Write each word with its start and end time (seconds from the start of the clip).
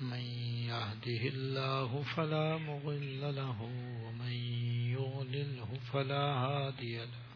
من 0.00 0.20
يهده 0.68 1.28
الله 1.28 2.02
فلا 2.02 2.56
مغل 2.56 3.36
له 3.36 3.62
ومن 4.04 4.32
يغلله 4.92 5.78
فلا 5.92 6.22
هادي 6.22 6.96
له. 6.98 7.28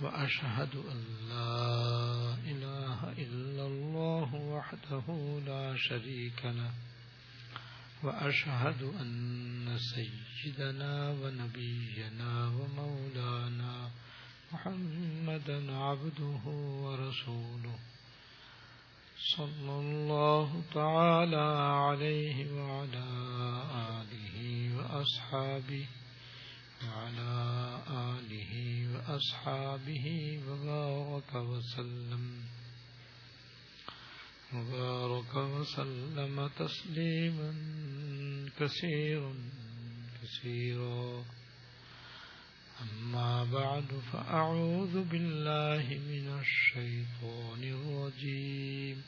وأشهد 0.00 0.76
أن 0.76 1.04
لا 1.28 2.34
إله 2.52 3.12
إلا 3.12 3.66
الله 3.66 4.34
وحده 4.34 5.40
لا 5.46 5.76
شريك 5.76 6.44
له. 6.44 6.72
وأشهد 8.02 8.82
أن 8.82 9.78
سيدنا 9.78 11.10
ونبينا 11.10 12.48
ومولانا 12.48 13.90
محمدا 14.52 15.76
عبده 15.76 16.44
ورسوله. 16.84 17.87
صلى 19.18 19.72
الله 19.80 20.62
تعالى 20.74 21.46
عليه 21.70 22.52
وعلى 22.52 23.04
آله 24.00 24.36
وأصحابه 24.76 25.86
وعلى 26.84 27.32
آله 27.88 28.52
وأصحابه 28.94 30.06
وبارك 30.48 31.34
وسلم. 31.34 32.42
وبارك 34.54 35.34
وسلم 35.34 36.50
تسليما 36.58 37.54
كثيرا 38.58 39.34
كثيرا. 40.22 41.37
أما 42.78 43.44
بعد 43.44 44.02
فأعوذ 44.12 45.04
بالله 45.04 45.98
من 45.98 46.40
الشيطان 46.40 47.62
الرجيم. 47.62 49.02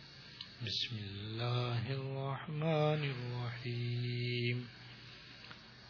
بسم 0.66 0.96
الله 0.96 1.92
الرحمن 1.92 3.10
الرحيم. 3.10 4.68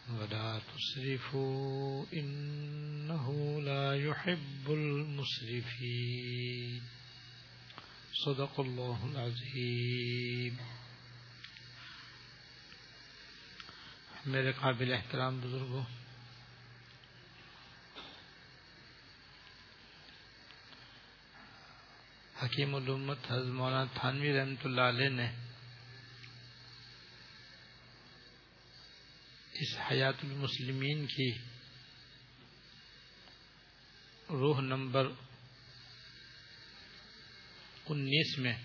ولا 0.09 0.59
تسرفوا 0.59 2.05
إنه 2.13 3.61
لا 3.61 3.95
يحب 3.95 4.65
المسرفين. 4.67 6.81
صدق 8.25 8.59
الله 8.59 8.99
العظيم. 9.03 10.57
میرے 14.25 14.51
قابل 14.51 14.93
احترام 14.93 15.39
بزرگوں 15.39 16.00
حکیم 22.41 22.73
الامت 22.75 23.31
حضرت 23.31 23.53
مولانا 23.53 23.83
تھانوی 23.93 24.31
رحمت 24.33 24.65
اللہ 24.65 24.87
علیہ 24.91 25.09
نے 25.09 25.25
اس 29.53 29.75
حیات 29.91 30.23
المسلمین 30.23 31.05
کی 31.05 31.29
روح 34.29 34.61
نمبر 34.61 35.11
انیس 37.89 38.37
میں 38.37 38.55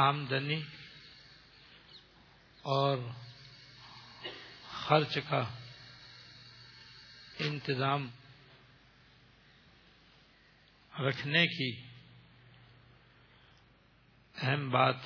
آمدنی 0.00 0.60
اور 2.64 2.98
خرچ 4.78 5.18
کا 5.28 5.44
انتظام 7.40 8.10
رکھنے 11.00 11.46
کی 11.46 11.70
اہم 14.42 14.70
بات 14.70 14.96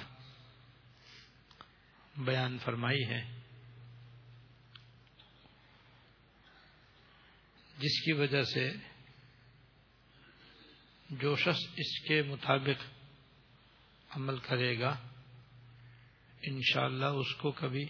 بیان 2.16 2.58
فرمائی 2.58 3.04
ہے، 3.04 3.20
جس 7.78 8.00
کی 8.04 8.12
وجہ 8.12 8.42
سے 8.42 8.70
جو 11.10 11.36
شخص 11.36 11.60
اس 11.76 12.08
کے 12.08 12.22
مطابق 12.22 12.84
عمل 14.16 14.38
کرے 14.38 14.78
گا، 14.80 14.96
انشاءاللہ 16.42 17.06
اس 17.06 17.34
کو 17.34 17.50
کبھی 17.50 17.86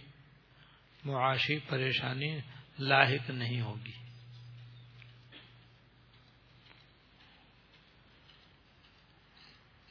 معاشی 1.04 1.58
پریشانی 1.58 2.38
لاحق 2.78 3.30
نہیں 3.30 3.60
ہوگی۔ 3.60 4.07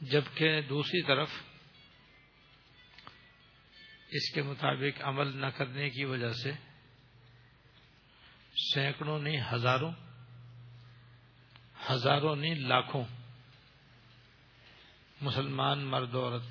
جبکہ 0.02 0.62
دوسری 0.62 1.02
طرف 1.02 1.30
اس 4.10 4.34
کے 4.34 4.42
مطابق 4.42 5.02
عمل 5.02 5.38
نہ 5.38 5.46
کرنے 5.46 5.90
کی 5.90 6.06
وجہ 6.06 6.32
سے 6.44 6.52
سینکڑوں 8.74 9.20
نہیں، 9.20 9.42
ہزاروں 9.54 9.92
ہزاروں 11.92 12.36
نہیں، 12.36 12.56
لاکھوں 12.56 13.04
مسلمان 15.22 15.80
مرد 15.80 16.16
عورت 16.16 16.42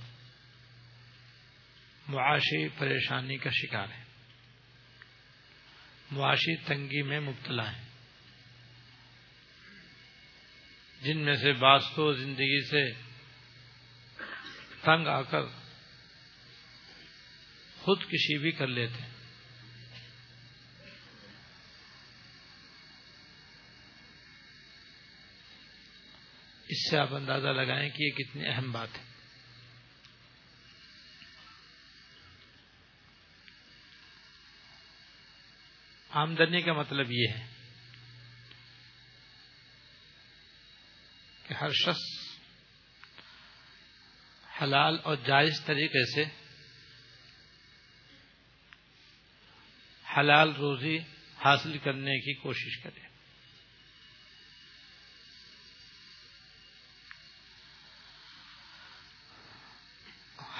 معاشی 2.09 2.69
پریشانی 2.69 3.37
کا 3.37 3.51
شکار 3.53 3.89
ہے 3.89 4.05
معاشی 6.11 6.57
تنگی 6.57 7.03
میں 7.03 7.21
مبتلا 7.21 7.73
ہے 7.73 7.85
جن 11.01 11.19
میں 11.19 11.35
سے 11.35 11.53
بعض 11.53 11.83
تو 11.95 12.13
زندگی 12.13 12.61
سے 12.71 13.06
تنگ 14.87 15.07
آ 15.07 15.23
کر 15.23 15.43
خود 17.81 18.03
کشی 18.03 18.39
بھی 18.39 18.51
کر 18.51 18.67
لیتے 18.67 19.03
اس 26.69 26.91
سے 26.91 26.99
آپ 26.99 27.15
اندازہ 27.15 27.49
لگائیں 27.49 27.91
کہ 27.91 28.03
یہ 28.03 28.11
کتنی 28.11 28.47
اہم 28.47 28.73
بات 28.73 28.89
ہے۔ 28.99 29.05
آمدنی 36.11 36.63
کا 36.63 36.73
مطلب 36.73 37.07
یہ 37.11 37.29
ہے 37.29 37.47
کہ 41.43 41.55
ہر 41.55 41.73
شخص 41.73 42.26
حلال 44.63 44.99
اور 45.05 45.17
جائز 45.17 45.65
طریقے 45.65 46.15
سے 46.15 46.25
حلال 50.17 50.55
روزی 50.55 50.99
حاصل 51.45 51.79
کرنے 51.79 52.19
کی 52.19 52.35
کوشش 52.35 52.83
کرے۔ 52.83 53.07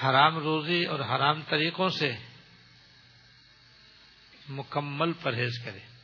حرام 0.03 0.37
روزی 0.37 0.85
اور 0.85 0.99
حرام 0.99 1.41
طریقوں 1.41 1.89
سے 1.89 2.13
مکمل 4.49 5.13
پرہیز 5.13 5.59
کرے۔ 5.65 5.96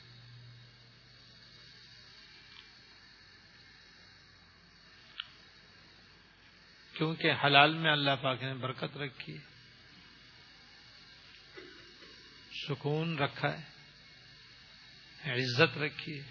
کیونکہ 6.94 7.32
حلال 7.46 7.74
میں 7.74 7.92
اللہ 7.92 8.12
پاک 8.22 8.44
نے 8.44 8.54
برکت 8.54 8.98
رکھی 8.98 9.38
سکون 12.68 13.18
رکھا 13.18 13.58
ہے۔ 13.58 13.74
عزت 15.32 15.78
رکھی 15.78 16.20
ہے۔ 16.20 16.24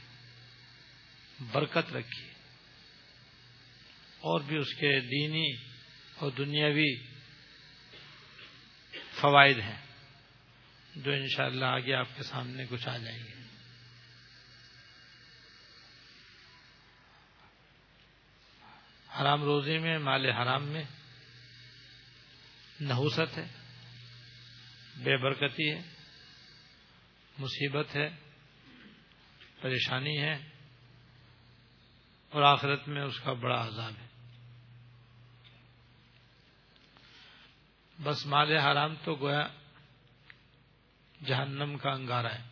برکت 1.52 1.92
رکھی 1.92 2.28
اور 4.18 4.40
بھی 4.40 4.56
اس 4.56 4.74
کے 4.74 5.00
دینی 5.00 5.52
اور 6.14 6.30
دنیاوی 6.30 6.96
فوائد 9.20 9.58
ہیں 9.58 9.86
جو 10.94 11.12
انشاءاللہ 11.12 11.64
آگے 11.64 11.94
آپ 11.94 12.08
کے 12.16 12.22
سامنے 12.22 12.64
کچھ 12.70 12.88
آ 12.88 12.96
جائیں 12.96 13.18
گے۔ 13.18 13.41
حرام 19.22 19.42
روزی 19.42 19.78
میں، 19.78 19.98
مال 19.98 20.30
حرام 20.30 20.64
میں 20.64 20.84
نحوست 22.80 23.38
ہے، 23.38 23.44
بے 24.96 25.16
برکتی 25.16 25.70
ہے، 25.70 25.82
مصیبت 27.38 27.96
ہے، 27.96 28.08
پریشانی 29.60 30.19
ہے 30.19 30.32
اور 32.30 32.42
آخرت 32.42 32.88
میں 32.88 33.02
اس 33.02 33.20
کا 33.20 33.32
بڑا 33.32 33.66
عذاب 33.66 33.92
ہے۔ 34.00 34.06
بس 38.02 38.26
مال 38.26 38.56
حرام 38.56 38.94
تو 39.04 39.14
گویا 39.14 39.48
جہنم 41.26 41.78
کا 41.78 41.90
انگارا 41.90 42.34
ہے۔ 42.34 42.51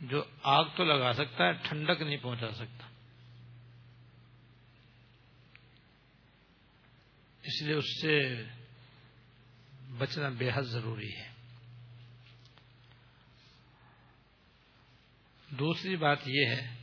جو 0.00 0.24
آگ 0.42 0.64
تو 0.76 0.84
لگا 0.84 1.12
سکتا 1.12 1.44
ہے، 1.44 1.52
ٹھنڈک 1.52 2.02
نہیں 2.02 2.16
پہنچا 2.16 2.52
سکتا۔ 2.52 2.86
اس 7.42 7.62
لیے 7.62 7.74
اس 7.74 8.00
سے 8.02 8.44
بچنا 9.98 10.28
بے 10.28 10.50
حد 10.54 10.62
ضروری 10.62 11.16
ہے۔ 11.16 11.30
دوسری 15.50 15.96
بات 15.96 16.18
یہ 16.26 16.46
ہے 16.46 16.76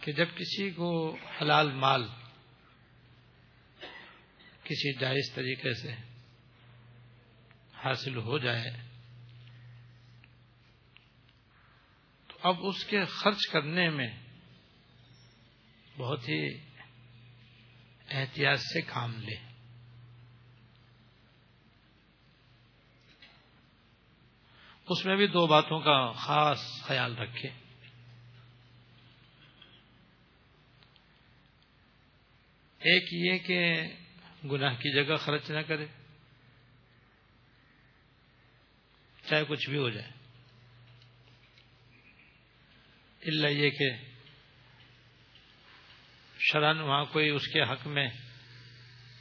کہ 0.00 0.12
جب 0.12 0.26
کسی 0.36 0.70
کو 0.70 1.16
حلال 1.40 1.72
مال، 1.72 2.08
کسی 4.64 4.98
جائز 4.98 5.34
طریقے 5.34 5.74
سے 5.74 5.94
حاصل 7.74 8.16
ہو 8.16 8.38
جائے 8.38 8.70
تو 12.28 12.31
اب 12.42 12.56
اس 12.60 12.84
کے 12.84 13.04
خرچ 13.04 13.46
کرنے 13.52 13.90
میں 13.90 14.08
بہت 15.98 16.28
ہی 16.28 16.58
احتیاط 18.08 18.58
سے 18.58 18.80
کام 18.80 19.14
لے۔ 19.18 19.34
اس 24.88 25.04
میں 25.04 25.16
بھی 25.16 25.26
دو 25.26 25.46
باتوں 25.46 25.80
کا 25.80 26.12
خاص 26.12 26.60
خیال 26.82 27.16
رکھے 27.16 27.48
ایک 32.80 33.12
یہ 33.12 33.38
کہ 33.38 33.60
گناہ 34.44 34.74
کی 34.74 34.92
جگہ 34.92 35.16
خرچ 35.16 35.50
نہ 35.50 35.60
کرے، 35.60 35.86
چاہے 39.28 39.44
کچھ 39.44 39.70
بھی 39.70 39.78
ہو 39.78 39.90
جائے۔ 39.90 40.21
اللہ 43.22 43.48
یہ 43.48 43.70
کہ 43.70 43.90
شرن 46.40 46.80
وہاں 46.80 47.04
کوئی 47.04 47.28
اس 47.28 47.46
کے 47.46 47.62
حق 47.62 47.86
میں 47.86 48.08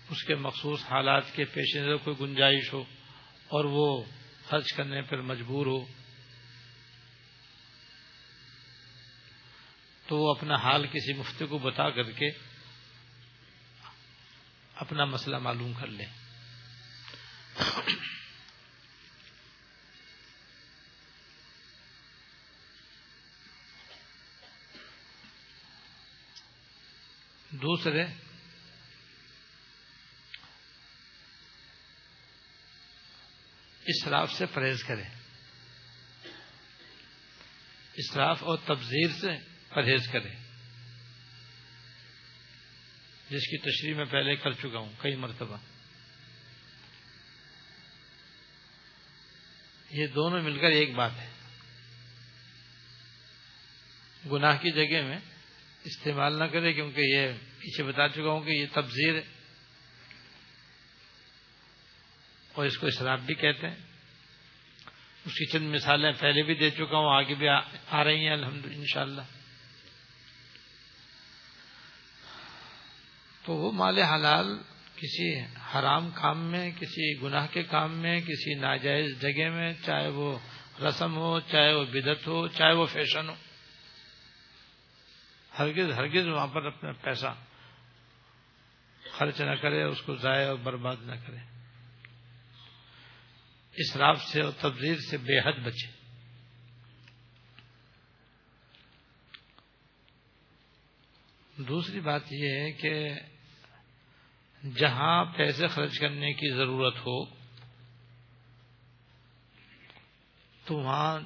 اس 0.09 0.23
کے 0.23 0.35
مخصوص 0.35 0.83
حالات 0.83 1.23
کے 1.33 1.45
پیش 1.45 1.75
نظر 1.75 1.95
کوئی 1.95 2.15
گنجائش 2.19 2.73
ہو 2.73 2.81
اور 3.47 3.65
وہ 3.65 4.03
خرچ 4.45 4.73
کرنے 4.73 5.01
پر 5.01 5.21
مجبور 5.21 5.65
ہو، 5.65 5.85
تو 10.07 10.17
وہ 10.17 10.35
اپنا 10.35 10.55
حال 10.55 10.87
کسی 10.87 11.13
مفتی 11.13 11.45
کو 11.45 11.57
بتا 11.57 11.89
کر 11.89 12.11
کے 12.11 12.29
اپنا 14.75 15.05
مسئلہ 15.05 15.37
معلوم 15.37 15.73
کر 15.73 15.87
لیں 15.87 16.05
دوسرے۔ 27.71 28.05
اسراف 33.85 34.31
سے 34.31 34.45
پرہیز 34.45 34.83
کرے 34.83 35.03
اسراف 37.93 38.43
اور 38.43 38.57
تبزیر 38.65 39.07
سے 39.21 39.37
پرہیز 39.69 40.07
کرے 40.07 40.29
جس 43.29 43.47
کی 43.47 43.57
تشریح 43.57 43.95
میں 43.95 44.05
پہلے 44.05 44.35
کر 44.35 44.51
چکا 44.51 44.77
ہوں، 44.77 44.93
کئی 45.01 45.15
مرتبہ۔ 45.15 45.57
یہ 49.89 50.07
دونوں 50.07 50.41
مل 50.41 50.59
کر 50.59 50.67
ایک 50.67 50.95
بات 50.95 51.11
ہے۔ 51.11 51.29
گناہ 54.31 54.57
کی 54.57 54.71
جگہ 54.71 55.01
میں 55.01 55.19
استعمال 55.83 56.39
نہ 56.39 56.43
کرے 56.43 56.73
کیونکہ 56.73 57.01
یہ 57.01 57.27
پیچھے 57.59 57.83
بتا 57.83 58.09
چکا 58.09 58.29
ہوں 58.29 58.41
کہ 58.41 58.51
یہ 58.51 58.65
تبزیر 58.73 59.15
ہے۔ 59.15 59.21
اور 62.53 62.65
اس 62.65 62.77
کو 62.77 62.87
اسراف 62.87 63.19
بھی 63.19 63.35
کہتے 63.35 63.67
ہیں۔ 63.67 63.75
اس 65.25 65.33
کی 65.33 65.45
چند 65.45 65.73
مثالیں 65.73 66.11
پہلے 66.19 66.43
بھی 66.43 66.55
دے 66.55 66.69
چکا 66.69 66.97
ہوں، 66.97 67.15
آگے 67.17 67.35
بھی 67.35 67.47
آ 67.89 68.03
رہی 68.03 68.23
ہیں، 68.23 68.33
الحمد 68.33 68.65
انشاءاللہ۔ 68.65 69.21
تو 73.45 73.53
وہ 73.53 73.71
مال 73.71 73.97
حلال 73.97 74.57
کسی 74.95 75.39
حرام 75.43 76.09
کام 76.09 76.51
میں، 76.51 76.71
کسی 76.71 77.21
گناہ 77.21 77.47
کے 77.51 77.63
کام 77.63 77.97
میں، 77.97 78.21
کسی 78.21 78.53
ناجائز 78.53 79.21
جگہ 79.21 79.49
میں، 79.49 79.73
چاہے 79.85 80.07
وہ 80.07 80.39
رسم 80.81 81.15
ہو، 81.15 81.39
چاہے 81.39 81.73
وہ 81.73 81.83
بدت 81.83 82.27
ہو، 82.27 82.47
چاہے 82.47 82.73
وہ 82.73 82.85
فیشن 82.85 83.29
ہو۔ 83.29 83.35
ہرگز 85.59 85.91
ہرگز 85.91 86.27
وہاں 86.27 86.47
پر 86.47 86.65
اپنا 86.65 86.91
پیسہ 86.91 87.35
خرچ 89.11 89.41
نہ 89.41 89.55
کرے، 89.55 89.83
اس 89.83 90.01
کو 90.01 90.15
ضائع 90.15 90.47
اور 90.47 90.55
برباد 90.55 90.95
نہ 91.01 91.15
کرے۔ 91.25 91.37
اسراف 93.73 94.21
سے 94.21 94.41
اور 94.41 94.51
تبدیل 94.59 94.99
سے 94.99 95.17
بے 95.17 95.39
حد 95.39 95.63
بچے۔ 95.63 96.01
دوسری 101.55 101.99
بات 101.99 102.21
یہ 102.31 102.49
ہے 102.49 102.71
کہ 102.71 103.09
جہاں 104.75 105.25
پیسے 105.25 105.67
خرچ 105.67 105.99
کرنے 105.99 106.33
کی 106.33 106.55
ضرورت 106.55 106.95
ہو، 106.95 107.25
تو 110.65 110.75
وہاں 110.75 111.19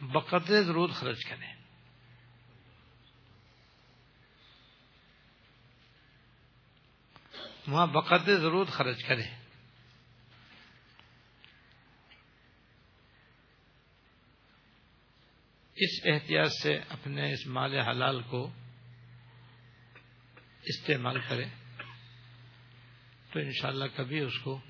بقدر 0.00 0.62
ضرور 0.62 0.88
خرچ 0.88 1.18
کریں۔ 1.28 1.61
وہاں 7.68 7.86
بقدر 7.86 8.40
ضرور 8.40 8.66
خرچ 8.66 9.04
کریں۔ 9.04 9.42
اس 15.76 16.00
احتیاط 16.04 16.50
سے 16.62 16.80
اپنے 16.88 17.32
اس 17.32 17.46
مال 17.46 17.80
حلال 17.80 18.22
کو 18.22 18.50
استعمال 20.62 21.20
کرے 21.28 21.44
تو 23.32 23.38
انشاءاللہ 23.38 23.84
کبھی 23.96 24.18
اس 24.18 24.38
کو 24.38 24.60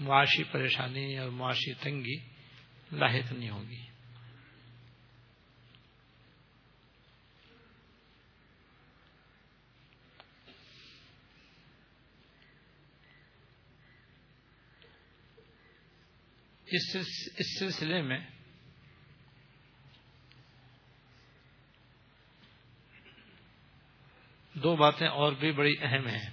معاشی 0.00 0.44
پریشانی 0.44 1.18
اور 1.18 1.30
معاشی 1.30 1.74
تنگی 1.74 2.18
لاحق 2.92 3.32
نہیں 3.32 3.50
ہوگی۔ 3.50 3.89
اس 16.72 17.58
سلسلے 17.58 18.02
میں 18.02 18.18
دو 24.54 24.76
باتیں 24.76 25.06
اور 25.06 25.32
بھی 25.32 25.52
بڑی 25.52 25.74
اہم 25.80 26.06
ہیں 26.06 26.30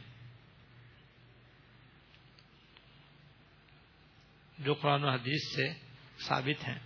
جو 4.58 4.74
قرآن 4.74 5.03
و 5.03 5.10
حدیث 5.10 5.56
سے 5.56 5.74
ثابت 6.20 6.67
ہیں۔ 6.67 6.79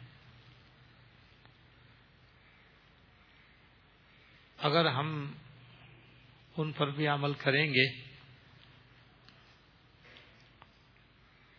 اگر 4.57 4.85
ہم 4.85 5.33
ان 6.57 6.71
پر 6.71 6.91
بھی 6.91 7.07
عمل 7.07 7.33
کریں 7.33 7.73
گے 7.73 8.01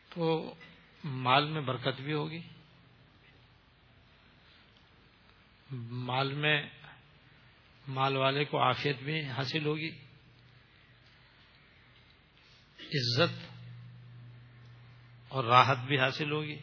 تو 0.09 0.55
مال 1.05 1.51
میں 1.51 1.61
برکت 1.61 2.01
بھی 2.01 2.13
ہوگی۔ 2.13 2.41
مال 5.71 6.33
میں 6.33 6.69
مال 7.89 8.17
والے 8.17 8.45
کو 8.45 8.59
آفیت 8.59 8.97
بھی 8.97 9.27
حاصل 9.27 9.67
ہوگی۔ 9.67 9.99
عزت 12.81 13.53
اور 15.29 15.45
راحت 15.45 15.79
بھی 15.79 15.99
حاصل 15.99 16.33
ہوگی۔ 16.33 16.59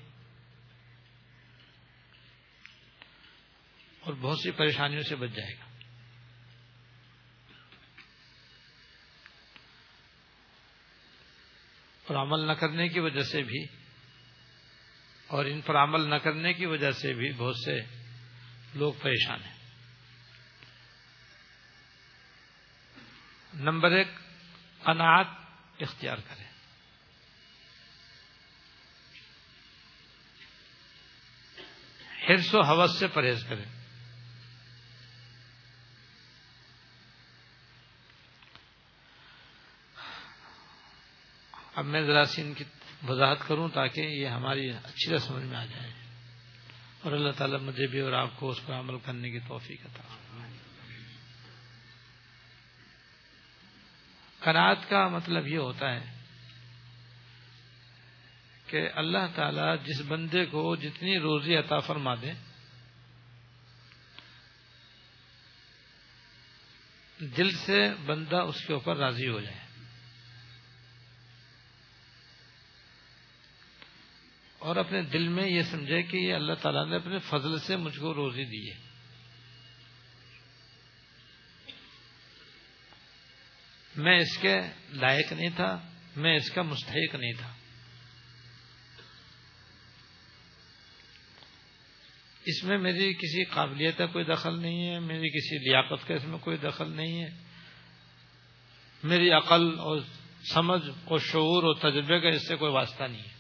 اور 4.00 4.14
بہت 4.14 4.40
سی 4.40 4.52
پریشانیوں 4.52 5.02
سے 5.02 5.16
بچ 5.16 5.30
جائے 5.30 5.54
گا۔ 5.54 5.66
اور 12.08 12.16
عمل 12.16 12.48
نہ 12.48 12.52
کرنے 12.52 12.90
کی 12.90 13.00
وجہ 13.00 13.22
سے 13.22 13.42
بھی 13.42 13.79
اور 15.30 15.46
ان 15.46 15.62
پر 15.62 15.76
عمل 15.76 16.10
نہ 16.10 16.16
کرنے 16.16 16.54
کی 16.54 16.66
وجہ 16.66 16.92
سے 16.92 17.14
بھی 17.14 17.32
بہت 17.32 17.56
سے 17.66 17.82
لوگ 18.74 18.94
پریشان 19.02 19.44
ہیں۔ 19.44 19.54
نمبر 23.54 23.92
ایک، 23.92 24.08
قناعت 24.84 25.28
اختیار 25.80 26.18
کریں۔ 26.18 26.50
حرص 32.30 32.56
و 32.56 32.62
حوث 32.62 33.00
سے 33.00 33.08
پرہیز 33.08 33.46
کریں۔ 33.50 33.66
اب 41.76 41.86
میں 41.86 42.02
ذرا 42.02 42.26
سی 42.26 42.42
ان 42.42 42.54
کی 42.54 42.64
وضاحت 43.08 43.38
کروں 43.48 43.70
تاکہ 43.70 44.02
یہ 44.02 44.28
ہماری 44.28 44.72
اچھی 44.72 45.10
طرح 45.10 45.18
سمجھ 45.18 45.44
میں 45.44 45.58
آ 45.58 45.66
جائے۔ 45.66 45.94
اور 47.02 47.12
اللہ 47.12 47.32
تعالیٰ 47.38 47.60
مجھے 47.60 47.88
بھی 47.88 48.00
اور 48.00 48.14
آپ 48.14 48.30
کو 48.36 48.50
اس 48.50 48.66
پر 48.66 48.74
عمل 48.74 49.00
کرنے 49.00 49.32
کی 49.32 49.40
توفیق 49.40 49.86
عطا 49.86 50.02
کنات 54.40 54.90
کا 54.90 55.08
مطلب 55.08 55.48
یہ 55.48 55.58
ہوتا 55.58 55.96
ہے 55.96 56.18
کہ 58.68 58.90
اللہ 58.96 59.26
تعالی 59.36 59.78
جس 59.84 60.02
بندے 60.08 60.46
کو 60.46 60.76
جتنی 60.76 61.20
روزی 61.20 61.56
عطا 61.56 61.80
فرما 61.80 62.16
دے، 62.16 62.32
دل 67.20 67.52
سے 67.52 67.94
بندہ 68.06 68.36
اس 68.36 68.66
کے 68.68 68.74
اوپر 68.74 68.98
راضی 68.98 69.28
ہو 69.28 69.42
جائے۔ 69.42 69.69
اور 74.60 74.76
اپنے 74.76 75.02
دل 75.02 75.28
میں 75.28 75.48
یہ 75.48 75.62
سمجھے 75.62 76.04
کہ 76.04 76.18
یہ 76.18 76.34
اللہ 76.34 76.54
تعالیٰ 76.54 76.90
نے 76.90 76.96
اپنے 76.96 77.20
فضل 77.20 77.60
سے 77.60 77.78
مجھ 77.78 78.00
کو 78.00 78.14
روزی 78.14 78.46
دی 78.46 78.72
ہے۔ 78.72 78.90
میں 83.96 84.20
اس 84.20 84.38
کے 84.38 84.60
لائق 84.90 85.34
نہیں 85.34 85.50
تھا، 85.56 85.90
میں 86.16 86.36
اس 86.36 86.52
کا 86.52 86.62
مستحق 86.62 87.16
نہیں 87.16 87.34
تھا۔ 87.34 87.54
اس 92.46 92.64
میں 92.64 92.78
میری 92.78 93.14
کسی 93.14 93.44
قابلیت 93.44 93.98
کا 93.98 94.06
کوئی 94.06 94.26
دخل 94.26 94.60
نہیں 94.60 94.90
ہے، 94.90 95.00
میری 95.00 95.30
کسی 95.30 95.70
لیاقت 95.70 96.08
کا 96.08 96.14
اس 96.14 96.24
میں 96.24 96.40
کوئی 96.40 96.58
دخل 96.58 96.92
نہیں 96.92 97.24
ہے۔ 97.24 97.30
میری 99.04 99.32
عقل 99.32 99.80
اور 99.80 100.02
سمجھ 100.54 100.90
اور 101.06 101.20
شعور 101.20 101.64
اور 101.64 101.92
تجربے 101.92 102.20
کا 102.20 102.30
اس 102.30 102.48
سے 102.48 102.56
کوئی 102.56 102.72
واسطہ 102.72 103.04
نہیں 103.04 103.22
ہے۔ 103.22 103.39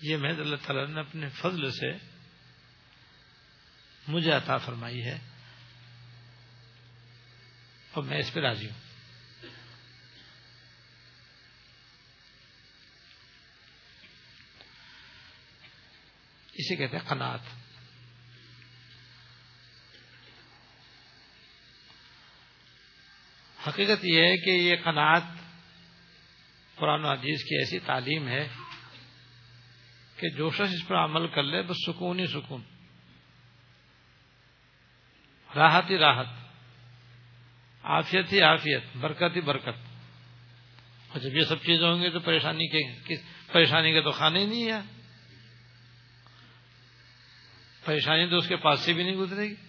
یہ 0.00 0.16
محض 0.16 0.40
اللہ 0.40 0.56
تعالیٰ 0.56 0.86
نے 0.86 1.00
اپنے 1.00 1.28
فضل 1.28 1.70
سے 1.70 1.92
مجھے 4.08 4.30
عطا 4.32 4.56
فرمائی 4.56 5.04
ہے 5.04 5.18
اور 7.92 8.02
میں 8.02 8.18
اس 8.18 8.32
پہ 8.32 8.40
راضی 8.40 8.70
ہوں۔ 8.70 8.80
اسے 16.54 16.76
کہتے 16.76 16.96
ہیں 16.96 17.04
قناعت۔ 17.04 17.40
حقیقت 23.68 24.04
یہ 24.04 24.22
ہے 24.22 24.36
کہ 24.36 24.50
یہ 24.50 24.76
قناعت 24.84 25.22
قرآن 26.74 27.04
و 27.04 27.10
حدیث 27.10 27.44
کی 27.44 27.58
ایسی 27.58 27.78
تعلیم 27.78 28.28
ہے 28.28 28.48
کہ 30.18 30.28
جو 30.28 30.50
شخص 30.50 30.60
اس 30.60 30.88
پر 30.88 30.96
عمل 30.96 31.28
کر 31.28 31.42
لے، 31.42 31.62
بس 31.62 31.76
سکون 31.86 32.20
ہی 32.20 32.26
سکون۔ 32.26 32.62
راحت 35.56 35.90
ہی 35.90 35.98
راحت۔ 35.98 36.26
آفیت 37.82 38.32
ہی 38.32 38.42
آفیت 38.42 38.82
برکت 39.00 39.36
ہی 39.36 39.40
برکت۔ 39.40 39.88
اور 41.08 41.18
جب 41.18 41.36
یہ 41.36 41.42
سب 41.42 41.56
چیزیں 41.62 41.88
ہوں 41.88 42.02
گی 42.02 42.10
تو 42.10 42.20
پریشانی 42.20 42.68
کے 42.68 43.14
پریشانی 43.52 43.92
کے 43.92 44.02
تو 44.02 44.12
کھانے 44.12 44.38
ہی 44.38 44.46
نہیں 44.46 44.72
ہے 44.72 44.80
پریشانی 47.84 48.26
تو 48.26 48.36
اس 48.36 48.48
کے 48.48 48.56
پاس 48.56 48.80
سے 48.80 48.92
بھی 48.92 49.02
نہیں 49.02 49.16
گزرے 49.16 49.48
گی۔ 49.48 49.67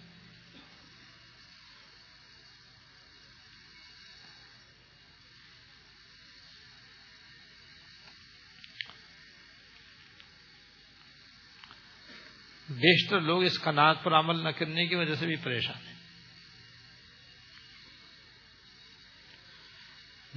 بیشتر 12.81 13.21
لوگ 13.21 13.43
اس 13.43 13.59
کنات 13.59 14.03
پر 14.03 14.12
عمل 14.12 14.43
نہ 14.43 14.50
کرنے 14.50 14.88
کی 14.88 14.95
وجہ 14.95 15.15
سے 15.15 15.25
بھی 15.25 15.36
پریشان 15.36 15.88
ہیں۔ 15.88 15.95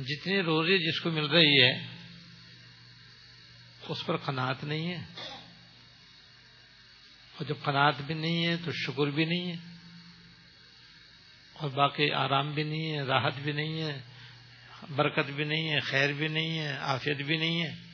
جتنی 0.04 0.42
روزی 0.42 0.78
جس 0.78 1.00
کو 1.00 1.10
مل 1.10 1.26
رہی 1.26 1.62
ہے، 1.62 1.86
اس 3.88 4.06
پر 4.06 4.16
قناعت 4.16 4.64
نہیں 4.64 4.94
ہے۔ 4.94 5.04
اور 7.36 7.44
جب 7.44 7.54
قناعت 7.64 7.94
بھی 8.06 8.14
نہیں 8.14 8.46
ہے 8.46 8.56
تو 8.64 8.72
شکر 8.72 9.06
بھی 9.06 9.24
نہیں 9.24 9.52
ہے۔ 9.52 9.76
اور 11.52 11.70
باقی 11.70 12.12
آرام 12.12 12.52
بھی 12.52 12.62
نہیں 12.62 12.92
ہے، 12.92 13.02
راحت 13.02 13.32
بھی 13.42 13.52
نہیں 13.52 13.82
ہے، 13.82 14.00
برکت 14.96 15.30
بھی 15.30 15.44
نہیں 15.44 15.70
ہے، 15.70 15.80
خیر 15.80 16.12
بھی 16.12 16.28
نہیں 16.28 16.58
ہے 16.58 16.76
آفیت 16.78 17.16
بھی 17.16 17.36
نہیں 17.36 17.62
ہے۔ 17.62 17.91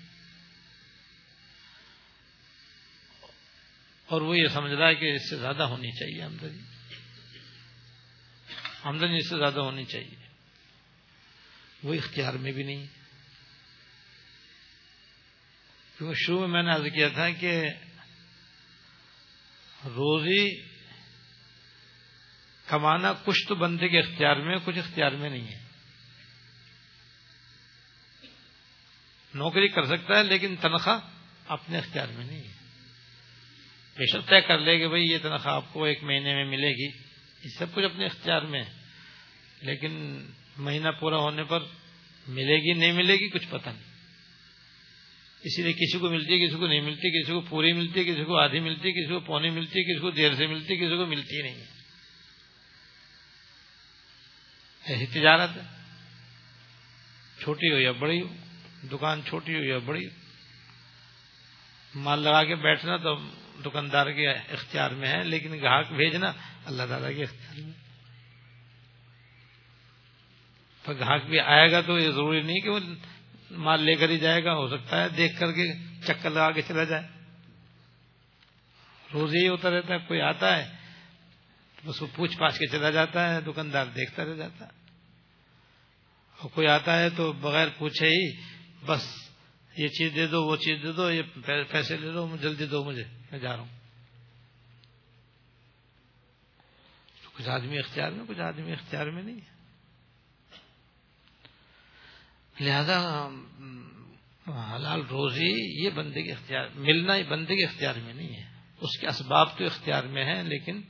اور 4.09 4.21
وہ 4.21 4.39
یہ 4.39 4.49
سمجھ 4.49 4.73
رہا 4.73 4.89
ہے 4.89 4.95
کہ 4.95 5.15
اس 5.15 5.31
سے 5.31 5.37
زیادہ 5.37 5.63
ہونی 5.63 5.93
چاہیے 5.93 6.23
آمدنی۔ 6.23 6.59
آمدنی 8.83 9.17
اس 9.17 9.29
سے 9.29 9.37
زیادہ 9.37 9.61
ہونی 9.61 9.85
چاہیے۔ 9.85 10.29
وہ 11.83 11.95
اختیار 11.95 12.35
میں 12.35 12.53
بھی 12.53 12.63
نہیں۔ 12.63 12.87
کیونکہ 15.99 16.25
شروع 16.27 16.41
میں 16.41 16.49
میں 16.49 16.63
نے 16.63 16.71
عرض 16.71 16.95
کیا 16.95 17.09
تھا 17.09 17.31
کہ 17.31 17.65
روزی 19.85 20.61
کمانا 22.67 23.13
کچھ 23.13 23.49
تو 23.49 23.55
بندے 23.55 23.89
کے 23.89 23.99
اختیار 23.99 24.37
میں، 24.37 24.57
کچھ 24.65 24.79
اختیار 24.79 25.11
میں 25.11 25.31
نہیں 25.31 25.49
ہے۔ 25.49 25.65
نوکری 29.35 29.69
کر 29.69 29.83
سکتا 29.83 30.19
ہے 30.19 30.23
لیکن 30.23 30.57
تنخواہ 30.57 31.01
اپنے 31.47 31.79
اختیار 31.79 32.09
میں 32.09 32.25
نہیں 32.25 32.49
ہے۔ 32.49 32.58
بے 33.99 34.07
شک 34.07 34.29
طے 34.29 34.41
کر 34.41 34.59
لے 34.59 34.79
کہ 34.79 34.89
بھائی 34.89 35.05
یہ 35.11 35.19
تنخواہ 35.23 35.55
آپ 35.55 35.73
کو 35.73 35.85
ایک 35.85 36.03
مہینے 36.03 36.35
میں 36.35 36.45
ملے 36.45 36.69
گی۔ 36.69 36.87
یہ 37.45 37.49
سب 37.59 37.67
کچھ 37.75 37.85
اپنے 37.85 38.07
اختیار 38.07 38.43
میں 38.43 38.63
لیکن 39.61 39.93
مہینہ 40.57 40.89
پورا 41.01 41.17
ہونے 41.17 41.45
پر 41.45 41.59
ملے 42.29 42.57
گی، 42.57 42.73
نہیں 42.73 42.93
ملے 42.93 43.15
گی، 43.15 43.29
کچھ 43.29 43.47
پتہ 43.51 43.69
نہیں۔ 43.69 43.89
اسی 45.43 45.63
لیے 45.63 45.73
کسی 45.73 45.99
کو 45.99 46.11
ملتی 46.11 46.33
ہے، 46.33 46.47
کسی 46.47 46.57
کو 46.57 46.67
نہیں 46.67 46.81
ملتی، 46.81 47.23
کسی 47.23 47.33
کو 47.33 47.41
پوری 47.41 47.73
ملتی 47.73 48.01
ہے، 48.01 48.05
کسی 48.05 48.25
کو 48.25 48.37
آدھی 48.37 48.61
ملتی 48.61 48.89
ہے، 48.89 48.93
کسی 48.93 49.13
کو 49.13 49.21
پونی 49.21 49.51
ملتی 49.51 49.79
ہے، 49.79 49.85
کسی 49.85 50.01
کو 50.01 50.11
دیر 50.11 50.35
سے 50.35 50.47
ملتی 50.47 50.75
ہے، 50.75 50.79
کسی 50.79 50.97
کو 50.97 51.07
ملتی 51.07 51.43
نہیں 51.43 51.65
ایسی 54.85 55.07
تجارت 55.07 55.51
ہے۔ 55.57 55.63
چھوٹی 57.41 57.73
ہو 57.73 57.79
یا 57.79 57.93
بڑی 57.93 58.23
ہو، 58.23 58.35
دکان 58.93 59.23
چھوٹی 59.25 59.55
ہو 59.55 59.65
یا 59.65 59.79
بڑی 59.79 60.07
ہو، 60.07 60.11
مال 61.95 62.21
لگا 62.21 62.45
کے 62.45 62.55
بیٹھنا 62.55 62.97
تو 62.97 63.17
دکاندار 63.65 64.11
کے 64.11 64.29
اختیار 64.31 64.91
میں 64.91 65.09
ہے، 65.09 65.25
لیکن 65.25 65.63
گاہک 65.63 65.93
بھیجنا 65.93 66.33
اللہ 66.65 66.83
تعالیٰ 66.89 67.17
کے 67.17 67.23
اختیار 67.23 67.65
میں۔ 67.65 67.89
تو 70.83 70.93
گاہک 70.95 71.25
بھی 71.25 71.41
آئے 71.41 71.73
گا 71.73 71.81
تو 71.81 71.99
یہ 71.99 72.11
ضروری 72.11 72.43
نہیں 72.43 72.61
کہ 72.61 72.69
وہ 72.69 72.81
مال 73.51 73.83
لے 73.83 73.95
کر 73.95 74.09
ہی 74.09 74.19
جائے 74.19 74.45
گا، 74.45 74.55
ہو 74.55 74.69
سکتا 74.69 75.03
ہے 75.03 75.09
دیکھ 75.09 75.41
کر 75.41 75.53
کے 75.53 75.73
چکر 76.07 76.31
لگا 76.31 76.51
کے 76.51 76.63
چلا 76.63 76.85
جائے۔ 76.85 77.03
روز 79.13 79.35
ہی 79.35 79.49
ہوتا 79.49 79.71
رہتا 79.71 79.95
ہے، 79.95 79.99
کوئی 79.99 80.21
آتا 80.21 80.59
ہے 80.59 80.77
بس 81.85 82.03
وہ 82.03 82.07
پوچھ 82.17 82.39
پاچھ 82.39 82.59
کے 82.59 82.67
چلا 82.67 82.91
جاتا 82.91 83.35
ہے، 83.35 83.41
دکاندار 83.41 83.87
دیکھتا 83.87 84.25
رہ 84.25 84.35
جاتا 84.35 84.65
ہے۔ 84.65 84.71
اور 86.39 86.51
کوئی 86.51 86.67
آتا 86.67 86.99
ہے 86.99 87.11
تو 87.11 87.33
بغیر 87.33 87.69
پوچھے 87.79 88.09
ہی 88.09 88.37
بس 88.87 89.31
یہ 89.77 89.89
چیز 89.89 90.15
دے 90.15 90.27
دو، 90.27 90.45
وہ 90.45 90.57
چیز 90.57 90.83
دے 90.83 90.93
دو، 90.93 91.11
یہ 91.11 91.23
پیسے 91.71 91.97
لے 91.97 92.13
دو 92.13 92.37
جلدی 92.43 92.67
دو 92.67 92.85
مجھے۔ 92.85 93.18
میں 93.31 93.39
جا 93.39 93.53
رہا 93.53 93.63
ہوں۔ 93.63 93.79
کچھ 97.35 97.49
آدمی 97.49 97.79
اختیار 97.79 98.11
میں، 98.11 98.25
کچھ 98.29 98.41
آدمی 98.41 98.73
اختیار 98.73 99.07
میں 99.07 99.23
نہیں 99.23 99.37
ہے۔ 99.37 99.59
لہذا، 102.61 103.29
حلال 104.77 105.01
روزی 105.01 105.85
یہ 105.85 105.91
بندے 105.91 106.23
کے 106.23 106.33
اختیار، 106.33 106.69
ملنا 106.75 107.17
ہی 107.17 107.23
بندے 107.23 107.57
کے 107.57 107.65
اختیار 107.65 107.95
میں 107.95 108.15
نہیں 108.15 108.37
ہے۔ 108.37 108.59
اس 108.81 108.99
کے 109.01 109.07
اسباب 109.07 109.59
تو 109.59 109.65
اختیار 109.65 110.05
میں 110.05 110.25
ہے 110.25 110.43
لیکن 110.43 110.81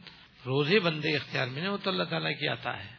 روزی 0.46 0.80
بندے 0.80 1.10
کے 1.10 1.16
اختیار 1.16 1.46
میں 1.46 1.60
نہیں، 1.60 1.70
وہ 1.70 1.78
تو 1.82 1.90
اللہ 1.90 2.04
تعالیٰ 2.04 2.30
کی 2.40 2.48
آتا 2.48 2.84
ہے۔ 2.84 2.98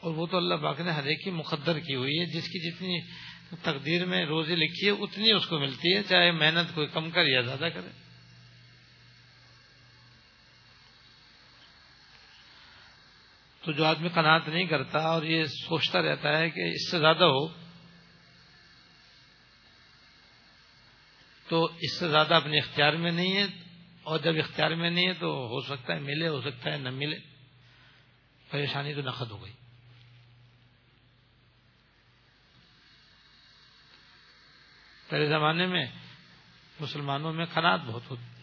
اور 0.00 0.14
وہ 0.14 0.26
تو 0.26 0.36
اللہ 0.36 0.54
باق 0.54 0.80
نے 0.80 0.90
ہر 0.90 1.04
ایک 1.04 1.24
کی 1.24 1.30
مقدر 1.30 1.78
کی 1.78 1.94
ہوئی 1.94 2.20
ہے، 2.20 2.24
جس 2.24 2.44
کی 2.44 2.70
جتنی 2.70 3.00
تقدیر 3.62 4.04
میں 4.04 4.26
روزی 4.26 4.56
لکھی 4.56 4.86
ہے 4.86 4.90
اتنی 4.90 5.32
اس 5.32 5.46
کو 5.46 5.58
ملتی 5.58 5.94
ہے، 5.94 6.02
چاہے 6.02 6.30
محنت 6.30 6.74
کوئی 6.74 6.86
کم 6.86 7.10
کر 7.10 7.26
یا 7.26 7.40
زیادہ 7.40 7.68
کرے۔ 7.74 7.88
تو 13.64 13.72
جو 13.72 13.84
آدمی 13.84 14.08
قناعت 14.08 14.48
نہیں 14.48 14.66
کرتا 14.66 14.98
اور 14.98 15.22
یہ 15.22 15.44
سوچتا 15.44 16.02
رہتا 16.02 16.38
ہے 16.38 16.50
کہ 16.50 16.60
اس 16.60 16.90
سے 16.90 16.98
زیادہ 16.98 17.24
ہو، 17.24 17.48
تو 21.48 21.64
اس 21.64 21.98
سے 21.98 22.08
زیادہ 22.08 22.34
اپنے 22.34 22.58
اختیار 22.58 22.92
میں 22.92 23.12
نہیں 23.12 23.36
ہے۔ 23.36 23.46
اور 24.02 24.18
جب 24.18 24.32
اختیار 24.38 24.70
میں 24.70 24.90
نہیں 24.90 25.08
ہے 25.08 25.12
تو 25.12 25.26
ہو 25.26 25.60
سکتا 25.60 25.94
ہے 25.94 26.00
ملے، 26.00 26.28
ہو 26.28 26.40
سکتا 26.40 26.72
ہے 26.72 26.78
نہ 26.78 26.90
ملے۔ 26.90 27.16
پریشانی 28.50 28.94
تو 28.94 29.00
نقد 29.00 29.30
ہو 29.30 29.44
گئی۔ 29.44 29.52
پہلے 35.08 35.26
زمانے 35.26 35.66
میں 35.66 35.86
مسلمانوں 36.80 37.32
میں 37.32 37.44
قناعت 37.44 37.80
بہت 37.86 38.02
ہوتی 38.10 38.36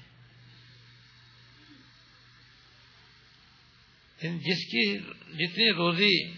جس 4.19 4.65
کی 4.65 4.97
جتنی 5.37 5.71
روزی 5.73 6.31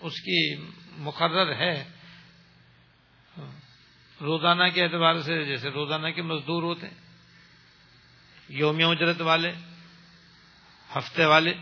اس 0.00 0.20
کی 0.20 0.54
مقرر 0.96 1.54
ہے، 1.56 1.84
روزانہ 4.20 4.62
کے 4.74 4.82
اعتبار 4.82 5.20
سے 5.20 5.44
جیسے 5.44 5.68
روزانہ 5.68 6.08
کے 6.08 6.22
مزدور 6.22 6.62
ہوتے 6.62 6.86
ہیں 6.86 6.94
یومی 8.48 8.84
اجرت 8.84 9.20
والے، 9.20 9.52
ہفتے 10.98 11.24
والے، 11.24 11.54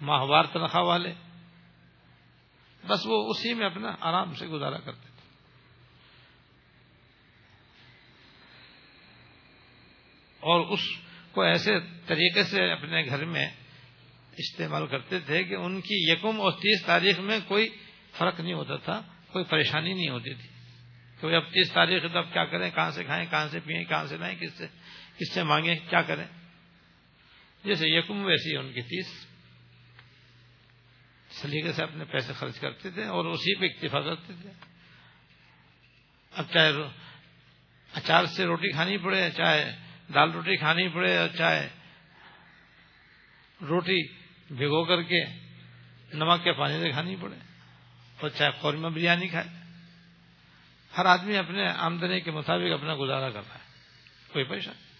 ماہوار 0.00 0.44
تنخواہ 0.44 0.84
والے، 0.84 1.12
بس 2.88 3.06
وہ 3.06 3.30
اسی 3.30 3.54
میں 3.54 3.66
اپنا 3.66 3.94
آرام 4.00 4.34
سے 4.34 4.46
گزارا 4.46 4.78
کرتے 4.78 5.11
اور 10.42 10.60
اس 10.60 10.80
کو 11.32 11.42
ایسے 11.42 11.74
طریقے 12.06 12.44
سے 12.44 12.72
اپنے 12.72 13.06
گھر 13.06 13.24
میں 13.24 13.50
استعمال 14.36 14.86
کرتے 14.86 15.20
تھے 15.20 15.44
کہ 15.44 15.54
ان 15.54 15.80
کی 15.80 16.12
یکم 16.12 16.40
اور 16.40 16.52
تیس 16.52 16.86
تاریخ 16.86 17.18
میں 17.18 17.38
کوئی 17.48 17.68
فرق 18.12 18.40
نہیں 18.40 18.52
ہوتا 18.52 18.76
تھا، 18.76 19.02
کوئی 19.32 19.44
پریشانی 19.44 19.94
نہیں 19.94 20.08
ہوتی 20.08 20.34
تھی۔ 20.34 20.48
کہ 21.20 21.26
اب 21.26 21.42
تیس 21.42 21.72
تاریخ 21.72 22.02
تو 22.12 22.18
اب 22.18 22.32
کیا 22.32 22.44
کریں، 22.44 22.70
کہاں 22.70 22.90
سے 22.90 23.04
کھائیں، 23.04 23.26
کہاں 23.30 23.48
سے 23.48 23.60
پئیں، 23.60 23.84
کہاں 23.84 24.06
سے 24.06 24.16
لائیں، 24.16 24.38
کس 24.38 24.52
سے 24.52 24.66
کس 25.18 25.32
سے 25.32 25.42
مانگیں، 25.42 25.74
کیا 25.90 26.02
کریں۔ 26.02 26.24
جیسے 27.64 27.88
یکم 27.88 28.24
ویسی 28.24 28.56
ان 28.56 28.72
کی 28.72 28.80
تیس۔ 28.80 29.26
سلیقے 31.30 31.72
سے 31.72 31.82
اپنے 31.82 32.04
پیسے 32.04 32.32
خرچ 32.32 32.60
کرتے 32.60 32.90
تھے 32.90 33.04
اور 33.04 33.24
اسی 33.24 33.60
پہ 33.60 33.66
اکتفا 33.66 34.00
کرتے 34.00 34.32
تھے۔ 34.42 34.50
اب 36.32 36.44
چاہے 36.52 36.72
اچار 37.92 38.24
سے 38.24 38.44
روٹی 38.44 38.72
کھانی 38.72 38.96
پڑے، 38.98 39.30
چاہے 39.36 39.91
دال 40.14 40.30
روٹی 40.30 40.56
کھانی 40.56 40.88
پڑے 40.88 41.16
اور 41.16 41.28
چاہے 41.38 41.68
روٹی 43.60 44.08
بھگو 44.50 44.84
کر 44.84 45.02
کے 45.02 45.24
نمک 46.14 46.44
کے 46.44 46.52
پانی 46.52 46.80
سے 46.80 46.90
کھانی 46.90 47.16
پڑے 47.20 47.36
اور 48.20 48.28
چاہے 48.28 48.50
قورمہ 48.60 48.88
بریانی 48.88 49.28
کھائے۔ 49.28 49.48
ہر 50.98 51.06
آدمی 51.06 51.36
اپنے 51.36 51.68
آمدنی 51.68 52.20
کے 52.20 52.30
مطابق 52.30 52.72
اپنا 52.72 52.96
گزارا 52.96 53.30
کر 53.30 53.40
رہا 53.48 53.54
ہے۔ 53.54 53.72
کوئی 54.32 54.44
پریشانی 54.44 54.92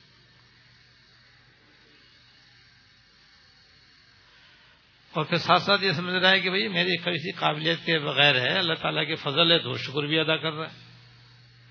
اور 5.11 5.25
پھر 5.25 5.37
ساتھ 5.37 5.63
ساتھ 5.63 5.85
یہ 5.85 5.93
سمجھ 5.93 6.15
رہا 6.15 6.31
ہے 6.31 6.41
کہ 6.41 6.49
بھائی 6.49 6.69
میری 6.69 6.97
کسی 6.97 7.33
قابلیت 7.33 7.79
کے 7.85 7.99
بغیر 7.99 8.41
ہے، 8.41 8.59
اللہ 8.59 8.75
تعالیٰ 8.75 9.07
کے 9.07 9.15
فضل 9.15 9.53
ہے 9.53 9.59
تو 9.59 9.75
شکر 9.75 10.03
بھی 10.03 10.19
ادا 10.19 10.37
کر 10.37 10.53
رہا 10.53 10.73
ہے۔ 10.73 10.79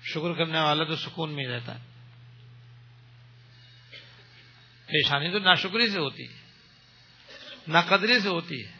شکر 0.02 0.32
کرنے 0.32 0.60
والا 0.60 0.84
تو 0.84 0.96
سکون 0.96 1.34
میں 1.34 1.44
رہتا 1.44 1.78
ہے۔ 1.78 1.91
پریشانی 4.92 5.30
تو 5.30 5.38
ناشکری 5.38 5.90
سے 5.90 5.98
ہوتی 5.98 6.22
ہے، 6.22 6.40
ناقدری 7.68 8.20
سے 8.20 8.28
ہوتی 8.28 8.66
ہے۔ 8.66 8.72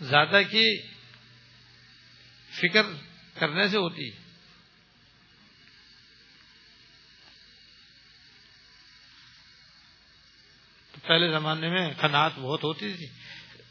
زیادہ 0.00 0.40
کی 0.50 0.82
فکر 2.50 2.82
کرنے 3.38 3.68
سے 3.68 3.76
ہوتی 3.76 4.10
ہے۔ 4.10 4.16
پہلے 11.06 11.32
زمانے 11.32 11.68
میں 11.68 11.94
کنات 12.00 12.32
بہت 12.38 12.64
ہوتی 12.64 12.92
تھی۔ 12.92 13.06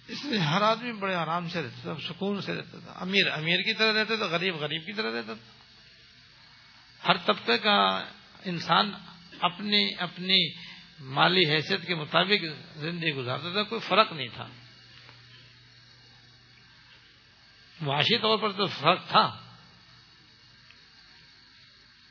اس 0.07 0.25
لیے 0.25 0.39
ہر 0.39 0.61
آدمی 0.61 0.91
بڑے 0.91 1.15
آرام 1.15 1.49
سے 1.49 1.61
رہتا 1.61 1.93
تھا، 1.93 2.07
سکون 2.07 2.41
سے 2.41 2.55
رہتا 2.55 2.79
تھا۔ 2.79 2.91
امیر 2.91 3.31
امیر 3.31 3.57
کی 3.57 3.73
طرح 3.73 3.99
رہتا 3.99 4.15
تھا، 4.15 4.25
غریب 4.25 4.55
غریب 4.55 4.85
کی 4.85 4.93
طرح 4.93 5.11
رہتا 5.11 5.33
تھا۔ 5.33 5.61
ہر 7.07 7.17
طبقے 7.17 7.57
کا 7.57 8.03
انسان 8.45 8.91
اپنی 9.39 9.89
اپنی 9.97 10.70
مالی 11.01 11.49
حیثیت 11.49 11.87
کے 11.87 11.95
مطابق 11.95 12.45
زندگی 12.77 13.11
گزارتا 13.11 13.51
تھا، 13.51 13.63
کوئی 13.63 13.81
فرق 13.81 14.13
نہیں 14.13 14.27
تھا۔ 14.33 14.47
معاشی 17.81 18.17
طور 18.17 18.37
پر 18.37 18.51
تو 18.51 18.65
فرق 18.65 19.07
تھا۔ 19.07 19.41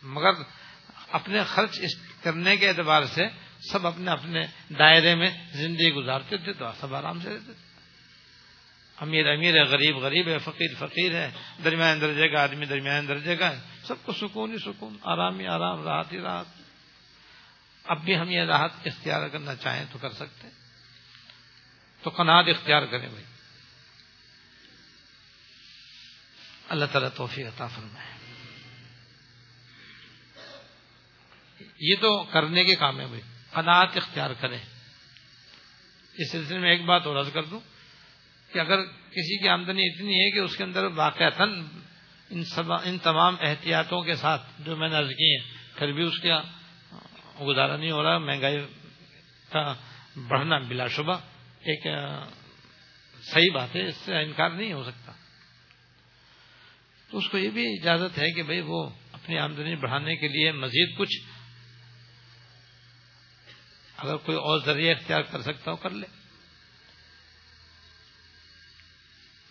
مگر 0.03 0.31
اپنے 1.11 1.44
خرچ 1.44 1.81
کرنے 2.22 2.57
کے 2.57 2.68
اعتبار 2.68 3.03
سے 3.03 3.26
سب 3.72 3.87
اپنے 3.87 4.11
اپنے 4.11 4.46
دائرے 4.79 5.14
میں 5.14 5.31
زندگی 5.53 5.92
گزارتے 5.92 6.37
تھے، 6.37 6.53
تو 6.53 6.64
سب 6.81 6.94
آرام 6.94 7.20
سے 7.20 7.29
رہتے 7.29 7.44
تھے۔ 7.44 7.70
امیر 8.96 9.26
امیر 9.26 9.55
ہے، 9.55 9.62
غریب 9.62 9.96
غریب 9.96 10.29
ہے، 10.29 10.38
فقیر 10.38 10.74
فقیر 10.79 11.14
ہے، 11.14 11.31
درمیان 11.64 12.00
درجے 12.00 12.29
کا 12.29 12.42
آدمی 12.42 12.66
درمیان 12.66 13.09
درجے 13.09 13.37
کا 13.37 13.57
ہے۔ 13.57 13.61
سب 13.85 13.94
کو 14.03 14.12
سکون 14.12 14.53
ہی 14.53 14.59
سکون، 14.59 14.96
آرام 15.03 15.38
ہی 15.40 15.46
آرام، 15.46 15.83
راحت 15.83 16.12
ہی 16.12 16.18
راحت۔ 16.18 16.46
اب 17.84 18.04
بھی 18.04 18.16
ہم 18.16 18.30
یہ 18.30 18.40
راحت 18.40 18.70
اختیار 18.86 19.28
کرنا 19.28 19.56
چاہیں 19.56 19.84
تو 19.92 19.98
کر 19.98 20.12
سکتے 20.12 20.48
تو 22.02 22.10
قناعت 22.10 22.44
اختیار 22.48 22.86
کریں 22.86 23.08
بھائی۔ 23.08 23.24
اللہ 26.68 26.84
تعالیٰ 26.84 27.10
توفیق 27.16 27.46
عطا 27.46 27.66
فرمائے۔ 27.66 28.10
یہ 31.80 31.94
تو 32.00 32.22
کرنے 32.22 32.64
کے 32.64 32.74
کام 32.74 33.00
ہے 33.00 33.06
بھائی۔ 33.06 33.22
قناعت 33.52 33.96
اختیار 33.96 34.30
کریں۔ 34.40 34.58
اس 36.14 36.32
سلسلے 36.32 36.58
میں 36.58 36.70
ایک 36.70 36.84
بات 36.84 37.06
اور 37.06 37.16
عرض 37.16 37.32
کر 37.32 37.42
دوں 37.42 37.60
کہ 38.52 38.58
اگر 38.58 38.82
کسی 38.86 39.42
کی 39.42 39.48
آمدنی 39.48 39.86
اتنی 39.86 40.14
ہے 40.14 40.30
کہ 40.30 40.38
اس 40.38 40.56
کے 40.56 40.64
اندر 40.64 40.84
واقع 40.84 41.24
ان 42.84 42.98
تمام 42.98 43.36
احتیاطوں 43.40 44.02
کے 44.02 44.14
ساتھ 44.14 44.42
جو 44.58 44.76
میں 44.76 44.88
نے 44.88 44.96
عرض 44.96 45.08
کی 45.08 45.36
ہیں، 45.36 45.54
پھر 45.78 45.92
بھی 45.92 46.02
اس 46.02 46.18
کا 46.18 46.42
گزارا 47.46 47.76
نہیں 47.76 47.90
ہو 47.90 48.03
رہا، 48.03 48.18
مہنگائی 48.18 48.59
کا 49.53 49.74
بڑھنا 50.16 50.59
بلا 50.59 50.87
شبہ 50.87 51.12
ایک 51.61 51.87
صحیح 53.22 53.53
بات 53.55 53.76
ہے، 53.76 53.87
اس 53.87 53.96
سے 53.96 54.16
انکار 54.16 54.50
نہیں 54.50 54.72
ہو 54.72 54.85
سکتا۔ 54.85 55.12
تو 57.11 57.18
اس 57.18 57.29
کو 57.29 57.38
یہ 57.38 57.50
بھی 57.50 57.79
اجازت 57.79 58.18
ہے 58.18 58.31
کہ 58.31 58.42
بھئی 58.42 58.61
وہ 58.61 58.90
اپنی 59.12 59.38
آمدنی 59.38 59.76
بڑھانے 59.76 60.16
کے 60.16 60.29
لیے 60.29 60.53
مزید 60.53 60.98
کچھ 60.98 61.31
اگر 63.96 64.16
کوئی 64.16 64.38
اور 64.38 64.61
ذریعہ 64.64 64.94
اختیار 64.96 65.22
کر 65.22 65.42
سکتا 65.42 65.70
ہو، 65.70 65.76
کر 65.76 65.90
لے۔ 65.90 66.07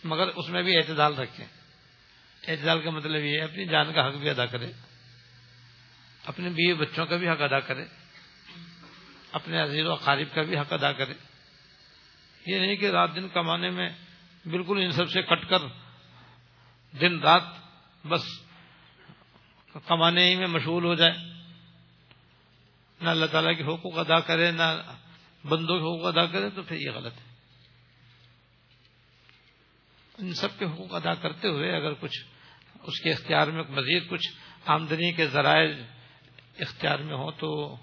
مگر 0.04 0.26
اس 0.26 0.48
میں 0.48 0.62
بھی 0.62 0.76
اعتدال 0.76 1.14
رکھیں۔ 1.14 1.46
اعتدال 2.48 2.80
کا 2.80 2.90
مطلب 2.90 3.24
یہ 3.24 3.38
ہے، 3.38 3.44
اپنی 3.44 3.64
جان 3.64 3.92
کا 3.92 4.08
حق 4.08 4.14
بھی 4.14 4.30
ادا 4.30 4.46
کرے 4.46 4.72
اپنے 6.24 6.48
بیوی 6.48 6.74
بچوں 6.74 7.06
کا 7.06 7.16
بھی 7.16 7.28
حق 7.28 7.40
ادا 7.40 7.60
کرے، 7.60 7.84
اپنے 9.32 9.60
عزیز 9.60 9.86
و 9.86 9.94
قارب 9.94 10.34
کا 10.34 10.42
بھی 10.42 10.58
حق 10.58 10.72
ادا 10.72 10.92
کرے۔ 10.92 11.14
یہ 12.46 12.58
نہیں 12.58 12.76
کہ 12.76 12.90
رات 12.90 13.14
دن 13.14 13.28
کمانے 13.28 13.70
میں 13.70 13.90
بالکل 14.44 14.78
ان 14.82 14.90
سب 14.90 15.10
سے 15.10 15.22
کٹ 15.22 15.48
کر 15.48 15.58
دن 17.00 17.20
رات 17.20 17.42
بس 18.06 18.24
کمانے 19.86 20.30
ہی 20.30 20.36
میں 20.36 20.46
مشغول 20.46 20.84
ہو 20.84 20.94
جائے۔ 20.94 21.14
نہ 23.00 23.08
اللہ 23.08 23.26
تعالیٰ 23.26 23.56
کے 23.56 23.64
حقوق 23.64 23.98
ادا 23.98 24.20
کرے، 24.20 24.50
نہ 24.50 24.92
بندوں 25.44 25.78
کے 25.78 25.82
حقوق 25.82 26.16
ادا 26.16 26.26
کرے 26.26 26.50
تو 26.50 26.62
پھر 26.62 26.76
یہ 26.76 26.90
غلط 26.90 27.12
ہے۔ 27.12 27.30
ان 30.18 30.34
سب 30.34 30.58
کے 30.58 30.64
حقوق 30.64 30.94
ادا 30.94 31.14
کرتے 31.14 31.48
ہوئے 31.48 31.76
اگر 31.76 31.92
کچھ 32.00 32.24
اس 32.82 33.00
کے 33.00 33.10
اختیار 33.10 33.46
میں 33.46 33.62
مزید 33.68 34.08
کچھ 34.08 34.28
آمدنی 34.66 35.12
کے 35.12 35.26
ذرائع 35.26 35.72
اختیار 36.60 36.98
میں 36.98 37.14
ہو 37.14 37.30
تو 37.30 37.76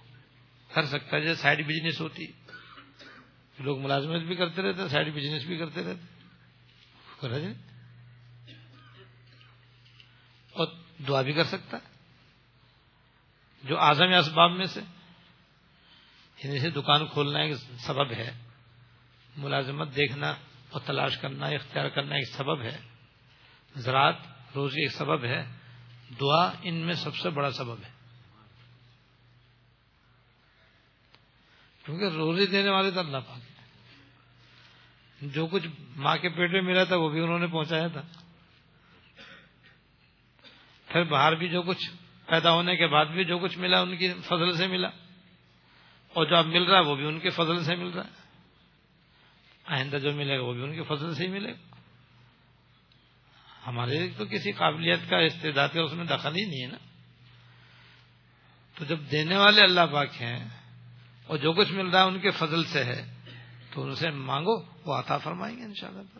کر 0.73 0.85
سکتا 0.85 1.17
ہے، 1.17 1.21
جیسے 1.21 1.41
سائڈ 1.41 1.67
بزنس 1.67 2.01
ہوتی۔ 2.01 2.25
لوگ 3.59 3.79
ملازمت 3.79 4.21
بھی 4.21 4.35
کرتے 4.35 4.61
رہتے 4.61 4.89
سائڈ 4.89 5.13
بزنس 5.13 5.43
بھی 5.43 5.57
کرتے 5.57 5.83
رہتے۔ 5.83 6.01
جی۔ 7.39 7.53
اور 10.51 10.67
دعا 11.07 11.21
بھی 11.21 11.33
کر 11.33 11.43
سکتا۔ 11.43 11.77
ہے 11.77 11.97
جو 13.63 13.79
اعظم 13.79 14.13
اسباب 14.13 14.51
میں 14.51 14.65
سے 14.65 14.79
یعنی 16.43 16.59
سے 16.59 16.69
دکان 16.69 17.07
کھولنا 17.07 17.39
ایک 17.39 17.57
سبب 17.79 18.11
ہے، 18.11 18.31
ملازمت 19.37 19.95
دیکھنا 19.95 20.35
اور 20.69 20.81
تلاش 20.85 21.17
کرنا، 21.17 21.47
اختیار 21.47 21.89
کرنا 21.89 22.15
ایک 22.15 22.27
سبب 22.27 22.61
ہے۔ 22.61 22.77
زراعت 23.75 24.15
روزی 24.55 24.81
ایک 24.81 24.91
سبب 24.91 25.23
ہے۔ 25.25 25.45
دعا 26.19 26.51
ان 26.61 26.75
میں 26.75 26.93
سب 26.93 27.15
سے 27.15 27.29
بڑا 27.29 27.51
سبب 27.51 27.77
ہے۔ 27.83 27.96
کیونکہ 31.87 32.05
روزی 32.05 32.45
دینے 32.45 32.69
والے 32.69 32.91
تو 32.91 32.99
اللہ 32.99 33.17
پاک 33.17 33.39
جو 35.21 35.47
کچھ 35.47 35.67
ماں 35.95 36.17
کے 36.17 36.29
پیٹ 36.29 36.51
میں 36.51 36.61
ملا 36.61 36.83
تھا 36.83 36.95
وہ 36.95 37.09
بھی 37.09 37.19
انہوں 37.19 37.39
نے 37.39 37.47
پہنچایا 37.47 37.87
تھا۔ 37.87 38.01
پھر 40.87 41.03
باہر 41.03 41.35
بھی 41.35 41.49
جو 41.49 41.61
کچھ 41.61 41.89
پیدا 42.25 42.51
ہونے 42.51 42.77
کے 42.77 42.87
بعد 42.87 43.05
بھی 43.05 43.25
جو 43.25 43.39
کچھ 43.39 43.57
ملا 43.57 43.81
ان 43.81 43.97
کی 43.97 44.13
فضل 44.13 44.57
سے 44.57 44.67
ملا۔ 44.67 44.87
اور 46.13 46.25
جو 46.25 46.35
اب 46.35 46.45
مل 46.45 46.63
رہا 46.63 46.79
ہے 46.79 46.85
وہ 46.85 46.95
بھی 46.95 47.05
ان 47.05 47.19
کے 47.19 47.29
فضل 47.29 47.63
سے 47.63 47.75
مل 47.75 47.87
رہا 47.87 48.03
ہے۔ 48.03 48.09
آئندہ 49.65 49.95
جو 49.95 50.13
ملے 50.13 50.37
گا 50.37 50.43
وہ 50.43 50.53
بھی 50.53 50.63
ان 50.63 50.75
کے 50.75 50.83
فضل 50.83 51.15
سے 51.15 51.23
ہی 51.23 51.27
ملے 51.27 51.51
گا۔ 51.51 51.75
ہمارے 53.67 54.09
تو 54.17 54.25
کسی 54.25 54.51
قابلیت 54.51 54.99
کا 55.09 55.17
استعداد 55.17 55.69
ہے 55.75 55.79
اس 55.79 55.93
میں 55.93 56.05
دخل 56.05 56.35
ہی 56.35 56.45
نہیں 56.45 56.61
ہے 56.61 56.67
نا۔ 56.67 56.77
تو 58.75 58.85
جب 58.85 58.99
دینے 59.11 59.37
والے 59.37 59.61
اللہ 59.61 59.81
پاک 59.91 60.21
ہیں 60.21 60.66
اور 61.27 61.37
جو 61.37 61.53
کچھ 61.53 61.71
مل 61.71 61.87
رہا 61.87 62.01
ہے 62.01 62.07
ان 62.07 62.19
کے 62.19 62.31
فضل 62.31 62.63
سے 62.63 62.83
ہے، 62.83 63.13
تو 63.71 63.83
ان 63.83 63.95
سے 63.95 64.09
مانگو، 64.09 64.61
وہ 64.85 64.95
عطا 64.95 65.17
فرمائیں 65.17 65.57
گے 65.57 65.63
انشاءاللہ۔ 65.63 66.19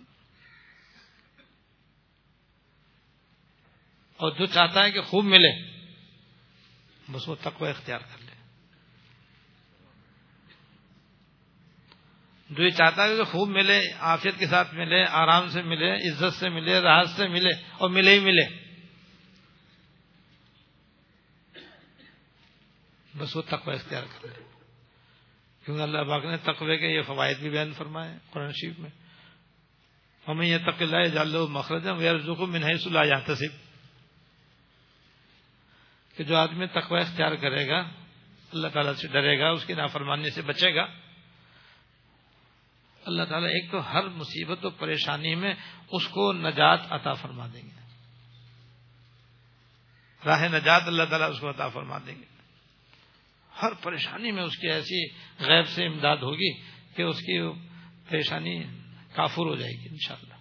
اور 4.18 4.32
جو 4.32 4.46
چاہتا 4.46 4.84
ہے 4.84 4.92
کہ 4.92 5.02
خوب 5.02 5.26
ملے، 5.26 5.82
بس 7.12 7.28
وہ 7.28 7.36
تقوی 7.42 7.70
اختیار 7.70 8.00
کر 8.00 8.18
لے۔ 8.20 8.28
جو 12.50 12.64
یہ 12.64 12.70
چاہتا 12.70 13.04
ہے 13.04 13.18
کہ 13.18 13.24
خوب 13.24 13.50
ملے 13.50 13.82
آفیت 14.00 14.40
کے 14.40 14.48
ساتھ 14.48 14.76
ملے، 14.76 15.06
آرام 15.06 15.50
سے 15.50 15.62
ملے، 15.62 15.94
عزت 15.94 16.34
سے 16.34 16.50
ملے، 16.50 16.82
راحت 16.82 17.10
سے 17.10 17.28
ملے، 17.28 17.50
اور 17.72 17.90
ملے 17.90 18.14
ہی 18.14 18.20
ملے۔ 18.20 18.46
بس 23.18 23.36
وہ 23.36 23.42
تقوی 23.42 23.76
اختیار 23.76 24.04
کر 24.04 24.28
لے۔ 24.28 24.47
کیونکہ 25.68 25.84
اللہ 25.84 25.98
باغ 25.98 26.26
نے 26.26 26.38
تقوی 26.38 26.78
کے 26.78 26.88
یہ 26.88 27.02
فوائد 27.02 27.38
بھی 27.38 27.50
بیان 27.50 27.74
فرمائے 27.74 28.18
قرآن 28.32 28.52
شریف 28.52 28.80
میں۔ 28.80 28.90
ہمیں 30.28 30.48
یہ 30.48 30.58
تق 30.58 30.82
اللہ 30.82 31.04
جال 31.04 31.36
مخرج 31.50 31.88
منہ 31.88 32.78
صلاح 32.84 33.04
یاتصب 33.04 33.68
کہ 36.18 36.24
جو 36.24 36.38
آدمی 36.38 36.68
تقوی 36.68 37.02
اختیار 37.02 37.36
کرے 37.36 37.68
گا، 37.68 37.80
اللہ 38.54 38.68
تعالیٰ 38.68 38.94
سے 38.94 39.08
ڈرے 39.08 39.40
گا، 39.40 39.50
اس 39.50 39.66
کی 39.66 39.74
نافرمانی 39.74 40.30
سے 40.30 40.42
بچے 40.42 40.76
گا، 40.76 40.84
اللہ 43.06 43.24
تعالیٰ 43.24 43.50
ایک 43.50 43.72
تو 43.72 43.94
ہر 43.94 44.08
مصیبت 44.08 44.66
و 44.66 44.70
پریشانی 44.70 45.36
میں 45.36 45.54
اس 45.92 46.08
کو 46.08 46.34
نجات 46.34 46.80
عطا 46.90 47.14
فرما 47.14 47.48
دیں 47.54 47.62
گے۔ 47.62 47.82
راہ 50.26 50.48
نجات 50.48 50.82
اللہ 50.88 51.04
تعالیٰ 51.04 51.30
اس 51.30 51.40
کو 51.40 51.50
عطا 51.50 51.70
فرما 51.70 51.98
دیں 51.98 52.16
گے۔ 52.16 52.37
ہر 53.62 53.74
پریشانی 53.74 54.32
میں 54.32 54.44
اس 54.44 54.58
کی 54.58 54.68
ایسی 54.68 55.08
غیب 55.40 55.68
سے 55.68 55.86
امداد 55.86 56.18
ہوگی 56.18 56.62
کہ 56.96 57.02
اس 57.02 57.20
کی 57.20 57.52
پریشانی 58.10 58.64
کافر 59.14 59.42
ہو 59.42 59.56
جائے 59.56 59.72
گی، 59.72 59.90
انشاءاللہ۔ 59.90 60.34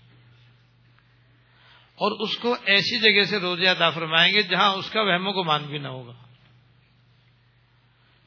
اور 1.94 2.20
اس 2.20 2.36
کو 2.36 2.56
ایسی 2.64 2.98
جگہ 2.98 3.24
سے 3.24 3.38
روزے 3.38 3.66
عطا 3.66 3.90
فرمائیں 3.90 4.34
گے 4.34 4.42
جہاں 4.42 4.70
اس 4.70 4.90
کا 4.90 5.02
وہم 5.02 5.26
و 5.26 5.32
گمان 5.32 5.62
بھی 5.62 5.78
نہ 5.78 5.88
ہوگا۔ 5.88 6.12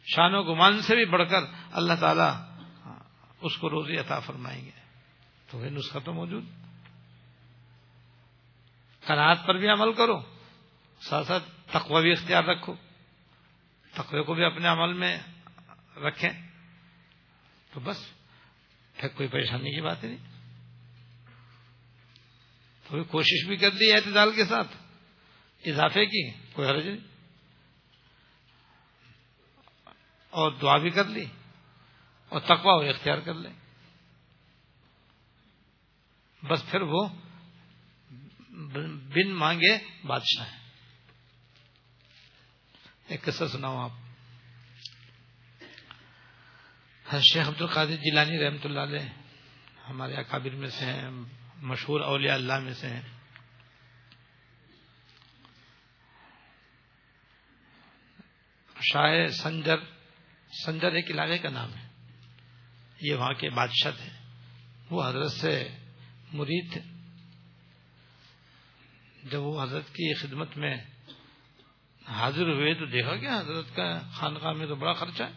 شان 0.06 0.36
و 0.36 0.43
گمان 0.43 0.82
سے 0.82 0.95
بھی 0.95 1.06
بڑھ 1.06 1.30
کر 1.30 1.39
اللہ 1.71 1.93
تعالی 1.99 2.54
اس 3.41 3.58
کو 3.58 3.69
روزی 3.69 3.97
عطا 3.97 4.19
فرمائیں 4.19 4.65
گے۔ 4.65 4.71
تو 5.52 5.58
وہ 5.58 5.65
نسخہ 5.65 5.99
تو 6.06 6.13
موجود۔ 6.13 6.45
کنات 9.08 9.45
پر 9.45 9.58
بھی 9.58 9.67
عمل 9.67 9.93
کرو، 9.93 10.21
ساتھ 11.02 11.28
ساتھ 11.28 11.43
تقوی 11.71 12.02
بھی 12.02 12.12
اختیار 12.12 12.43
رکھو۔ 12.43 12.73
تقوی 14.00 14.24
کو 14.24 14.34
بھی 14.34 14.44
اپنے 14.44 14.68
عمل 14.68 14.94
میں 14.94 15.20
رکھیں 15.98 16.30
تو 17.74 17.80
بس، 17.80 17.98
پھر 18.94 19.08
کوئی 19.08 19.30
پریشانی 19.30 19.76
کی 19.76 19.82
بات 19.82 20.04
نہیں۔ 20.04 20.18
تو 22.88 23.04
کوشش 23.04 23.48
بھی 23.48 23.58
کر 23.58 23.70
دی 23.70 23.92
اعتدال 23.92 24.32
کے 24.36 24.46
ساتھ۔ 24.46 24.78
اضافے 25.66 26.06
کی، 26.06 26.32
کوئی 26.54 26.70
حرج 26.70 26.88
نہیں۔ 26.88 27.08
اور 30.30 30.52
دعا 30.52 30.78
بھی 30.78 30.90
کر 30.90 31.06
لی۔ 31.06 31.26
اور 32.30 32.40
تقوا 32.40 32.74
اور 32.74 32.86
اختیار 32.86 33.18
کر 33.18 33.34
لیں۔ 33.34 33.54
بس 36.46 36.66
پھر 36.72 36.82
وہ 36.82 37.08
بن 39.14 39.32
مانگے 39.32 39.78
بادشاہ۔ 40.04 40.59
ایک 43.10 43.24
قصہ 43.24 43.43
سناؤ 43.52 43.78
آپ۔ 43.78 43.91
شیخ 47.34 47.48
عبد 47.48 47.62
القادر 47.62 47.95
جیلانی 47.95 48.39
رحمۃ 48.39 48.58
اللہ 48.63 48.80
علیہ 48.80 49.00
ہمارے 49.89 50.13
اکابر 50.13 50.50
میں 50.50 50.69
سے 50.69 50.86
ہیں، 50.86 51.10
مشہور 51.58 52.02
اولیاء 52.02 52.34
اللہ 52.34 52.60
میں 52.60 52.74
سے 52.74 52.88
ہیں۔ 52.89 53.02
شاہ 58.82 59.28
سنجر 59.28 59.78
سنجر 60.65 60.91
ایک 60.91 61.12
علاقے 61.12 61.38
کا 61.38 61.50
نام 61.50 61.74
ہے۔ 61.74 61.88
یہ 63.02 63.15
وہاں 63.15 63.34
کے 63.34 63.50
بادشاہ 63.50 63.91
تھے۔ 63.91 64.10
وہ 64.89 65.10
حضرت 65.10 65.32
سے 65.32 65.69
مرید 66.34 66.74
تھے۔ 66.74 66.82
جب 69.24 69.41
وہ 69.41 69.63
حضرت 69.63 69.88
کی 69.88 70.13
خدمت 70.13 70.58
میں 70.58 70.78
حاضر 72.10 72.43
ہوئے 72.43 72.74
تو 72.74 72.86
دیکھا 72.86 73.15
کہ 73.15 73.28
حضرت 73.28 73.76
کا 73.76 74.00
خانقاہ 74.13 74.54
میں 74.54 74.67
تو 74.67 74.76
بڑا 74.76 74.93
خرچہ 74.93 75.24
ہے؟ 75.24 75.32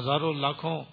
ہزاروں 0.00 0.34
لاکھوں 0.34 0.84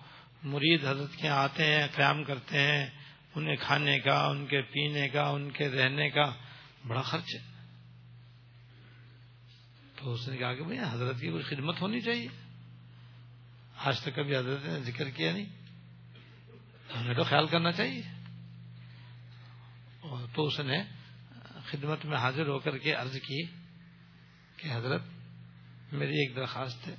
مرید 0.43 0.85
حضرت 0.85 1.15
کے 1.15 1.29
آتے 1.29 1.65
ہیں، 1.65 1.87
قیام 1.95 2.23
کرتے 2.23 2.59
ہیں، 2.59 2.87
انہیں 3.35 3.55
کھانے 3.55 3.99
کا، 3.99 4.27
ان 4.27 4.45
کے 4.45 4.61
پینے 4.61 5.09
کا، 5.09 5.29
ان 5.29 5.51
کے 5.51 5.69
رہنے 5.69 6.09
کا 6.09 6.33
بڑا 6.87 7.01
خرچ 7.01 7.35
ہے۔ 7.35 7.51
تو 9.95 10.13
اس 10.13 10.27
نے 10.27 10.37
کہا 10.37 10.53
کہ 10.53 10.63
بھائی 10.63 10.79
حضرت 10.79 11.19
کی 11.19 11.31
کوئی 11.31 11.43
خدمت 11.43 11.81
ہونی 11.81 12.01
چاہیے؟ 12.01 12.27
آج 13.77 13.99
تک 13.99 14.15
کبھی 14.15 14.37
حضرت 14.37 14.65
نے 14.65 14.79
ذکر 14.79 15.09
کیا 15.09 15.31
نہیں؟ 15.31 15.45
ہمیں 16.97 17.13
تو 17.13 17.23
خیال 17.23 17.47
کرنا 17.47 17.71
چاہیے۔ 17.71 18.01
اور 20.01 20.27
تو 20.35 20.45
اس 20.45 20.59
نے 20.59 20.83
خدمت 21.65 22.05
میں 22.05 22.17
حاضر 22.17 22.47
ہو 22.47 22.59
کر 22.59 22.77
کے 22.77 22.93
عرض 22.93 23.13
کی 23.13 23.60
کہ 24.61 24.69
حضرت 24.73 25.01
میری 25.91 26.13
ایک 26.13 26.35
درخواست 26.35 26.87
ہے۔ 26.87 26.95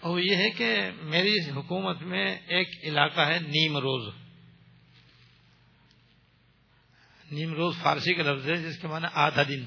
اور 0.00 0.20
یہ 0.20 0.36
ہے 0.36 0.50
کہ 0.50 0.76
میری 1.02 1.34
حکومت 1.56 2.02
میں 2.02 2.38
ایک 2.46 2.68
علاقہ 2.82 3.20
ہے 3.20 3.38
نیم 3.38 3.76
روز 3.76 4.14
نیم 7.30 7.52
روز 7.52 7.76
فارسی 7.82 8.14
کا 8.14 8.22
لفظ 8.22 8.48
ہے، 8.48 8.56
جس 8.56 8.78
کے 8.78 8.88
معنی 8.88 9.06
آدھا 9.12 9.42
دن۔ 9.42 9.64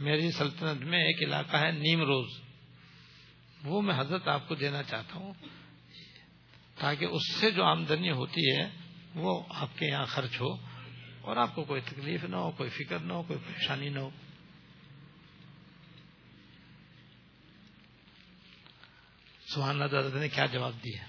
میری 0.00 0.30
سلطنت 0.30 0.80
میں 0.80 0.98
ایک 0.98 1.22
علاقہ 1.22 1.56
ہے 1.56 1.70
نیم 1.70 2.00
روز 2.00 2.28
وہ 3.64 3.82
میں 3.82 3.98
حضرت 3.98 4.28
آپ 4.28 4.48
کو 4.48 4.54
دینا 4.54 4.82
چاہتا 4.82 5.18
ہوں، 5.18 5.34
تاکہ 6.78 7.04
اس 7.04 7.40
سے 7.40 7.50
جو 7.50 7.64
آمدنی 7.64 8.10
ہوتی 8.10 8.56
ہے، 8.56 8.68
وہ 9.14 9.42
آپ 9.48 9.78
کے 9.78 9.86
یہاں 9.86 10.04
خرچ 10.04 10.40
ہو۔ 10.40 10.71
اور 11.22 11.36
آپ 11.36 11.54
کو 11.54 11.64
کوئی 11.64 11.80
تکلیف 11.80 12.24
نہ 12.24 12.36
ہو، 12.36 12.50
کوئی 12.50 12.70
فکر 12.70 12.98
نہ 12.98 13.12
ہو، 13.12 13.22
کوئی 13.22 13.38
پریشانی 13.38 13.88
نہ 13.88 13.98
ہو۔ 13.98 14.10
سبحان 19.46 19.82
اللہ 19.82 19.86
تعالیٰ 19.86 20.20
نے 20.20 20.28
کیا 20.28 20.46
جواب 20.46 20.72
دیا؟ 20.84 21.04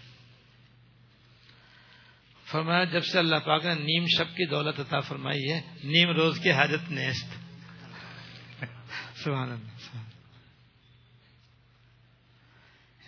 فرمایا، 2.45 2.84
جب 2.84 3.04
سے 3.04 3.19
اللہ 3.19 3.36
پاک 3.36 3.65
نے 3.65 3.76
نیم 3.76 4.06
شب 4.08 4.28
کی 4.28 4.49
دولت 4.49 4.80
عطا 4.80 4.99
فرمائی 4.99 5.52
ہے، 5.52 5.62
نیم 5.84 6.10
روز 6.10 6.39
کی 6.39 6.52
حاجت 6.52 6.91
نیست۔ 6.91 7.28
سبحان 9.15 9.52
اللہ۔ 9.52 9.97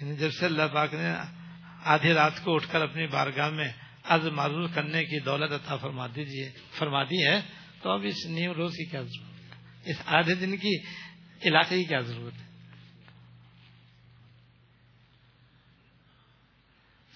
یعنی 0.01 0.15
جب 0.15 0.31
سے 0.31 0.45
اللہ 0.45 0.63
پاک 0.73 0.93
نے 0.93 1.13
آدھی 1.83 2.13
رات 2.13 2.43
کو 2.43 2.55
اٹھ 2.55 2.71
کر 2.71 2.81
اپنی 2.81 3.07
بارگاہ 3.07 3.49
میں 3.49 3.71
از 4.07 4.25
معروف 4.25 4.69
کرنے 4.75 5.03
کی 5.03 5.19
دولت 5.19 5.51
عطا 5.51 5.77
فرما 5.77 6.07
دیجیے 6.07 6.51
فرما 6.77 7.03
دی 7.03 7.27
ہے، 7.27 7.41
تو 7.81 7.89
اب 7.89 8.01
اس 8.03 8.25
نیم 8.25 8.51
روز 8.51 8.71
کی 8.71 8.85
کیا 8.85 9.01
ضرورت 9.01 9.55
ہے؟ 9.55 9.91
اس 9.91 10.01
آدھے 10.05 10.35
دن 10.35 10.57
کی 10.57 10.79
علاقے 11.45 11.77
کی 11.77 11.83
کیا 11.83 11.99
ضرورت 11.99 12.33
ہے؟ 12.33 12.45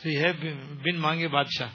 تو 0.03 0.09
یہ 0.09 0.27
بن 0.83 0.99
مانگے 0.99 1.27
بادشاہ۔ 1.27 1.69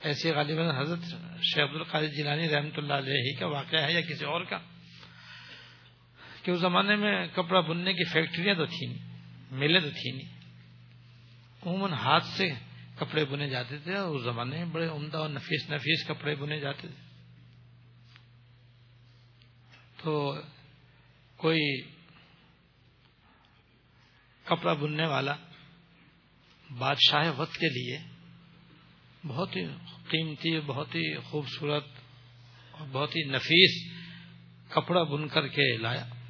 ایسی 0.00 0.30
غالباً 0.30 0.76
حضرت 0.80 1.04
شیخ 1.42 1.58
عبد 1.58 1.76
القادر 1.76 2.06
جیلانی 2.06 2.48
رحمۃ 2.48 2.76
اللہ 2.76 2.94
علیہ 2.94 3.40
کا 3.40 3.46
واقعہ 3.46 3.80
ہے 3.80 3.92
یا 3.92 4.00
کسی 4.00 4.24
اور 4.24 4.44
کا؟ 4.44 4.58
کہ 6.42 6.50
اس 6.50 6.60
زمانے 6.60 6.96
میں 6.96 7.26
کپڑا 7.26 7.60
بننے 7.60 7.92
کی 7.92 8.04
فیکٹریاں 8.04 8.54
تو 8.54 8.66
تھیں۔ 8.66 9.11
نہیں 9.52 9.60
میلے 9.60 9.80
تو 9.80 9.90
تھی 9.90 10.10
نہیں۔ 10.10 10.40
عموماً 11.62 11.92
ہاتھ 11.92 12.26
سے 12.26 12.50
کپڑے 12.98 13.24
بنے 13.24 13.48
جاتے 13.48 13.78
تھے 13.78 13.96
اور 13.96 14.14
اس 14.14 14.22
زمانے 14.22 14.56
میں 14.56 14.64
بڑے 14.64 14.86
عمدہ 14.86 15.16
اور 15.16 15.28
نفیس 15.28 15.70
نفیس 15.70 16.08
کپڑے 16.08 16.34
بنے 16.34 16.60
جاتے 16.60 16.88
تھے۔ 16.88 17.02
تو 19.96 20.34
کوئی 21.36 21.82
کپڑا 24.44 24.72
بننے 24.72 25.06
والا 25.06 25.36
بادشاہ 26.78 27.32
وقت 27.36 27.54
کے 27.54 27.68
لیے 27.68 27.98
بہت 29.26 29.56
ہی 29.56 29.66
قیمتی، 30.08 30.60
بہت 30.60 30.88
ہی 30.94 31.20
خوبصورت 31.20 31.84
اور 32.70 32.86
بہت 32.92 33.16
ہی 33.16 33.22
نفیس 33.22 33.92
کپڑا 34.68 35.02
بن 35.02 35.28
کر 35.28 35.48
کے 35.48 35.76
لایا۔ 35.76 36.21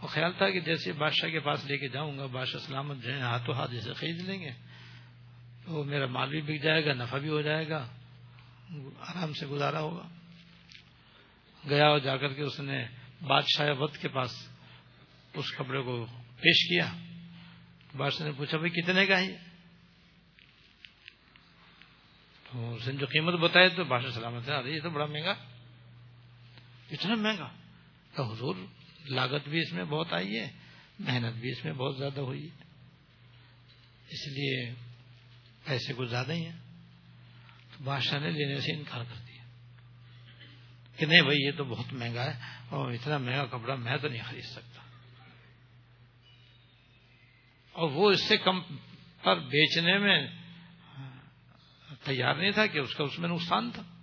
اور 0.00 0.08
خیال 0.08 0.32
تھا 0.32 0.50
کہ 0.50 0.60
جیسے 0.60 0.92
بادشاہ 0.92 1.30
کے 1.30 1.40
پاس 1.40 1.64
لے 1.64 1.78
کے 1.78 1.88
جاؤں 1.88 2.18
گا، 2.18 2.26
بادشاہ 2.26 2.60
سلامت 2.60 2.96
جو 3.02 3.14
ہے 3.14 3.20
ہاتھوں 3.20 3.54
ہاتھ 3.54 3.70
جیسے 3.70 3.92
خرید 3.92 4.20
لیں 4.20 4.40
گے، 4.40 4.50
تو 5.64 5.84
میرا 5.84 6.06
مال 6.06 6.30
بھی 6.30 6.40
بک 6.40 6.62
جائے 6.62 6.86
گا، 6.86 6.92
نفع 6.92 7.18
بھی 7.18 7.28
ہو 7.28 7.42
جائے 7.42 7.68
گا، 7.68 7.88
آرام 9.00 9.32
سے 9.32 9.46
گزارا 9.46 9.80
ہوگا۔ 9.80 10.08
گیا 11.68 11.86
اور 11.86 11.98
جا 11.98 12.16
کر 12.16 12.32
کے 12.32 12.42
اس 12.42 12.60
نے 12.60 12.86
بادشاہ 13.22 13.70
وقت 13.78 13.98
کے 13.98 14.08
پاس 14.08 14.48
اس 15.34 15.52
کپڑے 15.52 15.82
کو 15.82 16.06
پیش 16.36 16.68
کیا۔ 16.68 16.92
بادشاہ 17.96 18.26
نے 18.26 18.32
پوچھا، 18.36 18.58
بھائی، 18.58 18.82
کتنے 18.82 19.06
کا 19.06 19.20
ہے 19.20 19.36
تو 22.52 22.74
اس 22.74 22.88
نے 22.88 22.92
جو 22.92 23.06
قیمت 23.06 23.34
بتائی 23.34 23.70
تو 23.70 23.84
بادشاہ 23.84 24.10
سلامت 24.10 24.48
ہے 24.48 24.70
یہ 24.70 24.80
تو 24.80 24.90
بڑا 24.90 25.06
مہنگا، 25.06 25.34
اتنا 26.90 27.14
مہنگا؟ 27.14 27.48
کہ 28.16 28.20
حضور 28.20 28.56
لاگت 29.10 29.48
بھی 29.48 29.60
اس 29.60 29.72
میں 29.72 29.84
بہت 29.84 30.12
آئی 30.12 30.38
ہے، 30.38 30.50
محنت 30.98 31.34
بھی 31.34 31.50
اس 31.50 31.64
میں 31.64 31.72
بہت 31.72 31.96
زیادہ 31.96 32.20
ہوئی 32.20 32.42
ہے۔ 32.42 32.64
اس 34.08 34.28
لیے 34.28 34.72
پیسے 35.64 35.92
کچھ 35.96 36.10
زیادہ 36.10 36.32
ہی 36.32 36.46
ہیں۔ 36.46 36.56
تو 37.72 37.84
بادشاہ 37.84 38.18
نے 38.18 38.30
لینے 38.30 38.60
سے 38.60 38.76
انکار 38.76 39.04
کر 39.04 39.14
دیا۔ 39.28 39.42
کہ 40.96 41.06
نہیں 41.06 41.20
بھائی، 41.20 41.46
یہ 41.46 41.50
تو 41.56 41.64
بہت 41.64 41.92
مہنگا 41.92 42.24
ہے 42.24 42.40
اور 42.68 42.92
اتنا 42.92 43.18
مہنگا 43.18 43.46
کپڑا 43.46 43.74
میں 43.74 43.96
تو 43.96 44.08
نہیں 44.08 44.22
خرید 44.30 44.44
سکتا۔ 44.44 44.82
اور 47.72 47.90
وہ 47.90 48.10
اس 48.10 48.28
سے 48.28 48.36
کم 48.36 48.60
پر 49.22 49.38
بیچنے 49.38 49.98
میں 49.98 50.28
تیار 52.04 52.34
نہیں 52.34 52.50
تھا 52.50 52.66
کہ 52.66 52.78
اس 52.78 52.94
کا 52.94 53.04
اس 53.04 53.18
میں 53.18 53.28
نقصان 53.28 53.70
تھا۔ 53.70 53.97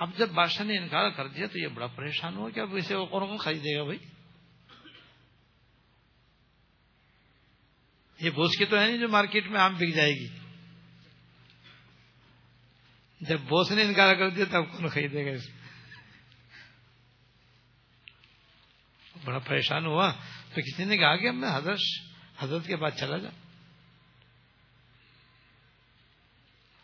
اب 0.00 0.10
جب 0.18 0.28
بادشاہ 0.30 0.66
نے 0.66 0.78
انکار 0.78 1.10
کر 1.10 1.28
دیا 1.28 1.46
تو 1.46 1.58
یہ 1.58 1.68
بڑا 1.68 1.86
پریشان 1.86 2.36
ہوا 2.36 2.50
کہ 2.50 2.60
اب 2.60 2.76
اسے 2.76 2.94
وہ 2.94 3.06
کون 3.06 3.36
خریدے 3.36 3.78
گا 3.78 3.84
بھائی؟ 3.84 3.98
یہ 8.20 8.30
بوس 8.30 8.56
کی 8.56 8.64
تو 8.64 8.80
ہے 8.80 8.86
نہیں 8.86 8.98
جو 8.98 9.08
مارکیٹ 9.08 9.46
میں 9.46 9.60
آم 9.60 9.74
بک 9.74 9.94
جائے 9.94 10.10
گی۔ 10.10 10.28
جب 13.20 13.40
بوس 13.40 13.70
نے 13.70 13.82
انکار 13.82 14.14
کر 14.14 14.30
دیا 14.30 14.44
تب 14.50 14.72
کون 14.72 14.88
خریدے 14.88 15.26
گا 15.26 15.30
اس 15.30 15.50
بڑا 19.24 19.38
پریشان 19.38 19.86
ہوا۔ 19.86 20.12
تو 20.54 20.60
کسی 20.60 20.84
نے 20.84 20.96
کہا 20.96 21.16
کہ 21.16 21.30
میں 21.30 21.56
حضرت 21.56 21.78
حضرت 22.38 22.66
کے 22.66 22.76
بعد 22.76 22.90
چلا 22.90 23.18
جا۔ 23.18 23.28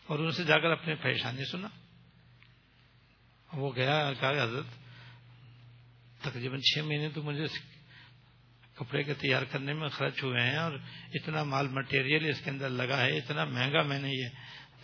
اور 0.06 0.18
ان 0.18 0.30
سے 0.30 0.44
جا 0.44 0.58
کر 0.58 0.70
اپنی 0.70 0.94
پریشانی 0.94 1.44
سنا۔ 1.44 1.68
وہ 3.52 3.72
گیا 3.76 4.12
کہا 4.20 4.42
حضرت، 4.42 4.64
تقریباً 6.22 6.60
چھ 6.60 6.78
مہینے 6.78 7.08
تو 7.14 7.22
مجھے 7.22 7.44
کپڑے 8.74 9.02
کے 9.02 9.14
تیار 9.14 9.42
کرنے 9.42 9.72
میں 9.72 9.88
خرچ 9.88 10.22
ہوئے 10.22 10.42
ہیں 10.42 10.56
اور 10.56 10.72
اتنا 11.14 11.44
مال 11.44 11.68
مٹیریل 11.68 12.28
اس 12.28 12.40
کے 12.40 12.50
اندر 12.50 12.68
لگا 12.68 13.00
ہے، 13.00 13.16
اتنا 13.16 13.44
مہنگا 13.44 13.82
میں 13.82 13.98
نے 13.98 14.08
یہ 14.10 14.28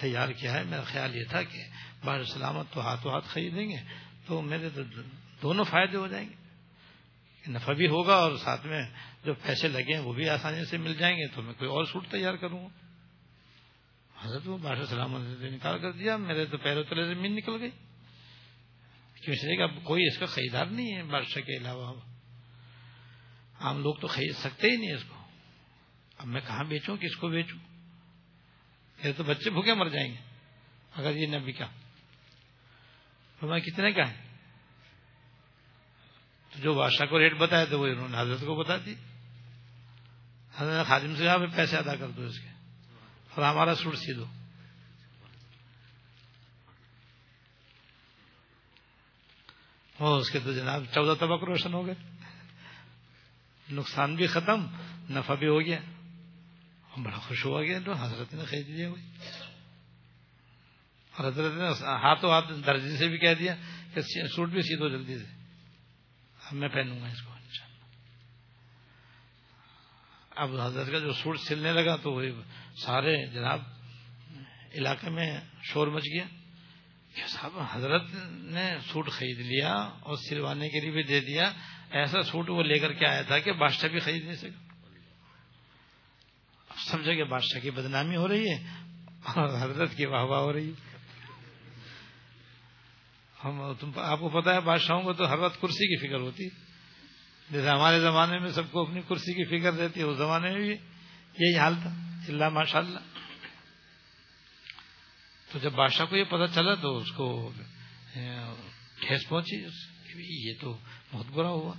تیار 0.01 0.29
کیا 0.29 0.53
ہے۔ 0.53 0.65
میرا 0.65 0.83
خیال 0.83 1.17
یہ 1.17 1.25
تھا 1.31 1.43
کہ 1.43 1.65
باہر 2.05 2.25
سلامت 2.25 2.67
تو 2.71 2.81
ہاتھوں 2.81 3.13
ہاتھ 3.13 3.25
خریدیں 3.29 3.71
گے 3.71 3.77
تو 4.27 4.43
میرے 4.43 4.69
تو 4.75 4.83
دونوں 5.43 5.65
فائدے 5.65 5.97
ہو 5.97 6.07
جائیں 6.07 6.29
گے۔ 6.29 6.43
نفع 7.51 7.73
بھی 7.73 7.87
ہوگا 7.87 8.15
اور 8.15 8.37
ساتھ 8.37 8.67
میں 8.67 8.83
جو 9.25 9.35
پیسے 9.35 9.69
لگے 9.69 9.93
ہیں 9.93 10.01
وہ 10.01 10.13
بھی 10.13 10.29
آسانی 10.29 10.65
سے 10.65 10.79
مل 10.79 10.95
جائیں 10.95 11.17
گے۔ 11.17 11.27
تو 11.35 11.43
میں 11.43 11.55
کوئی 11.55 11.71
اور 11.71 11.85
سوٹ 11.85 12.07
تیار 12.09 12.35
کروں۔ 12.35 12.59
گا 12.59 12.71
حضرت 14.23 14.49
وہ 14.49 14.59
بادشاہ 14.59 14.85
سلامت 14.85 15.41
نکال 15.41 15.79
کر 15.79 15.93
دیا، 15.93 16.17
میرے 16.17 16.47
تو 16.47 16.57
پیروں 16.57 16.85
تلے 16.85 17.15
زمین 17.15 17.37
نکل 17.37 17.53
گئی۔ 17.61 17.71
کیوں 19.25 19.37
اس 19.37 19.45
لیے 19.45 19.57
کہ 19.57 19.63
اب 19.63 19.85
کوئی 19.85 20.07
اس 20.07 20.19
کا 20.19 20.27
خریدار 20.27 20.67
نہیں 20.67 20.97
ہے 20.97 21.03
بادشاہ 21.03 21.43
کے 21.43 21.57
علاوہ 21.57 22.01
عام 23.61 23.83
لوگ 23.83 23.95
تو 23.95 24.07
خرید 24.07 24.37
سکتے 24.37 24.71
ہی 24.71 24.77
نہیں 24.77 24.93
اس 24.93 25.05
کو۔ 25.05 25.15
اب 26.19 26.27
میں 26.27 26.41
کہاں 26.41 26.65
بیچوں؟ 26.65 26.97
کس 26.97 27.17
کو 27.17 27.29
بیچوں؟ 27.29 27.59
یہ 29.05 29.13
تو 29.17 29.25
بچے 29.25 29.51
بھوکے 29.51 29.75
مر 29.75 29.89
جائیں 29.89 30.13
گے۔ 30.13 30.17
اگر 30.95 31.17
یہ 31.17 31.27
نہ 31.27 31.37
بکا۔ 31.47 31.67
تو 33.41 33.47
میں 33.47 33.61
کتنے 33.61 33.93
کا 33.93 34.11
ہے؟ 34.11 34.17
تو 36.51 36.63
جو 36.63 36.75
بادشاہ 36.75 37.07
کو 37.07 37.19
ریٹ 37.19 37.35
بتایا 37.35 37.65
تو 37.65 37.81
وہ 37.81 37.87
انہوں 37.87 38.09
نے 38.09 38.21
حضرت 38.21 38.41
کو 38.41 38.55
بتا 38.55 38.77
دی۔ 38.77 38.95
حضرت 40.57 40.87
خادم 40.87 41.17
سے 41.17 41.25
کہا 41.25 41.37
پیسے 41.57 41.77
ادا 41.77 41.97
کر 41.97 42.09
دو 42.11 42.23
اس 42.23 42.39
کے۔ 42.39 42.49
اور 43.35 43.45
ہمارا 43.45 43.75
سوٹ 43.75 43.97
سی 43.97 44.15
دو 44.15 44.25
اس 50.07 50.31
کے 50.31 50.39
تو 50.45 50.53
جناب 50.53 50.85
چودہ 50.95 51.19
طبق 51.19 51.45
روشن 51.45 51.75
ہو 51.75 51.87
گئے۔ 51.87 51.95
نقصان 53.71 54.15
بھی 54.15 54.27
ختم، 54.27 54.67
نفع 55.11 55.35
بھی 55.35 55.49
ہو 55.49 55.61
گیا۔ 55.61 55.81
بڑا 56.97 57.19
خوش 57.19 57.45
ہوا 57.45 57.63
گیا 57.63 57.79
تو 57.85 57.93
حضرت 57.93 58.35
نے 58.35 58.45
خرید 58.45 58.69
لیا 58.69 58.89
ہوئی 58.89 59.03
اور 61.17 61.29
حضرت 61.29 61.53
نے 61.53 61.69
ہاتھوں 61.81 62.31
ہاتھ 62.31 62.53
درجی 62.67 62.97
سے 62.97 63.09
بھی 63.09 63.19
کہہ 63.19 63.35
دیا 63.35 63.55
کہ 63.95 64.01
سوٹ 64.29 64.49
بھی 64.49 64.63
سی 64.63 64.77
دو 64.77 64.89
جلدی 64.89 65.19
سے۔ 65.19 65.27
اب 66.45 66.55
میں 66.55 66.69
پہنوں 66.69 67.01
گا 67.01 67.07
اس 67.07 67.23
کو 67.23 67.33
اب 70.37 70.61
حضرت 70.61 70.93
کا 70.93 70.99
جو 70.99 71.13
سوٹ 71.13 71.39
سلنے 71.41 71.73
لگا 71.73 71.97
تو 71.97 72.13
وہ 72.13 72.23
سارے 72.77 73.27
جناب 73.27 73.61
علاقے 74.75 75.11
میں 75.11 75.41
شور 75.63 75.87
مچ 75.87 76.03
گیا۔ 76.03 76.25
کہ 77.15 77.23
صاحب، 77.27 77.53
حضرت 77.73 78.03
نے 78.31 78.77
سوٹ 78.93 79.11
خرید 79.11 79.39
لیا 79.39 79.75
اور 79.75 80.17
سلوانے 80.17 80.69
کے 80.69 80.81
لیے 80.81 80.91
بھی 80.91 81.03
دے 81.03 81.21
دیا، 81.21 81.53
ایسا 81.91 82.23
سوٹ 82.23 82.51
وہ 82.51 82.63
لے 82.63 82.79
کر 82.79 82.93
کے 82.93 83.07
آیا 83.07 83.23
تھا 83.23 83.39
کہ 83.39 83.53
بادشاہ 83.53 83.89
بھی 83.89 83.99
خرید 83.99 84.25
نہیں 84.25 84.35
سکا۔ 84.35 84.63
سمجھے 86.77 87.17
کہ 87.17 87.25
بادشاہ 87.25 87.61
کی 87.61 87.71
بدنامی 87.71 88.17
ہو 88.17 88.29
رہی 88.29 88.51
ہے 88.51 88.65
اور 89.35 89.49
حضرت 89.61 89.95
کی 89.97 90.07
واہ 90.07 90.23
واہ 90.23 90.41
ہو 90.41 90.53
رہی 90.53 90.69
ہے۔ 90.69 90.93
ہم، 93.45 93.73
تم 93.81 93.91
آپ 93.97 94.21
کو 94.21 94.41
پتا 94.41 94.55
ہے، 94.55 94.61
بادشاہوں 94.61 95.03
کو 95.03 95.13
تو 95.13 95.31
ہر 95.31 95.39
وقت 95.39 95.61
کرسی 95.61 95.87
کی 95.87 96.09
فکر 96.09 96.21
ہوتی 96.21 96.49
جیسے 97.51 97.69
ہمارے 97.69 98.01
زمانے 98.01 98.39
میں 98.39 98.49
سب 98.49 98.71
کو 98.71 98.83
اپنی 98.83 99.01
کرسی 99.09 99.33
کی 99.33 99.45
فکر 99.45 99.73
رہتی 99.73 100.01
ہے، 100.01 100.05
اس 100.05 100.19
زمانے 100.19 100.51
میں 100.51 100.61
بھی 100.61 100.77
یہی 101.39 101.59
حال 101.59 101.75
تھا۔ 101.83 101.91
اللہ 102.29 102.49
ماشاء 102.49 102.79
اللہ 102.79 102.99
تو 105.53 105.59
جب 105.59 105.73
بادشاہ 105.73 106.07
کو 106.07 106.17
یہ 106.17 106.25
پتا 106.25 106.47
چلا 106.55 106.75
تو 106.75 106.97
اس 106.97 107.11
کو 107.11 107.53
ٹھیس 109.01 109.29
پہنچی 109.29 109.67
یہ 110.49 110.53
تو 110.61 110.79
بہت 111.13 111.27
برا 111.27 111.49
ہوا 111.49 111.75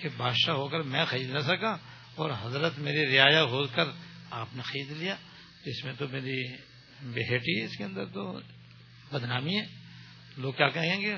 کہ 0.00 0.08
بادشاہ 0.16 0.54
ہو 0.54 0.68
کر 0.68 0.80
میں 0.80 1.04
خرید 1.04 1.30
نہ 1.30 1.38
سکا 1.38 1.76
اور 2.14 2.30
حضرت 2.42 2.78
میری 2.78 3.18
رعایا 3.18 3.42
ہو 3.42 3.66
کر 3.66 3.84
آپ 4.30 4.48
نے 4.54 4.62
خرید 4.62 4.90
لیا۔ 4.90 5.16
اس 5.64 5.84
میں 5.84 5.92
تو 5.98 6.08
میری 6.08 6.56
بیٹی 7.02 7.60
ہے، 7.60 7.64
اس 7.64 7.76
کے 7.76 7.84
اندر 7.84 8.04
تو 8.04 8.40
بدنامی 9.12 9.60
ہے۔ 9.60 9.66
لوگ 10.36 10.52
کیا 10.52 10.68
کہیں 10.68 11.00
گے؟ 11.00 11.16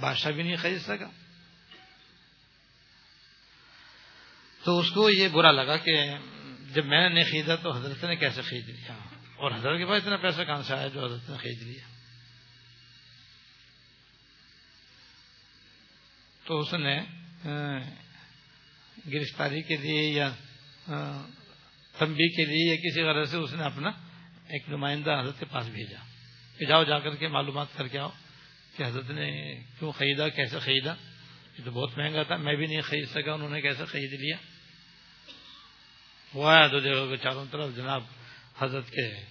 بادشاہ 0.00 0.32
بھی 0.32 0.42
نہیں 0.42 0.56
خرید 0.56 0.80
سکا۔ 0.80 1.10
تو 4.64 4.78
اس 4.78 4.90
کو 4.90 5.10
یہ 5.10 5.28
برا 5.28 5.52
لگا 5.52 5.76
کہ 5.76 6.10
جب 6.74 6.86
میں 6.86 7.08
نے 7.08 7.14
نہیں 7.14 7.24
خریدا 7.24 7.56
تو 7.56 7.76
حضرت 7.76 8.04
نے 8.04 8.16
کیسے 8.16 8.42
خرید 8.42 8.68
لیا؟ 8.68 9.09
اور 9.40 9.50
حضرت 9.50 9.78
کے 9.78 9.86
پاس 9.86 10.02
اتنا 10.02 10.16
پیسہ 10.16 10.42
کہاں 10.42 10.62
سے 10.62 10.74
آیا 10.74 10.88
جو 10.88 11.04
حضرت 11.04 11.28
نے 11.30 11.36
خرید 11.36 11.62
لیا؟ 11.62 11.84
تو 16.44 16.58
اس 16.60 16.72
نے 16.74 16.96
گرفتاری 19.12 19.62
کے 19.62 19.76
لیے 19.76 20.02
یا 20.10 20.28
تمبی 21.94 22.28
کے 22.28 22.44
لیے 22.44 22.68
یا 22.70 22.76
کسی 22.76 23.02
غرض 23.02 23.30
سے 23.30 23.36
اس 23.36 23.52
نے 23.52 23.64
اپنا 23.64 23.90
ایک 24.48 24.68
نمائندہ 24.68 25.18
حضرت 25.20 25.38
کے 25.40 25.46
پاس 25.50 25.66
بھیجا 25.66 25.98
کہ 26.58 26.66
جاؤ، 26.66 26.84
جا 26.84 26.98
کر 26.98 27.16
کے 27.16 27.28
معلومات 27.28 27.76
کر 27.76 27.88
کے 27.88 27.98
آؤ 27.98 28.10
کہ 28.76 28.82
حضرت 28.82 29.10
نے 29.10 29.30
کیوں 29.78 29.92
خریدا، 29.92 30.28
کیسے 30.28 30.58
خریدا؟ 30.58 30.94
یہ 31.58 31.64
تو 31.64 31.70
بہت 31.70 31.98
مہنگا 31.98 32.22
تھا، 32.22 32.36
میں 32.36 32.56
بھی 32.56 32.66
نہیں 32.66 32.80
خرید 32.80 33.08
سکا، 33.10 33.32
انہوں 33.32 33.50
نے 33.50 33.60
کیسے 33.60 33.84
خرید 33.84 34.12
لیا؟ 34.20 34.36
وہ 36.34 36.48
آیا 36.50 36.66
تو 36.66 36.80
دیکھو 36.80 37.08
کہ 37.08 37.16
چاروں 37.16 37.46
طرف 37.50 37.76
جناب 37.76 38.02
حضرت 38.60 38.90
کے 38.90 39.24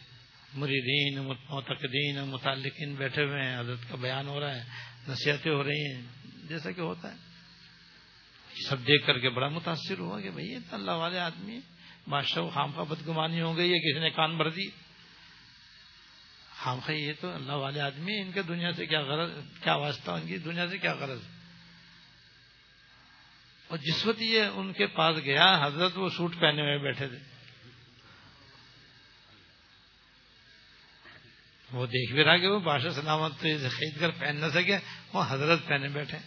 مریدین 0.54 1.24
متقدین 1.50 2.20
متعلقین 2.28 2.96
بیٹھے 2.96 3.24
ہوئے 3.24 3.44
ہیں، 3.44 3.60
حضرت 3.60 3.90
کا 3.90 3.96
بیان 3.96 4.28
ہو 4.28 4.40
رہا 4.40 4.56
ہے، 4.56 4.64
نصیحتیں 5.08 5.52
ہو 5.52 5.64
رہی 5.64 5.94
ہیں، 5.94 6.02
جیسا 6.44 6.72
کہ 6.72 6.82
ہوتا 6.82 7.12
ہے۔ 7.12 7.18
سب 8.70 8.88
دیکھ 8.88 9.08
کر 9.08 9.20
کے 9.20 9.30
بڑا 9.30 9.48
متاثر 9.48 10.00
ہوا 10.00 10.22
کہ 10.22 10.32
بھائی 10.32 10.56
اللہ 10.72 10.92
والے 10.92 11.20
آدمی 11.20 11.60
بادشاہ 12.08 12.50
خام 12.54 12.72
کا 12.72 12.84
بدگمانی 12.84 13.42
ہو 13.42 13.58
گئی 13.58 13.74
ہے، 13.74 13.80
کسی 13.80 14.00
نے 14.00 14.10
کان 14.10 14.38
بھر 14.38 14.50
دی۔ 14.50 14.70
خام 16.64 16.80
یہ 16.88 17.14
تو 17.22 17.36
اللہ 17.36 17.52
والے 17.52 17.80
آدمی 17.80 18.22
ان 18.22 18.32
کے 18.32 18.42
دنیا 18.42 18.74
سے 18.74 18.86
کیا 18.86 19.02
غرض، 19.02 19.32
کیا 19.64 19.76
واسطہ، 19.76 20.12
ان 20.12 20.28
کی 20.28 20.38
دنیا 20.38 20.68
سے 20.68 20.78
کیا 20.78 20.94
غرض؟ 20.94 21.20
اور 23.68 23.78
جس 23.78 24.06
وقت 24.06 24.22
یہ 24.22 24.42
ان 24.42 24.74
کے 24.74 24.88
پاس 24.88 25.18
گیا، 25.24 25.66
حضرت 25.66 25.98
وہ 25.98 26.10
سوٹ 26.10 26.36
پہنے 26.40 26.62
ہوئے 26.62 26.78
بیٹھے 26.78 27.08
تھے۔ 27.08 27.29
وہ 31.72 31.86
دیکھ 31.86 32.14
بھی 32.14 32.24
رہا 32.24 32.38
کہ 32.38 32.48
وہ 32.48 32.60
بادشاہ 32.60 32.90
سلامت 32.90 33.40
خرید 33.40 34.00
کر 34.00 34.10
پہن 34.10 34.36
نہ 34.36 34.46
سکے، 34.54 34.78
وہ 35.14 35.24
حضرت 35.28 35.66
پہنے 35.66 35.88
بیٹھے۔ 35.88 36.18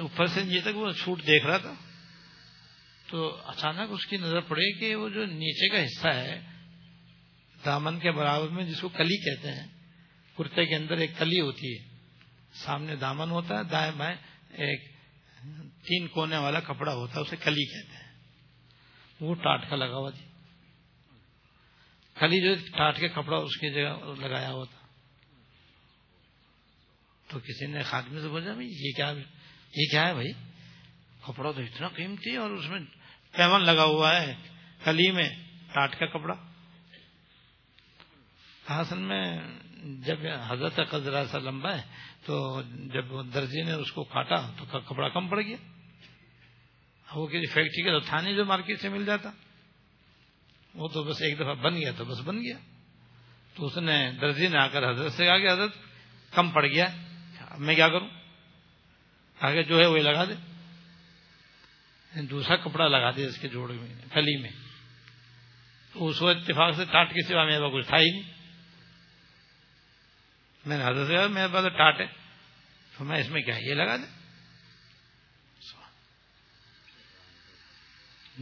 اوپر 0.00 0.26
سے 0.26 0.42
نیچے 0.42 0.60
تک 0.60 0.76
وہ 0.76 0.92
چھوٹ 0.92 1.22
دیکھ 1.22 1.46
رہا 1.46 1.58
تھا۔ 1.58 1.74
تو 3.06 3.36
اچانک 3.44 3.90
اس 3.90 4.06
کی 4.06 4.16
نظر 4.16 4.40
پڑی 4.40 4.72
کہ 4.72 4.94
وہ 4.94 5.08
جو 5.08 5.24
نیچے 5.24 5.68
کا 5.68 5.84
حصہ 5.84 6.08
ہے، 6.08 6.40
دامن 7.64 8.00
کے 8.00 8.10
برابر 8.10 8.48
میں 8.48 8.64
جس 8.64 8.80
کو 8.80 8.88
کلی 8.88 9.16
کہتے 9.16 9.48
ہیں، 9.48 9.66
کرتے 10.38 10.66
کے 10.66 10.76
اندر 10.76 10.96
ایک 10.96 11.10
کلی 11.18 11.40
ہوتی 11.40 11.78
ہے۔ 11.78 11.98
سامنے 12.52 12.96
دامن 12.96 13.30
ہوتا 13.30 13.58
ہے، 13.58 13.64
دائیں 13.64 13.92
بائیں 13.92 14.16
ایک 14.50 14.97
تین 15.56 16.08
کونے 16.08 16.36
والا 16.36 16.60
کپڑا 16.60 16.94
ہوتا 16.94 17.14
ہے، 17.14 17.20
اسے 17.20 17.36
کلی 17.36 17.64
کہتے 17.64 17.96
ہیں۔ 17.96 18.08
وہ 19.20 19.34
ٹاٹ 19.34 19.70
کا 19.70 19.76
لگا 19.76 19.96
ہوا 19.96 20.10
تھی 20.10 20.24
کلی 22.14 22.40
جو 22.40 22.54
ٹاٹ 22.76 23.00
کے 23.00 23.08
کپڑا 23.08 23.36
اس 23.36 23.56
کی 23.56 23.70
جگہ 23.70 24.20
لگایا 24.20 24.50
ہوا 24.50 24.64
تھا۔ 24.64 24.86
تو 27.28 27.38
کسی 27.40 27.66
نے 27.66 27.82
خاتمے 27.82 28.20
سے 28.20 28.28
بولا 28.28 28.52
یہ 28.60 28.92
کیا 28.96 29.12
یہ 29.76 29.90
کیا 29.90 30.08
ہے 30.08 30.14
بھائی؟ 30.14 30.32
کپڑا 31.26 31.50
تو 31.52 31.60
اتنا 31.60 31.88
قیمتی 31.88 32.36
اور 32.36 32.50
اس 32.50 32.68
میں 32.68 32.80
پیمن 33.32 33.62
لگا 33.62 33.84
ہوا 33.84 34.20
ہے 34.20 34.34
کلی 34.84 35.10
میں 35.10 35.28
ٹاٹ 35.72 35.98
کا 35.98 36.06
کپڑا۔ 36.06 36.34
حسن 38.70 39.00
میں 39.00 39.40
جب 39.82 40.18
حضرت 40.48 40.80
قزرا 40.90 41.24
سا 41.26 41.38
لمبا 41.38 41.76
ہے، 41.76 41.82
تو 42.26 42.62
جب 42.62 43.04
درجی 43.34 43.62
نے 43.62 43.72
اس 43.72 43.92
کو 43.92 44.04
کاٹا 44.04 44.50
تو 44.56 44.80
کپڑا 44.80 45.08
کم 45.08 45.28
پڑ 45.28 45.40
گیا۔ 45.40 45.56
وہ 47.14 47.26
کسی 47.26 47.40
جی 47.40 47.46
فیکٹری 47.46 47.82
کا 47.82 47.90
تو 47.90 48.00
تھا 48.00 48.20
نہیں 48.20 48.34
جو 48.34 48.44
مارکیٹ 48.44 48.80
سے 48.80 48.88
مل 48.88 49.04
جاتا۔ 49.06 49.30
وہ 50.74 50.88
تو 50.88 51.04
بس 51.04 51.22
ایک 51.22 51.36
دفعہ 51.36 51.54
بن 51.54 51.76
گیا 51.76 51.92
تو 51.96 52.04
بس 52.04 52.20
بن 52.20 52.38
گیا۔ 52.38 52.56
تو 53.54 53.66
اس 53.66 53.76
نے 53.76 54.12
درجی 54.20 54.48
نے 54.48 54.58
آ 54.58 54.68
کر 54.68 54.90
حضرت 54.90 55.12
سے 55.12 55.24
کہا 55.26 55.38
کہ 55.38 55.52
حضرت 55.52 55.70
کم 56.34 56.50
پڑ 56.50 56.66
گیا۔ 56.66 56.86
اب 57.50 57.58
میں 57.58 57.74
کیا 57.74 57.88
کروں؟ 57.88 58.08
آگے 59.40 59.62
جو 59.62 59.80
ہے 59.80 59.86
وہی 59.86 60.02
لگا 60.02 60.24
دے۔ 60.24 60.34
دوسرا 62.22 62.56
کپڑا 62.56 62.88
لگا 62.88 63.10
دے 63.10 63.26
اس 63.26 63.38
کے 63.38 63.48
جوڑ 63.48 63.72
میں 63.72 63.94
کلی 64.12 64.36
میں۔ 64.36 64.50
تو 65.92 66.06
اس 66.06 66.22
وقت 66.22 66.36
اتفاق 66.36 66.76
سے 66.76 66.84
ٹاٹ 66.84 67.10
کے 67.10 67.28
سوا 67.28 67.44
میرے 67.44 67.60
پاس 67.60 67.72
کچھ 67.74 67.86
تھا 67.86 67.96
ہی 67.96 68.10
نہیں۔ 68.10 68.37
میں 70.68 70.78
نے 70.78 70.84
حضرت 70.84 71.06
سے 71.08 71.26
میرے 71.34 71.48
پاس 71.52 71.64
ٹاٹ 71.76 72.00
ہے 72.00 72.06
تو 72.92 73.04
میں 73.04 73.18
اس 73.20 73.28
میں 73.30 73.42
کیا، 73.42 73.56
یہ 73.58 73.74
لگا 73.74 73.96
دیں 73.96 74.16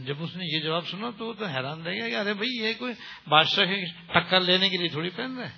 جب 0.05 0.21
اس 0.23 0.35
نے 0.35 0.45
یہ 0.45 0.59
جواب 0.63 0.87
سنا 0.87 1.09
تو 1.17 1.27
وہ 1.27 1.33
تو 1.33 1.45
حیران 1.47 1.81
رہ 1.81 1.91
گیا 1.91 2.09
کہ 2.09 2.15
ارے 2.15 2.33
بھائی، 2.33 2.49
یہ 2.57 2.73
کوئی 2.79 2.93
بادشاہ 3.29 3.73
ٹکر 4.13 4.39
لینے 4.41 4.69
کے 4.69 4.77
لیے 4.77 4.89
تھوڑی 4.89 5.09
پہن 5.09 5.37
رہے 5.37 5.49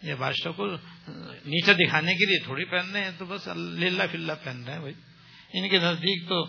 یہ 0.00 0.14
بادشاہ 0.18 0.52
کو 0.56 0.66
نیچے 0.66 1.74
دکھانے 1.74 2.14
کے 2.14 2.26
لیے 2.26 2.38
تھوڑی 2.44 2.64
پہن 2.64 2.90
رہے 2.92 3.04
ہیں، 3.04 3.10
تو 3.18 3.24
بس 3.24 3.48
للہ 3.48 4.02
فلّہ 4.12 4.32
پہن 4.44 4.64
رہے 4.64 4.72
ہیں 4.72 4.80
بھائی۔ 4.80 4.94
ان 5.54 5.68
کے 5.68 5.78
نزدیک 5.78 6.28
تو 6.28 6.44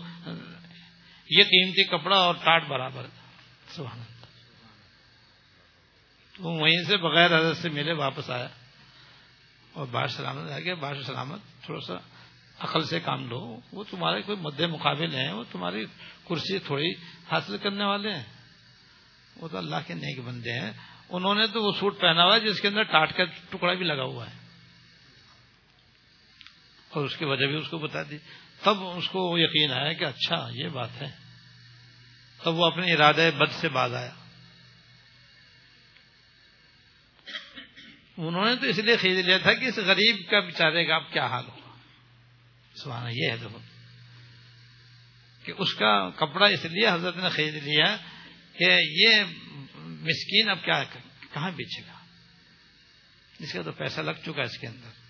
یہ 1.30 1.44
قیمتی 1.44 1.84
کپڑا 1.88 2.16
اور 2.18 2.34
ٹاٹ 2.44 2.68
برابر 2.68 3.06
سبحان 3.74 3.98
تو 6.42 6.48
وہیں 6.48 6.84
سے 6.84 6.96
بغیر 6.96 7.38
حضرت 7.38 7.56
سے 7.56 7.68
ملے 7.68 7.92
واپس 7.92 8.30
آیا 8.30 8.48
اور 9.72 9.86
بادشاہ 9.86 10.16
سلامت 10.16 10.50
آ 10.50 10.58
گیا 10.58 10.74
بادشاہ 10.74 11.02
سلامت 11.02 11.40
تھوڑا 11.64 11.80
سا 11.86 11.94
عقل 12.58 12.84
سے 12.84 13.00
کام 13.00 13.28
لو۔ 13.28 13.60
وہ 13.72 13.84
تمہارے 13.90 14.22
کوئی 14.22 14.38
مد 14.38 14.60
مقابل 14.60 15.14
ہیں، 15.14 15.32
وہ 15.32 15.44
تمہاری 15.52 15.86
کرسی 16.28 16.58
تھوڑی 16.58 16.90
حاصل 17.30 17.58
کرنے 17.58 17.84
والے 17.84 18.12
ہیں۔ 18.12 18.22
وہ 19.36 19.48
تو 19.48 19.58
اللہ 19.58 19.76
کے 19.86 19.94
نیک 19.94 20.20
بندے 20.20 20.52
ہیں۔ 20.52 20.72
انہوں 21.08 21.34
نے 21.34 21.46
تو 21.46 21.62
وہ 21.62 21.72
سوٹ 21.80 22.00
پہنا 22.00 22.24
ہوا 22.24 22.34
ہے 22.34 22.40
جس 22.40 22.60
کے 22.60 22.68
اندر 22.68 22.82
ٹاٹ 22.82 23.16
کا 23.16 23.24
ٹکڑا 23.24 23.74
بھی 23.74 23.84
لگا 23.84 24.02
ہوا 24.02 24.26
ہے۔ 24.26 24.34
اور 26.88 27.04
اس 27.04 27.16
کی 27.16 27.24
وجہ 27.24 27.46
بھی 27.46 27.56
اس 27.56 27.68
کو 27.68 27.78
بتا 27.78 28.02
دی۔ 28.02 28.18
تب 28.62 28.84
اس 28.84 29.08
کو 29.08 29.38
یقین 29.38 29.72
آیا 29.72 29.92
کہ 29.92 30.04
اچھا 30.04 30.48
یہ 30.50 30.68
بات 30.68 31.02
ہے۔ 31.02 31.10
تب 32.44 32.54
وہ 32.54 32.66
اپنے 32.66 32.92
ارادہ 32.92 33.30
بد 33.38 33.52
سے 33.52 33.68
باز 33.68 33.94
آیا۔ 33.94 34.21
انہوں 38.16 38.44
نے 38.44 38.56
تو 38.56 38.66
اس 38.66 38.78
لیے 38.78 38.96
خرید 38.96 39.26
لیا 39.26 39.38
تھا 39.38 39.52
کہ 39.52 39.64
اس 39.64 39.76
غریب 39.76 40.30
کا 40.30 40.40
بےچارے 40.40 40.84
کا 40.84 40.94
اب 40.94 41.12
کیا 41.12 41.26
حال 41.26 41.44
ہوگا؟ 41.44 41.70
سوانا 42.74 43.08
یہ 43.08 43.30
ہے 43.30 43.36
دیکھو 43.36 43.58
کہ 45.44 45.52
اس 45.58 45.74
کا 45.74 46.10
کپڑا 46.10 46.46
اس 46.46 46.64
لیے 46.64 46.88
حضرت 46.88 47.16
نے 47.16 47.28
خرید 47.28 47.54
لیا 47.54 47.96
کہ 48.58 48.76
یہ 48.80 49.22
مسکین 49.74 50.50
اب 50.50 50.64
کیا 50.64 50.84
کہاں 51.32 51.50
بیچے 51.50 51.82
گا؟ 51.82 51.92
اس 53.38 53.52
کا 53.52 53.62
تو 53.62 53.72
پیسہ 53.72 54.00
لگ 54.00 54.22
چکا 54.26 54.42
اس 54.42 54.58
کے 54.58 54.66
اندر۔ 54.66 55.02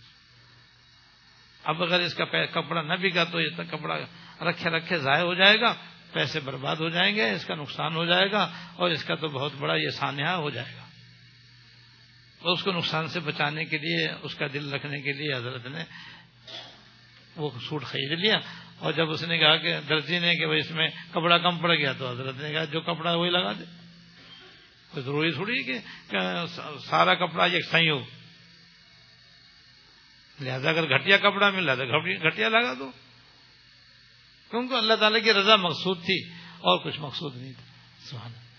اب 1.65 1.83
اگر 1.83 2.01
اس 2.01 2.15
کا 2.15 2.25
کپڑا 2.47 2.83
نہ 2.83 2.95
بکا 2.95 3.25
تو 3.25 3.41
یہ 3.41 3.49
کپڑا 3.71 3.99
رکھے 4.51 4.71
رکھے 4.71 4.99
ضائع 4.99 5.23
ہو 5.23 5.35
جائے 5.35 5.61
گا، 5.61 5.75
پیسے 6.13 6.41
برباد 6.41 6.77
ہو 6.77 6.89
جائیں 6.89 7.17
گے، 7.17 7.31
اس 7.31 7.45
کا 7.45 7.55
نقصان 7.55 7.95
ہو 7.95 8.05
جائے 8.05 8.33
گا 8.33 8.53
اور 8.75 8.91
اس 8.91 9.05
کا 9.05 9.15
تو 9.15 9.29
بہت 9.29 9.53
بڑا 9.55 9.75
یہ 9.75 9.89
سانحہ 9.89 10.33
ہو 10.33 10.51
جائے 10.51 10.77
گا۔ 10.77 10.82
تو 12.43 12.53
اس 12.53 12.63
کو 12.63 12.73
نقصان 12.73 13.09
سے 13.09 13.21
بچانے 13.21 13.65
کے 13.65 13.79
لیے، 13.79 14.09
اس 14.23 14.35
کا 14.35 14.47
دل 14.53 14.73
رکھنے 14.73 15.01
کے 15.01 15.13
لیے 15.13 15.35
حضرت 15.35 15.67
نے 15.67 15.85
وہ 17.37 17.51
سوٹ 17.69 17.85
خرید 17.85 18.19
لیا۔ 18.19 18.37
اور 18.79 18.93
جب 18.93 19.11
اس 19.11 19.23
نے 19.23 19.39
کہا 19.39 19.57
کہ 19.57 19.81
درجی 19.81 20.19
نے 20.19 20.35
کہ 20.37 20.45
اس 20.45 20.71
میں 20.71 20.89
کپڑا 21.11 21.39
کم 21.39 21.59
پڑ 21.59 21.75
گیا، 21.75 21.93
تو 21.93 22.11
حضرت 22.11 22.37
نے 22.37 22.53
کہا 22.53 22.65
جو 22.65 22.81
کپڑا 22.81 23.15
وہی 23.15 23.31
لگا 23.31 23.53
دے۔ 23.53 23.65
کوئی 24.91 25.05
ضروری 25.05 25.33
تھوڑی 25.33 25.63
کہ 25.63 25.79
سارا 26.91 27.15
کپڑا 27.15 27.45
ایک 27.45 27.65
صحیح 27.71 27.91
ہو۔ 27.91 28.05
لہذا 30.41 30.71
اگر 30.71 30.99
گھٹیا 30.99 31.17
کپڑا 31.17 31.51
مل 31.51 31.65
رہا 31.65 31.75
تو 31.75 32.29
گھٹیا 32.29 32.49
لگا 32.49 32.75
دو۔ 32.79 32.91
کیونکہ 34.51 34.75
اللہ 34.75 34.95
تعالی 34.95 35.21
کی 35.21 35.33
رضا 35.33 35.57
مقصود 35.57 35.99
تھی 35.99 36.29
اور 36.59 36.79
کچھ 36.85 37.01
مقصود 37.01 37.37
نہیں 37.37 37.53
تھا۔ 37.53 37.65
سہانا 38.11 38.52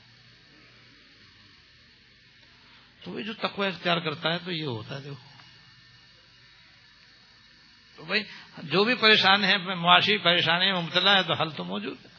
تو 3.04 3.22
جو 3.22 3.34
تقوی 3.34 3.68
اختیار 3.68 3.98
کرتا 3.98 4.34
ہے 4.34 4.38
تو 4.46 4.52
یہ 4.52 4.66
ہوتا 4.66 4.96
ہے، 4.96 5.02
دیکھو۔ 5.02 5.34
تو 7.96 8.04
بھائی، 8.04 8.24
جو 8.58 8.84
بھی 8.84 8.96
پریشان 8.96 9.44
ہے 9.44 9.58
معاشی 9.58 10.18
پریشانی 10.18 10.72
میں 10.72 10.82
مبتلا 10.82 11.18
ہے 11.18 11.24
تو 11.24 11.34
حل 11.34 11.50
تو 11.52 11.64
موجود 11.64 12.06
ہے۔ 12.06 12.14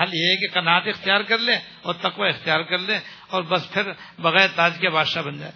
حل 0.00 0.08
یہ 0.14 0.30
ہے 0.30 0.36
کہ 0.36 0.54
کنات 0.54 0.82
اختیار 0.86 1.20
کر 1.20 1.38
لے 1.38 1.52
اور 1.82 1.94
تقوی 1.94 2.28
اختیار 2.28 2.60
کر 2.60 2.78
لے 2.78 2.98
اور 3.26 3.42
بس 3.42 3.70
پھر 3.72 3.92
بغیر 4.18 4.48
تاج 4.56 4.72
کے 4.80 4.88
بادشاہ 4.88 5.22
بن 5.22 5.38
جائے 5.38 5.52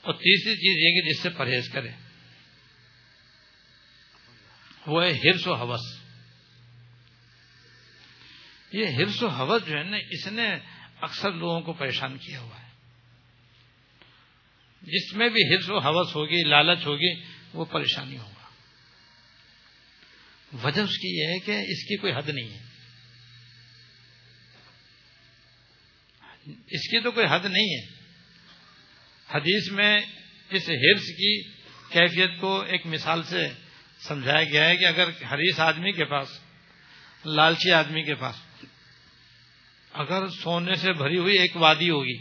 اور 0.00 0.14
تیسری 0.14 0.56
چیز 0.56 0.96
یہ 0.96 1.02
کہ 1.02 1.08
جس 1.08 1.22
سے 1.22 1.28
پرہیز 1.28 1.68
کرے 1.72 2.03
وہ 4.86 5.04
ہے 5.04 5.12
ہرس 5.12 5.46
و 5.46 5.54
حوث۔ 5.54 5.98
یہ 8.72 8.86
ہرس 8.86 9.22
و 9.22 9.28
حوث 9.28 9.66
جو 9.66 9.78
ہے 9.78 9.82
نا، 9.82 9.96
اس 10.10 10.26
نے 10.26 10.54
اکثر 11.00 11.32
لوگوں 11.32 11.60
کو 11.60 11.72
پریشان 11.72 12.18
کیا 12.18 12.40
ہوا 12.40 12.58
ہے۔ 12.58 12.68
جس 14.82 15.14
میں 15.14 15.28
بھی 15.28 15.54
ہرس 15.54 15.70
و 15.70 15.78
حوث 15.78 16.14
ہوگی، 16.14 16.42
لالچ 16.44 16.86
ہوگی، 16.86 17.14
وہ 17.54 17.64
پریشانی 17.64 18.18
ہوگا۔ 18.18 18.48
وجہ 20.62 20.80
اس 20.80 20.98
کی 20.98 21.22
یہ 21.22 21.26
ہے 21.26 21.38
کہ 21.38 21.50
اس 21.50 21.84
کی 21.88 21.96
کوئی 21.96 22.12
حد 22.12 22.28
نہیں 22.28 22.48
ہے۔ 22.48 22.62
اس 26.50 26.88
کی 26.90 27.00
تو 27.02 27.10
کوئی 27.10 27.26
حد 27.30 27.44
نہیں 27.44 27.78
ہے۔ 27.78 27.86
حدیث 29.34 29.72
میں 29.72 30.00
اس 30.50 30.68
ہرس 30.68 31.06
کی 31.06 31.42
کیفیت 31.88 32.30
کو 32.40 32.60
ایک 32.60 32.86
مثال 32.86 33.22
سے 33.22 33.48
سمجھایا 34.08 34.44
گیا 34.44 34.68
ہے 34.68 34.76
کہ 34.76 34.84
اگر 34.84 35.08
حریص 35.08 35.60
آدمی 35.60 35.92
کے 35.92 36.04
پاس، 36.04 36.28
لالچی 37.24 37.72
آدمی 37.72 38.02
کے 38.02 38.14
پاس 38.14 38.36
اگر 39.92 40.28
سونے 40.28 40.74
سے 40.74 40.92
بھری 40.92 41.18
ہوئی 41.18 41.38
ایک 41.38 41.56
وادی 41.56 41.90
ہوگی، 41.90 42.16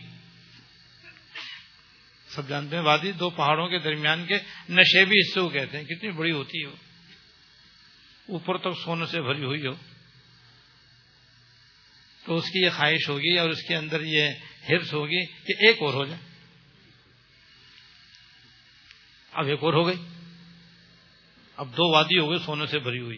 سب 2.30 2.48
جانتے 2.48 2.76
ہیں 2.76 2.84
وادی 2.84 3.12
دو 3.12 3.30
پہاڑوں 3.30 3.68
کے 3.68 3.80
درمیان 3.80 4.26
کے 4.26 4.40
نشیبی 4.70 5.20
حصے 5.20 5.40
کو 5.40 5.50
کہتے 5.50 5.78
ہیں، 5.78 5.84
کتنی 5.84 6.12
بڑی 6.12 6.32
ہوتی 6.32 6.66
ہو، 6.66 6.76
اوپر 8.28 8.58
تک 8.58 8.80
سونے 8.84 9.06
سے 9.06 9.22
بھری 9.22 9.44
ہوئی 9.44 9.66
ہو، 9.66 9.76
تو 12.26 12.36
اس 12.36 12.44
کی 12.44 12.60
یہ 12.60 12.70
خواہش 12.70 13.10
ہوگی 13.10 13.38
اور 13.38 13.50
اس 13.50 13.68
کے 13.68 13.76
اندر 13.76 14.02
یہ 14.02 14.30
ہرس 14.70 14.94
ہوگی 14.94 15.26
کہ 15.26 15.68
ایک 15.68 15.82
اور 15.82 15.94
ہو 15.94 16.06
جائے۔ 16.06 16.22
اب 19.32 19.48
ایک 19.48 19.60
اور 19.62 19.74
ہو 19.74 19.88
گئی۔ 19.88 20.13
اب 21.58 21.68
دو 21.72 21.94
وادی 21.94 22.20
ہو 22.20 22.30
گئی 22.30 22.38
سونے 22.38 22.66
سے 22.66 22.80
بھری 22.80 23.00
ہوئی۔ 23.00 23.18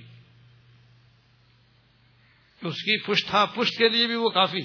اس 2.62 2.76
کی 2.76 3.04
پشت 3.06 3.30
تھا، 3.30 3.46
پشت 3.46 3.78
کے 3.78 3.90
لیے 3.90 4.08
بھی 4.08 4.16
وہ 4.16 4.30
کافی۔ 4.30 4.62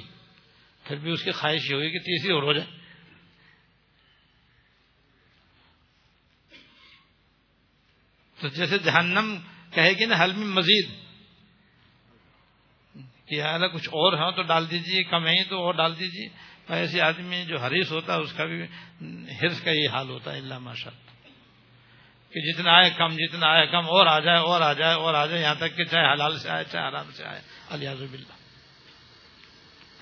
پھر 0.84 0.96
بھی 0.96 1.10
اس 1.10 1.22
کی 1.22 1.30
خواہش 1.30 1.70
یہ 1.70 1.76
ہوگی 1.76 1.90
کہ 1.90 1.98
تیسری 1.98 2.32
اور 2.32 2.42
ہو 2.42 2.52
جائے۔ 2.52 2.70
تو 8.40 8.48
جیسے 8.48 8.78
جہنم 8.78 9.36
کہے 9.74 9.92
گی 9.92 10.04
نا، 10.04 10.24
حل 10.24 10.32
میں 10.32 10.46
مزید۔ 10.46 10.90
کہ 13.26 13.42
کچھ 13.74 13.88
اور 13.88 14.18
ہاں 14.18 14.30
تو 14.30 14.42
ڈال 14.42 14.70
دیجیے 14.70 15.02
کم 15.02 15.26
ہے 15.26 15.44
تو 15.44 15.56
اور 15.56 15.74
ڈال 15.74 15.98
دیجیے 15.98 16.28
ایسے 16.68 17.00
آدمی 17.00 17.44
جو 17.44 17.58
حریص 17.58 17.92
ہوتا 17.92 18.14
ہے، 18.14 18.18
اس 18.18 18.32
کا 18.32 18.44
بھی 18.44 18.62
حرص 19.42 19.62
کا 19.62 19.70
یہ 19.70 19.88
حال 19.88 20.08
ہوتا 20.08 20.32
ہے۔ 20.32 20.38
اللہ 20.38 20.58
ماشاء 20.58 20.90
اللہ 20.90 21.09
کہ 22.32 22.40
جتنا 22.40 22.72
آئے 22.72 22.90
کم، 22.90 23.08
جتنا 23.08 23.46
آئے 23.46 23.66
کم، 23.66 23.86
اور 23.88 24.06
آ 24.06 24.18
جائے، 24.18 24.38
اور 24.38 24.60
آ 24.60 24.72
جائے، 24.72 24.94
اور 24.94 25.14
آ 25.14 25.26
جائے، 25.26 25.42
یہاں 25.42 25.54
تک 25.54 25.76
کہ 25.76 25.84
چاہے 25.84 26.12
حلال 26.12 26.38
سے 26.38 26.50
آئے، 26.50 26.64
چاہے 26.72 26.84
آرام 26.84 27.10
سے 27.12 27.24
آئے۔ 27.24 27.40
الیاز 27.70 28.02
بلّہ 28.10 28.34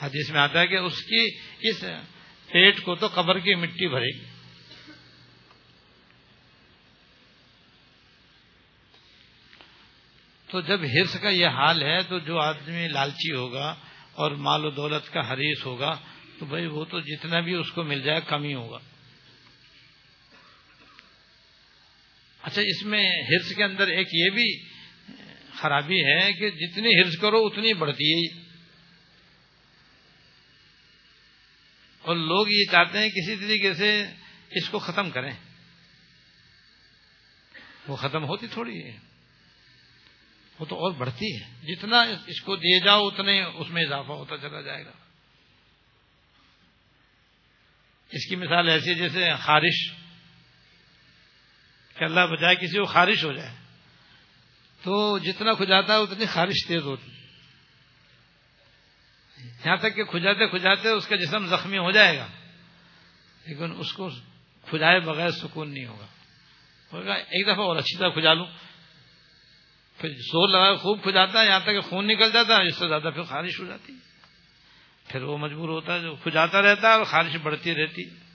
حدیث 0.05 0.31
میں 0.31 0.41
آتا 0.41 0.61
ہے 0.61 0.66
کہ 0.66 0.76
اس 0.76 1.03
کی 1.03 1.29
اس 1.61 1.85
پیٹ 2.53 2.81
کو 2.81 2.95
تو 2.95 3.07
قبر 3.07 3.39
کی 3.39 3.55
مٹی 3.55 3.89
بھرے 3.89 4.20
گی۔ 4.20 4.24
تو 10.49 10.61
جب 10.61 10.81
ہرس 10.85 11.20
کا 11.20 11.29
یہ 11.29 11.47
حال 11.47 11.83
ہے 11.83 12.03
تو 12.03 12.18
جو 12.18 12.39
آدمی 12.39 12.89
لالچی 12.89 13.33
ہوگا 13.33 13.74
اور 14.14 14.31
مال 14.31 14.64
و 14.64 14.70
دولت 14.70 15.12
کا 15.12 15.33
حریث 15.33 15.66
ہوگا 15.66 15.99
تو 16.39 16.47
بھائی 16.47 16.66
وہ 16.66 16.85
تو 16.85 17.01
جتنا 17.01 17.41
بھی 17.41 17.55
اس 17.55 17.72
کو 17.72 17.83
مل 17.83 18.01
جائے 18.03 18.20
کم 18.20 18.43
ہی 18.43 18.55
ہوگا۔ 18.55 18.79
اچھا 22.49 22.63
اس 22.63 22.83
میں 22.83 23.23
ہرس 23.23 23.55
کے 23.55 23.65
اندر 23.65 23.87
ایک 23.87 24.09
یہ 24.13 24.31
بھی، 24.31 24.65
خرابی 25.55 26.05
ہے 26.05 26.33
کہ 26.33 26.51
جتنی 26.51 27.01
ہرس 27.01 27.19
کرو 27.19 27.47
اتنی 27.47 27.75
بڑھتی 27.75 28.13
ہے۔ 28.13 28.41
اور 32.01 32.17
لوگ 32.17 32.47
یہ 32.49 32.65
چاہتے 32.71 32.99
ہیں 32.99 33.09
کسی 33.09 33.37
طریقے 33.37 33.75
سے 33.75 34.07
اس 34.51 34.69
کو 34.69 34.79
ختم 34.79 35.11
کریں۔ 35.11 35.33
وہ 37.89 37.97
ختم 37.97 38.25
ہوتی 38.25 38.47
تھوڑی 38.47 38.85
ہے۔ 38.85 38.99
وہ 40.59 40.65
تو 40.65 40.77
اور 40.77 40.93
بڑھتی 40.93 41.37
ہے۔ 41.37 41.75
جتنا 41.75 42.01
اس 42.27 42.41
کو 42.41 42.57
دیے 42.57 42.81
جاؤ، 42.81 43.09
اتنے 43.09 43.43
اس 43.43 43.71
میں 43.71 43.85
اضافہ 43.85 44.13
ہوتا 44.13 44.37
چلا 44.37 44.61
جائے 44.61 44.85
گا۔ 44.85 44.93
اس 48.11 48.29
کی 48.29 48.37
مثال 48.37 48.69
ایسی 48.69 48.95
جیسے 48.95 49.29
خارش۔ 49.41 50.08
کہ 51.99 52.05
اللہ 52.05 52.21
بجائے 52.21 52.57
کسی 52.57 52.79
کو 52.79 52.85
خارش 52.85 53.25
ہو 53.25 53.33
جائے۔ 53.33 53.55
تو 54.83 55.19
جتنا 55.19 55.53
کھجاتا 55.53 55.95
ہے 55.95 55.99
اتنی 55.99 56.27
خارش 56.27 56.67
تیز 56.67 56.83
ہوتی۔ 56.83 57.11
یہاں 59.65 59.77
تک 59.77 59.97
کہ 59.97 60.05
کھجاتے 60.05 60.47
کھجاتے 60.47 60.89
اس 60.89 61.07
کا 61.07 61.17
جسم 61.17 61.47
زخمی 61.47 61.79
ہو 61.79 61.91
جائے 61.91 62.19
گا، 62.19 62.27
لیکن 63.47 63.73
اس 63.79 63.93
کو 63.93 64.11
کھجائے 64.63 65.01
بغیر 65.01 65.29
سکون 65.29 65.75
نہیں 65.75 65.87
ہوگا۔ 65.87 66.07
ایک 67.15 67.47
دفعہ 67.47 67.65
اور 67.65 67.77
اچھی 67.77 67.99
طرح 67.99 68.09
کھجا 68.09 68.35
لوں۔ 68.35 68.47
پھر 69.99 70.09
زور 70.09 70.49
لگا 70.49 70.75
خوب 70.75 71.03
کھجاتا 71.03 71.41
ہے 71.41 71.47
یہاں 71.47 71.61
تک 71.61 71.67
کہ 71.67 71.81
خون 71.81 72.07
نکل 72.07 72.33
جاتا 72.33 72.57
ہے 72.57 72.67
اس 72.67 72.77
سے 72.77 72.89
زیادہ 72.89 73.11
پھر 73.15 73.23
خارش 73.23 73.61
ہو 73.61 73.65
جاتی۔ 73.65 73.93
پھر 75.09 75.23
وہ 75.23 75.39
مجبور 75.39 75.69
ہوتا 75.69 75.95
ہے 75.95 76.01
جو 76.01 76.17
کھجاتا 76.23 76.63
رہتا 76.63 76.89
ہے 76.89 76.93
اور 76.93 77.05
خارش 77.05 77.37
بڑھتی 77.37 77.75
رہتی۔ 77.75 78.28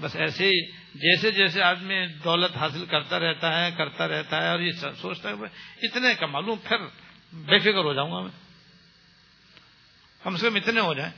بس 0.00 0.16
ایسے 0.16 0.44
ہی 0.44 0.70
جیسے 0.94 1.30
جیسے 1.30 1.62
آدمی 1.62 2.06
دولت 2.06 2.56
حاصل 2.56 2.86
کرتا 2.86 3.18
رہتا 3.18 3.64
ہے، 3.64 3.70
کرتا 3.76 4.08
رہتا 4.08 4.42
ہے 4.42 4.48
اور 4.48 4.60
یہ 4.60 4.72
سوچتا 5.00 5.28
ہے، 5.28 5.34
اتنے 5.82 6.14
کا 6.20 6.26
معلوم 6.26 6.58
پھر 6.68 6.76
بے 7.32 7.58
فکر 7.58 7.84
ہو 7.84 7.94
جاؤں 7.94 8.10
گا 8.10 8.20
میں۔ 8.20 8.30
کم 10.22 10.36
سے 10.36 10.48
کم 10.48 10.54
اتنے 10.54 10.80
ہو 10.80 10.94
جائیں۔ 10.94 11.12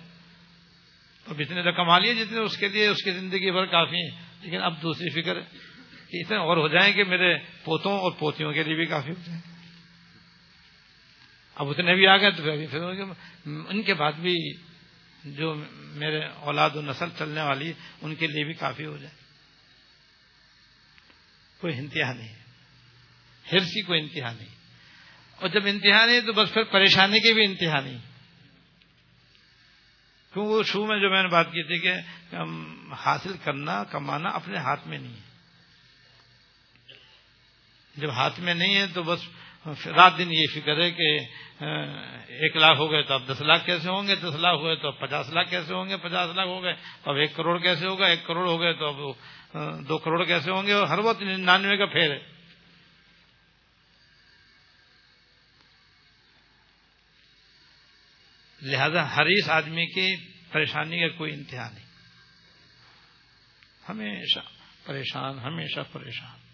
تو 1.24 1.34
اتنے 1.38 1.62
تو 1.62 1.72
کما 1.72 1.98
لیے 1.98 2.14
جتنے 2.14 2.38
اس 2.38 2.56
کے 2.56 2.68
لیے، 2.68 2.88
اس 2.88 3.02
کی 3.02 3.10
زندگی 3.10 3.50
بھر 3.50 3.66
کافی 3.66 3.96
ہیں۔ 3.96 4.26
لیکن 4.40 4.62
اب 4.62 4.82
دوسری 4.82 5.10
فکر 5.10 5.40
کہ 6.08 6.16
اتنے 6.16 6.36
اور 6.36 6.56
ہو 6.56 6.68
جائیں 6.68 6.92
کہ 6.92 7.04
میرے 7.04 7.38
پوتوں 7.64 7.92
اور 7.92 8.12
پوتیوں 8.18 8.52
کے 8.52 8.62
لیے 8.62 8.74
بھی 8.74 8.86
کافی 8.86 9.10
ہو 9.10 9.20
جائیں۔ 9.26 9.40
اب 11.54 11.70
اتنے 11.70 11.94
بھی 11.94 12.06
آ 12.06 12.16
گئے 12.16 12.30
تو 12.30 12.42
پھر 12.42 12.86
ان 13.44 13.82
کے 13.82 13.94
بعد 13.94 14.12
بھی 14.12 14.52
جو 15.26 15.54
میرے 15.78 16.26
اولاد 16.26 16.70
و 16.70 16.80
نسل 16.80 17.08
چلنے 17.18 17.42
والی 17.42 17.72
ان 18.02 18.14
کے 18.14 18.26
لیے 18.26 18.44
بھی 18.44 18.54
کافی 18.54 18.86
ہو 18.86 18.96
جائے۔ 18.96 19.14
کوئی 21.60 21.78
انتہا 21.78 22.12
نہیں 22.12 22.36
ہرسی 23.52 23.82
کوئی 23.82 24.00
انتہا 24.00 24.32
نہیں۔ 24.32 24.48
اور 25.36 25.48
جب 25.48 25.66
انتہا 25.66 26.06
نہیں 26.06 26.20
تو 26.20 26.32
بس 26.32 26.52
پھر 26.52 26.62
پریشانی 26.64 27.20
کی 27.20 27.34
بھی 27.34 27.44
انتہا 27.44 27.80
نہیں۔ 27.80 27.98
کیوں؟ 30.32 30.46
وہ 30.46 30.62
شو 30.62 30.86
میں 30.86 31.00
جو 31.00 31.10
میں 31.10 31.22
نے 31.22 31.28
بات 31.28 31.46
کی 31.46 31.62
تھی 31.62 31.78
کہ 31.78 31.94
حاصل 32.94 33.36
کرنا، 33.44 33.84
کمانا 33.84 34.28
اپنے 34.28 34.58
ہاتھ 34.58 34.88
میں 34.88 34.98
نہیں 34.98 35.14
ہے۔ 35.14 35.26
جب 37.96 38.10
ہاتھ 38.10 38.40
میں 38.40 38.54
نہیں 38.54 38.76
ہے 38.76 38.86
تو 38.86 39.02
بس 39.02 39.20
رات 39.66 40.12
دن 40.18 40.32
یہ 40.32 40.46
فکر 40.54 40.80
ہے 40.80 40.90
کہ 40.90 41.18
ایک 42.28 42.56
لاکھ 42.56 42.78
ہو 42.78 42.90
گئے 42.90 43.02
تو 43.02 43.14
اب 43.14 43.28
دس 43.28 43.40
لاکھ 43.40 43.66
کیسے 43.66 43.88
ہوں 43.88 44.06
گے؟ 44.08 44.14
دس 44.14 44.34
لاکھ 44.34 44.56
ہو 44.56 44.64
گئے 44.64 44.76
تو 44.76 44.88
اب 44.88 44.98
پچاس 44.98 45.28
لاکھ 45.32 45.50
کیسے 45.50 45.74
ہوں 45.74 45.88
گے؟ 45.88 45.96
پچاس 45.96 46.36
لاکھ 46.36 46.48
ہو 46.48 46.62
گئے 46.62 46.72
تو 46.72 47.10
اب 47.10 47.16
ایک 47.16 47.36
کروڑ 47.36 47.62
کیسے 47.62 47.86
ہوگا؟ 47.86 48.06
ایک 48.06 48.26
کروڑ 48.26 48.46
ہو 48.46 48.60
گئے 48.60 48.72
تو 48.72 48.88
اب 48.88 48.98
دو 49.88 49.98
کروڑ 49.98 50.24
کیسے 50.24 50.50
ہوں 50.50 50.66
گے؟ 50.66 50.72
اور 50.72 50.86
ہر 50.86 50.98
وقت 50.98 51.22
ننانوے 51.22 51.76
کا 51.76 51.86
پھیر 51.86 52.10
ہے۔ 52.10 52.18
لہذا 58.62 59.16
ہر 59.16 59.26
اس 59.26 59.50
آدمی 59.50 59.86
کی 59.86 60.16
پریشانی 60.52 61.00
کا 61.00 61.08
کوئی 61.08 61.32
انتہا 61.32 61.70
نہیں۔ 61.70 61.86
ہمیشہ 63.88 64.40
پریشان 64.86 65.38
ہمیشہ 65.38 65.80
پریشان۔ 65.92 66.45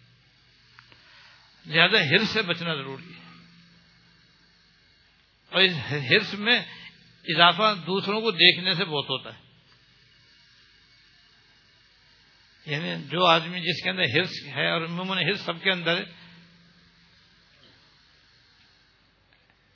لہذا 1.66 2.04
ہرس 2.04 2.28
سے 2.28 2.42
بچنا 2.42 2.74
ضروری 2.74 3.14
ہے۔ 3.14 3.22
اور 5.50 5.60
اس 5.62 5.72
ہرس 5.90 6.34
میں 6.34 6.64
اضافہ 7.24 7.74
دوسروں 7.86 8.20
کو 8.20 8.30
دیکھنے 8.30 8.74
سے 8.74 8.84
بہت 8.84 9.04
ہوتا 9.04 9.34
ہے۔ 9.34 9.42
یعنی 12.66 13.08
جو 13.08 13.26
آدمی 13.26 13.60
جس 13.60 13.82
کے 13.84 13.90
اندر 13.90 14.02
ہرس 14.02 14.30
ہے 14.46 14.70
اور 14.70 14.82
عموماً 14.82 15.18
ہرس 15.18 15.40
سب 15.40 15.62
کے 15.62 15.70
اندر 15.70 15.96
ہے، 15.96 16.22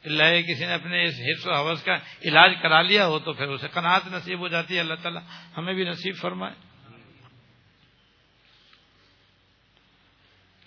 اللہ 0.05 0.23
کسی 0.23 0.67
نے 0.67 0.73
اپنے 0.73 1.05
اس 1.05 1.15
حفظ 1.15 1.47
و 1.47 1.53
حوث 1.53 1.83
کا 1.83 1.95
علاج 2.25 2.51
کرا 2.63 2.83
لیا 2.83 3.07
ہو 3.07 3.19
تو 3.19 3.33
پھر 3.33 3.47
اسے 3.47 3.69
قناعت 3.69 4.03
نصیب 4.07 4.39
ہو 4.39 4.49
جاتی 4.49 4.75
ہے، 4.75 4.81
اللہ 4.81 4.95
تعالیٰ 4.95 5.23
ہمیں 5.57 5.75
بھی 5.75 5.85
نصیب 5.85 6.15
فرمائے۔ 6.21 6.55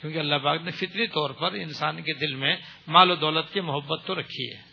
کیونکہ 0.01 0.19
اللہ 0.19 0.35
پاک 0.35 0.61
نے 0.61 0.71
فطری 0.71 1.07
طور 1.07 1.29
پر 1.29 1.51
انسان 1.51 2.01
کے 2.01 2.13
دل 2.13 2.35
میں 2.35 2.55
مال 2.87 3.11
و 3.11 3.15
دولت 3.15 3.53
کی 3.53 3.61
محبت 3.61 4.07
تو 4.07 4.19
رکھی 4.19 4.51
ہے۔ 4.53 4.69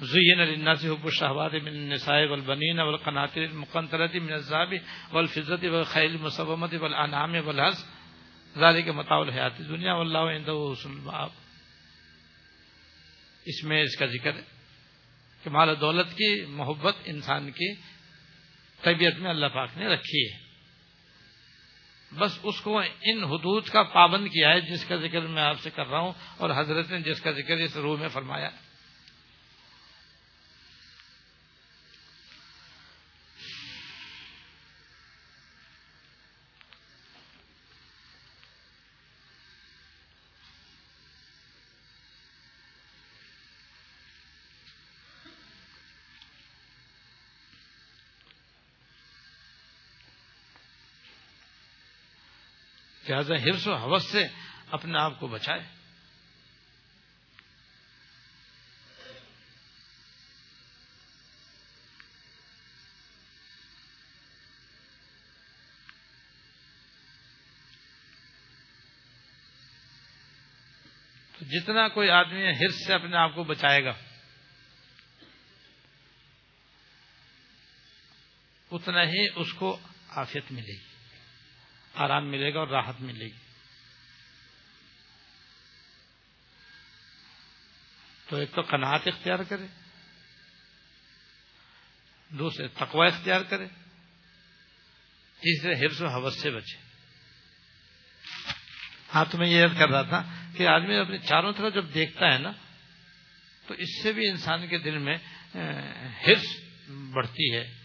زین 0.00 0.38
للناس 0.38 0.84
حب 0.84 1.04
الشهوات 1.04 1.54
من 1.54 1.68
النساء 1.68 2.26
والبنين 2.30 2.80
والقناطر 2.80 3.42
المقنطرة 3.42 4.22
من 4.22 4.32
الذهب 4.32 4.74
والفضة 5.12 5.70
والخيل 5.70 6.10
المسومة 6.10 6.82
والأنعام 6.82 7.34
والحرث 7.46 7.84
ذلك 8.58 8.88
متاع 8.88 9.18
الحياة 9.20 9.56
الدنيا 9.58 9.94
والله 9.94 10.36
عنده 10.36 10.72
حسن 10.72 10.90
المآب۔ 10.90 11.30
اس 13.44 13.64
میں 13.64 13.82
اس 13.82 13.96
کا 13.96 14.06
ذکر 14.06 14.34
ہے 14.34 14.42
کہ 15.42 15.50
مال 15.50 15.70
و 15.70 15.74
دولت 15.74 16.16
کی 16.16 16.44
محبت 16.48 16.96
انسان 17.04 17.50
کی 17.50 17.74
طبیعت 18.82 19.14
میں 19.18 19.30
اللہ 19.30 19.46
پاک 19.46 19.68
نے 19.76 19.86
رکھی 19.86 20.24
ہے۔ 20.24 20.49
بس 22.12 22.38
اس 22.42 22.60
کو 22.60 22.78
ان 22.78 23.24
حدود 23.24 23.68
کا 23.68 23.82
پابند 23.82 24.26
کیا 24.26 24.48
ہے 24.50 24.60
جس 24.60 24.84
کا 24.84 24.96
ذکر 24.96 25.20
میں 25.20 25.42
آپ 25.42 25.60
سے 25.60 25.70
کر 25.70 25.86
رہا 25.86 26.00
ہوں 26.00 26.12
اور 26.38 26.50
حضرت 26.56 26.90
نے 26.90 27.00
جس 27.00 27.20
کا 27.20 27.30
ذکر 27.30 27.56
اس 27.56 27.76
روح 27.76 27.98
میں 28.00 28.08
فرمایا 28.08 28.50
لہٰذا 53.10 53.34
ہرس 53.34 53.66
و 53.66 53.74
حوث 53.74 54.04
سے 54.10 54.26
اپنے 54.70 54.98
آپ 54.98 55.20
کو 55.20 55.28
بچائے۔ 55.28 55.60
تو 71.38 71.44
جتنا 71.44 71.88
کوئی 71.88 72.10
آدمی 72.10 72.52
ہرس 72.52 72.86
سے 72.86 72.94
اپنے 72.94 73.16
آپ 73.16 73.34
کو 73.34 73.44
بچائے 73.44 73.84
گا، 73.84 73.92
اتنا 78.70 79.02
ہی 79.02 79.26
اس 79.36 79.52
کو 79.52 79.78
آفیت 80.08 80.52
ملے 80.52 80.72
گی۔ 80.72 80.89
آرام 81.94 82.30
ملے 82.30 82.54
گا 82.54 82.58
اور 82.58 82.68
راحت 82.68 83.00
ملے 83.00 83.24
گی۔ 83.24 83.38
تو 88.28 88.36
ایک 88.36 88.52
تو 88.54 88.62
کنات 88.62 89.08
اختیار 89.08 89.38
کرے، 89.48 89.66
دوسرے 92.30 92.68
تقوا 92.68 93.06
اختیار 93.06 93.40
کرے، 93.40 93.66
تیسرے 95.40 95.86
حفظ 95.86 96.02
و 96.02 96.06
حوث 96.06 96.40
سے 96.42 96.50
بچے۔ 96.50 96.76
ہاں 99.14 99.24
تو 99.30 99.38
میں 99.38 99.48
یہ 99.48 99.66
کر 99.78 99.88
رہا 99.88 100.02
تھا 100.02 100.22
کہ 100.56 100.66
آدمی 100.66 100.94
اپنے 100.94 101.18
چاروں 101.18 101.52
طرف 101.52 101.74
جب 101.74 101.94
دیکھتا 101.94 102.32
ہے 102.32 102.38
نا، 102.38 102.52
تو 103.66 103.74
اس 103.74 104.02
سے 104.02 104.12
بھی 104.12 104.28
انسان 104.28 104.68
کے 104.68 104.78
دل 104.78 104.98
میں 104.98 105.16
حفظ 106.22 106.46
بڑھتی 106.90 107.54
ہے۔ 107.56 107.79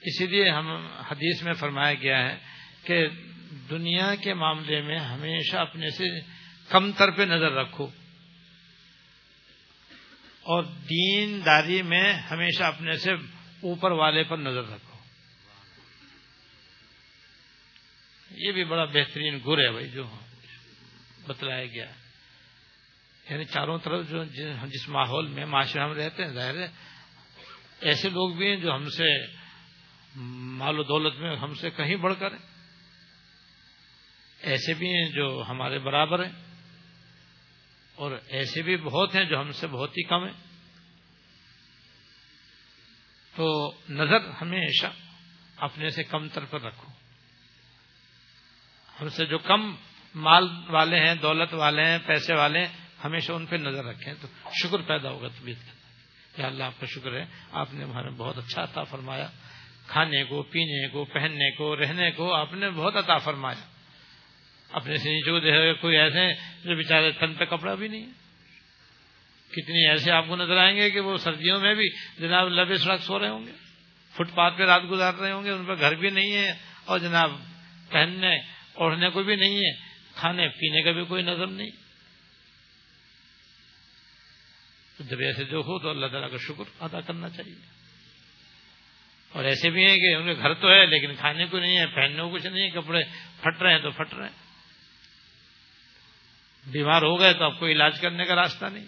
اسی 0.00 0.26
لیے 0.26 0.50
ہم 0.50 0.86
حدیث 0.86 1.42
میں 1.42 1.52
فرمایا 1.52 1.94
گیا 1.94 2.28
ہے 2.28 2.38
کہ 2.84 3.06
دنیا 3.70 4.14
کے 4.14 4.34
معاملے 4.34 4.82
میں 4.82 4.98
ہمیشہ 4.98 5.56
اپنے 5.56 5.90
سے 5.90 6.20
کم 6.68 6.92
تر 6.92 7.10
پہ 7.10 7.22
نظر 7.22 7.52
رکھو 7.52 7.84
اور 10.42 10.62
دین 10.64 11.40
داری 11.46 11.82
میں 11.82 12.12
ہمیشہ 12.12 12.62
اپنے 12.62 12.96
سے 12.96 13.12
اوپر 13.60 13.90
والے 13.90 14.24
پر 14.24 14.36
نظر 14.36 14.62
رکھو۔ 14.62 14.98
یہ 18.30 18.52
بھی 18.52 18.64
بڑا 18.64 18.84
بہترین 18.84 19.38
گر 19.46 19.58
ہے 19.58 19.70
بھائی 19.70 19.88
جو 19.88 20.04
بتلایا 21.26 21.66
گیا۔ 21.66 21.90
یعنی 23.30 23.44
چاروں 23.44 23.78
طرف 23.78 24.10
جو 24.10 24.24
جس 24.66 24.88
ماحول 24.88 25.26
میں 25.26 25.46
معاشرے 25.46 25.82
ہم 25.82 25.92
رہتے 25.92 26.24
ہیں، 26.24 26.32
ظاہر 26.32 26.58
ہے، 26.58 26.68
ایسے 27.80 28.08
لوگ 28.08 28.34
بھی 28.34 28.46
ہیں 28.46 28.56
جو 28.56 28.74
ہم 28.74 28.88
سے 28.88 29.39
مال 30.16 30.78
و 30.78 30.82
دولت 30.82 31.18
میں 31.18 31.36
ہم 31.36 31.54
سے 31.54 31.70
کہیں 31.70 31.96
بڑھ 31.96 32.14
کر 32.18 32.28
ایسے 34.40 34.74
بھی 34.74 34.88
ہیں 34.88 35.08
جو 35.08 35.44
ہمارے 35.48 35.78
برابر 35.78 36.24
ہیں۔ 36.24 36.32
اور 37.94 38.12
ایسے 38.26 38.62
بھی 38.62 38.76
بہت 38.76 39.14
ہیں 39.14 39.24
جو 39.24 39.40
ہم 39.40 39.52
سے 39.52 39.66
بہت 39.66 39.90
ہی 39.90 40.02
کم 40.02 40.24
ہیں۔ 40.24 40.32
تو 43.36 43.72
نظر 43.88 44.30
ہمیشہ 44.30 44.86
اپنے 45.56 45.90
سے 45.90 46.04
کم 46.04 46.28
تر 46.28 46.44
پر 46.44 46.62
رکھو۔ 46.62 46.92
ہم 49.00 49.08
سے 49.08 49.26
جو 49.26 49.38
کم 49.38 49.76
مال 50.14 50.48
والے 50.68 51.00
ہیں، 51.00 51.14
دولت 51.14 51.54
والے 51.54 51.84
ہیں، 51.84 51.98
پیسے 52.06 52.34
والے 52.34 52.66
ہیں، 52.66 52.86
ہمیشہ 53.04 53.32
ان 53.32 53.46
پہ 53.46 53.56
نظر 53.56 53.84
رکھیں 53.84 54.14
تو 54.20 54.28
شکر 54.62 54.78
پیدا 54.78 55.10
ہوگا 55.10 55.28
طبیعت 55.28 55.66
کا 55.66 55.72
کہ 56.36 56.42
اللہ 56.42 56.64
آپ 56.64 56.80
کا 56.80 56.86
شکر 56.86 57.12
ہے، 57.12 57.24
آپ 57.52 57.74
نے 57.74 57.84
ہمارے 57.84 58.10
بہت 58.10 58.38
اچھا 58.38 58.62
عطا 58.62 58.82
فرمایا۔ 58.82 59.30
کھانے 59.90 60.24
کو، 60.24 60.42
پینے 60.42 60.88
کو، 60.88 61.04
پہننے 61.04 61.50
کو، 61.50 61.76
رہنے 61.76 62.10
کو 62.10 62.34
آپ 62.34 62.54
نے 62.54 62.70
بہت 62.70 62.96
عطا 62.96 63.18
فرمایا۔ 63.18 63.70
اپنے 64.70 64.96
سے 64.96 65.08
نیچے 65.08 65.30
کو 65.30 65.40
دیکھے 65.40 65.74
کوئی 65.74 65.96
ایسے 65.96 66.32
جو 66.64 66.76
بےچارے 66.76 67.12
تن 67.12 67.34
پہ 67.34 67.44
کپڑا 67.44 67.74
بھی 67.74 67.88
نہیں 67.88 68.02
ہے۔ 68.02 68.10
کتنی 69.50 69.88
ایسے 69.88 70.10
آپ 70.10 70.24
کو 70.28 70.36
نظر 70.36 70.56
آئیں 70.56 70.76
گے 70.76 70.90
کہ 70.90 71.00
وہ 71.00 71.16
سردیوں 71.16 71.60
میں 71.60 71.74
بھی 71.74 71.88
جناب 72.18 72.48
لبے 72.48 72.76
سڑک 72.76 73.00
سو 73.00 73.18
رہے 73.18 73.28
ہوں 73.28 73.46
گے۔ 73.46 73.52
فٹ 74.12 74.34
پاتھ 74.34 74.58
پہ 74.58 74.62
رات 74.62 74.82
گزار 74.90 75.14
رہے 75.14 75.32
ہوں 75.32 75.44
گے، 75.44 75.50
ان 75.50 75.64
پہ 75.64 75.72
گھر 75.80 75.94
بھی 75.94 76.10
نہیں 76.10 76.32
ہے۔ 76.32 76.52
اور 76.84 76.98
جناب 76.98 77.32
پہننے، 77.90 78.36
اوڑھنے 78.72 79.10
کو 79.10 79.22
بھی 79.22 79.36
نہیں 79.36 79.56
ہے۔ 79.56 79.72
کھانے، 80.14 80.48
پینے 80.48 80.82
کا 80.82 80.90
بھی 80.90 81.04
کوئی 81.04 81.22
نظر 81.22 81.46
نہیں۔ 81.46 81.70
جب 84.98 85.20
ایسے 85.20 85.44
جو 85.44 85.58
ہو 85.58 85.78
تو 85.78 85.90
اللہ 85.90 86.06
تعالیٰ 86.06 86.30
کا 86.30 86.36
شکر 86.36 86.64
ادا 86.80 87.00
کرنا 87.00 87.28
چاہیے۔ 87.28 87.79
اور 89.32 89.44
ایسے 89.44 89.70
بھی 89.70 89.86
ہیں 89.86 89.96
کہ 89.96 90.14
ان 90.14 90.26
کے 90.26 90.34
گھر 90.34 90.54
تو 90.54 90.68
ہے 90.68 90.86
لیکن 90.86 91.14
کھانے 91.14 91.46
کو 91.46 91.58
نہیں 91.58 91.78
ہے، 91.78 91.86
پہننے 91.86 92.22
کو 92.22 92.28
کچھ 92.28 92.46
نہیں 92.46 92.64
ہے، 92.64 92.70
کپڑے 92.70 93.00
پھٹ 93.40 93.62
رہے 93.62 93.72
ہیں 93.72 93.80
تو 93.80 93.90
پھٹ 93.90 94.14
رہے 94.14 94.26
ہیں۔ 94.26 94.50
بیمار 96.66 97.02
ہو 97.02 97.20
گئے 97.20 97.34
تو 97.34 97.44
آپ 97.44 97.58
کو 97.58 97.66
علاج 97.66 98.00
کرنے 98.00 98.24
کا 98.24 98.34
راستہ 98.34 98.64
نہیں۔ 98.64 98.86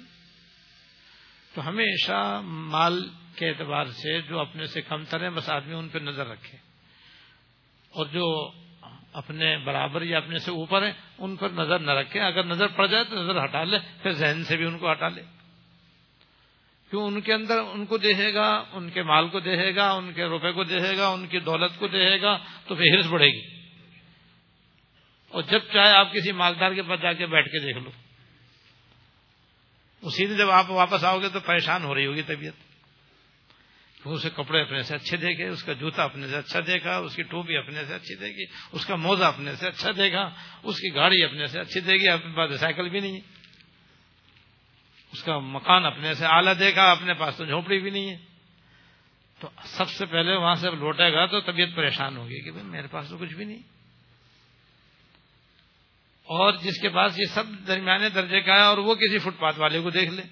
تو 1.55 1.69
ہمیشہ 1.69 2.41
مال 2.45 3.09
کے 3.37 3.49
اعتبار 3.49 3.85
سے 3.85 4.21
جو 4.21 4.39
اپنے 4.39 4.67
سے 4.67 4.83
کم 4.83 5.05
تر 5.05 5.23
ہیں، 5.23 5.31
بس 5.31 5.51
آدمی 5.51 5.75
ان 5.75 5.89
پہ 5.89 5.99
نظر 5.99 6.27
رکھے۔ 6.27 6.59
اور 7.91 8.07
جو 8.07 8.53
اپنے 9.13 9.59
برابر 9.59 10.03
یا 10.03 10.19
اپنے 10.19 10.39
سے 10.39 10.51
اوپر 10.51 10.83
ہیں، 10.83 10.93
ان 11.19 11.37
پر 11.37 11.49
نظر 11.49 11.79
نہ 11.79 11.91
رکھے۔ 11.91 12.21
اگر 12.21 12.45
نظر 12.45 12.67
پڑ 12.67 12.87
جائے 12.87 13.05
تو 13.05 13.23
نظر 13.23 13.45
ہٹا 13.45 13.65
لے، 13.65 13.79
پھر 14.03 14.13
ذہن 14.13 14.45
سے 14.45 14.57
بھی 14.57 14.65
ان 14.65 14.79
کو 14.79 14.93
ہٹا 14.93 15.09
لے۔ 15.09 15.23
کیوں 16.93 17.07
ان 17.07 17.21
کے 17.21 17.33
اندر 17.33 17.59
ان 17.59 17.87
کو 17.87 17.99
دیکھے 17.99 18.35
گا، 18.35 18.65
ان 18.73 18.91
کے 18.91 19.03
مال 19.03 19.29
کو 19.29 19.41
دیکھے 19.41 19.77
گا، 19.77 19.91
ان 19.91 20.13
کے 20.13 20.25
روپے 20.25 20.53
کو 20.53 20.65
دیکھے 20.65 20.97
گا، 20.97 21.09
ان 21.09 21.27
کی 21.27 21.39
دولت 21.41 21.79
کو 21.79 21.87
دیکھے 21.87 22.23
گا، 22.23 22.37
تو 22.37 22.75
پھر 22.75 22.97
ہرس 22.97 23.07
بڑھے 23.07 23.27
گی۔ 23.27 23.41
اور 25.29 25.43
جب 25.43 25.59
چاہے 25.59 25.93
آپ 25.93 26.13
کسی 26.13 26.33
مالدار 26.33 26.73
کے 26.73 26.83
پاس 26.83 27.03
جا 27.03 27.13
کے 27.13 27.27
بیٹھ 27.27 27.49
کے 27.49 27.59
دیکھ 27.59 27.79
لو۔ 27.79 27.91
اسی 30.03 30.27
دن 30.27 30.37
جب 30.37 30.51
آپ 30.51 30.71
واپس 30.71 31.05
آؤ 31.05 31.19
گے 31.19 31.29
تو 31.29 31.41
پریشان 31.41 31.85
ہو 31.85 31.95
رہی 31.95 32.07
ہوگی 32.07 32.23
طبیعت۔ 32.23 32.53
اسے 34.05 34.31
کپڑے 34.31 34.61
اپنے 34.61 34.83
سے 34.83 34.95
اچھے 34.95 35.17
دیکھے 35.17 35.49
اس 35.49 35.63
کا 35.63 35.73
جوتا 35.73 36.05
اپنے 36.05 36.29
سے 36.29 36.37
اچھا 36.37 36.61
دیکھا 36.61 36.97
اس 36.97 37.17
کی 37.17 37.23
ٹوپی 37.23 37.57
اپنے 37.57 37.85
سے 37.85 37.95
اچھی 37.95 38.15
دے 38.15 38.27
گی، 38.27 38.45
اس 38.73 38.87
کا 38.87 38.97
موزہ 38.97 39.25
اپنے 39.25 39.55
سے 39.55 39.69
اچھا 39.69 39.91
دیکھا 39.97 40.31
اس 40.63 40.77
کی 40.77 40.95
گاڑی 40.95 41.23
اپنے 41.23 41.47
سے 41.47 41.61
اچھی 41.61 41.81
دے 41.81 41.93
گی، 41.93 42.09
اپنے 42.09 42.33
پاس 42.37 42.61
سائیکل 42.61 42.89
بھی 42.89 43.01
نہیں 43.01 43.13
ہے۔ 43.13 43.32
اس 45.13 45.23
کا 45.23 45.39
مکان 45.39 45.85
اپنے 45.85 46.15
سے 46.15 46.27
آلہ 46.27 46.51
دیکھا، 46.51 46.91
اپنے 46.91 47.15
پاس 47.15 47.37
تو 47.37 47.45
جھونپڑی 47.45 47.79
بھی 47.79 47.91
نہیں 47.91 48.11
ہے۔ 48.11 48.17
تو 49.41 49.49
سب 49.65 49.91
سے 49.91 50.07
پہلے 50.07 50.35
وہاں 50.37 50.55
سے 50.55 50.71
لوٹے 50.71 51.13
گا 51.13 51.27
تو 51.27 51.41
طبیعت 51.41 51.69
پریشان 51.77 52.17
ہوگی 52.17 52.41
کہ 52.41 52.51
بھائی 52.51 52.67
میرے 52.67 52.87
پاس 52.91 53.09
تو 53.09 53.19
کچھ 53.19 53.35
بھی 53.35 53.45
نہیں۔ 53.45 53.59
اور 56.23 56.53
جس 56.53 56.81
کے 56.81 56.89
پاس 56.89 57.19
یہ 57.19 57.25
سب 57.35 57.45
درمیانے 57.67 58.09
درجے 58.09 58.41
کا 58.41 58.55
ہے 58.55 58.61
اور 58.61 58.79
وہ 58.79 58.95
کسی 58.95 59.19
فٹ 59.19 59.41
پاتھ 59.41 59.59
والے 59.59 59.81
کو 59.81 59.91
دیکھ 59.91 60.11
لے۔ 60.11 60.23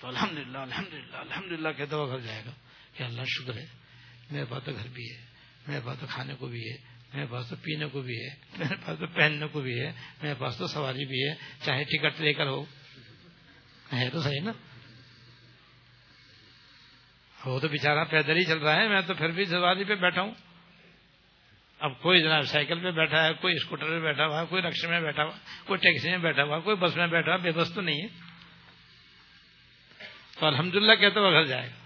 تو 0.00 0.08
الحمد 0.08 0.38
للہ 0.38 0.58
الحمد 0.58 0.94
للہ 0.94 1.16
الحمد 1.16 1.52
للہ 1.52 1.68
کہتے 1.76 1.96
گھر 1.96 2.18
جائے 2.18 2.42
گا 2.46 2.50
کہ 2.94 3.02
اللہ 3.02 3.22
شکر 3.26 3.56
ہے، 3.56 3.66
میرے 4.30 4.44
پاس 4.44 4.62
تو 4.64 4.72
گھر 4.72 4.88
بھی 4.88 5.10
ہے، 5.10 5.24
میرے 5.66 5.80
پاس 5.84 5.98
تو 6.00 6.06
کھانے 6.10 6.34
کو 6.34 6.46
بھی 6.46 6.70
ہے، 6.70 6.76
میرے 7.14 7.26
پاس 7.30 7.48
تو 7.48 7.56
پینے 7.56 7.86
کو 7.86 8.00
بھی 8.00 8.14
ہے، 8.14 8.34
میرے 8.58 8.74
پاس 8.86 8.98
تو 8.98 9.06
پہننے 9.06 9.46
کو 9.46 9.60
بھی 9.60 9.80
ہے، 9.80 9.92
میرے 10.22 10.34
پاس 10.38 10.56
تو 10.56 10.66
سواری 10.66 11.06
بھی 11.06 11.28
ہے، 11.28 11.34
چاہے 11.64 11.84
ٹکٹ 11.84 12.20
لے 12.20 12.32
کر 12.32 12.46
ہو۔ 12.46 12.64
ہے 13.94 14.08
تو 14.10 14.20
صحیح 14.20 14.40
نا 14.40 14.52
وہ 17.38 17.58
تو 17.60 17.68
بےچارا 17.68 18.04
پیدل 18.04 18.36
ہی 18.36 18.44
چل 18.44 18.58
رہا 18.58 18.74
ہے 18.76 18.88
میں 18.88 19.00
تو 19.00 19.14
پھر 19.14 19.30
بھی 19.30 19.44
سواری 19.44 19.84
پہ 19.84 19.94
بیٹھا 19.94 20.22
ہوں 20.22 20.32
اب 21.80 22.00
کوئی 22.02 22.22
جناب 22.22 22.42
سائیکل 22.42 22.80
پہ 22.80 22.90
بیٹھا 22.90 23.24
ہے 23.24 23.32
کوئی 23.40 23.54
اسکوٹر 23.54 23.88
پہ 23.88 23.98
بیٹھا 24.00 24.26
ہوا 24.26 24.40
ہے 24.40 24.46
کوئی 24.48 24.62
رکشے 24.62 24.86
میں 24.86 25.00
بیٹھا 25.00 25.24
ہوا 25.24 25.32
کوئی 25.66 25.78
ٹیکسی 25.78 26.10
میں 26.10 26.18
بیٹھا 26.18 26.44
ہوا 26.44 26.58
کوئی 26.60 26.76
بس 26.76 26.96
میں 26.96 27.06
بیٹھا 27.06 27.30
ہوا 27.30 27.42
بے 27.42 27.50
بس 27.50 27.74
تو 27.74 27.80
نہیں 27.80 28.02
ہے 28.02 28.08
تو 30.38 30.46
الحمد 30.46 30.74
للہ 30.74 30.94
کہتے 30.94 31.20
وہ 31.20 31.30
گھر 31.30 31.44
جائے 31.44 31.68
گا 31.68 31.82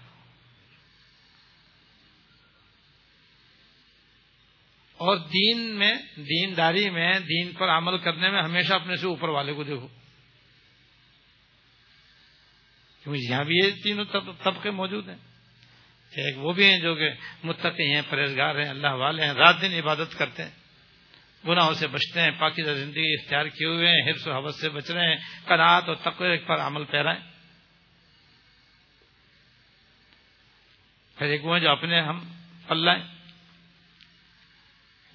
اور 4.99 5.17
دین 5.33 5.59
میں 5.79 5.93
دین 6.15 6.57
داری 6.57 6.89
میں 6.89 7.19
دین 7.19 7.51
پر 7.51 7.69
عمل 7.69 7.97
کرنے 7.97 8.29
میں 8.29 8.41
ہمیشہ 8.41 8.73
اپنے 8.73 8.95
سے 8.95 9.07
اوپر 9.07 9.29
والے 9.29 9.53
کو 9.53 9.63
دیکھو 9.63 9.87
کیونکہ 13.03 13.31
یہاں 13.31 13.43
بھی 13.43 13.55
یہ 13.55 13.71
تینوں 13.83 14.05
طبقے 14.43 14.71
موجود 14.71 15.09
ہیں۔ 15.09 15.17
ایک 16.11 16.37
وہ 16.37 16.53
بھی 16.53 16.63
ہیں 16.63 16.79
جو 16.79 16.95
کہ 16.95 17.09
متقی 17.43 17.95
ہیں، 17.95 18.01
پرہیزگار 18.09 18.55
ہیں، 18.55 18.69
اللہ 18.69 18.87
والے 18.87 19.25
ہیں، 19.25 19.33
رات 19.33 19.61
دن 19.61 19.73
عبادت 19.73 20.17
کرتے 20.17 20.43
ہیں۔ 20.43 20.51
گناہوں 21.47 21.73
سے 21.73 21.87
بچتے 21.87 22.21
ہیں 22.21 22.31
پاکی 22.39 22.63
زندگی 22.63 23.13
اختیار 23.13 23.45
کیے 23.45 23.67
ہوئے 23.67 23.87
ہیں 23.87 24.11
حفظ 24.11 24.27
و 24.27 24.31
حوث 24.31 24.61
سے 24.61 24.69
بچ 24.69 24.91
رہے 24.91 25.07
ہیں 25.07 25.15
کنات 25.47 25.83
اور 25.87 25.95
تقوی 25.95 26.37
پر 26.37 26.59
عمل 26.59 26.83
پیرائیں۔ 26.85 27.19
پھر 31.17 31.25
ایک 31.25 31.45
وہ 31.45 31.57
جو 31.57 31.71
اپنے 31.71 32.01
ہم 32.01 32.33
پلائیں۔ 32.67 33.03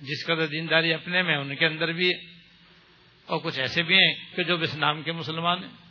جس 0.01 0.24
کا 0.24 0.35
دینداری 0.53 0.95
اپنے 0.95 1.22
میں 1.22 1.37
ان 1.37 1.57
کے 1.57 1.66
اندر 1.66 1.93
بھی 1.93 2.09
ہے۔ 2.09 2.35
اور 3.24 3.41
کچھ 3.45 3.61
ایسے 3.61 3.82
بھی 3.82 3.95
ہیں 3.95 4.37
کہ 4.37 4.43
جو 4.43 4.57
بس 4.57 4.74
نام 4.74 5.03
کے 5.03 5.12
مسلمان 5.12 5.64
ہیں۔ 5.64 5.84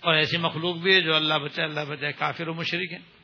اور 0.00 0.14
ایسی 0.14 0.36
مخلوق 0.36 0.76
بھی 0.76 0.94
ہے 0.94 1.00
جو 1.00 1.14
اللہ 1.14 1.34
بچائے 1.34 1.68
اللہ 1.68 1.80
بچائے، 1.80 2.12
کافر 2.12 2.48
و 2.48 2.54
مشرق 2.54 2.92
ہیں۔ 2.92 3.18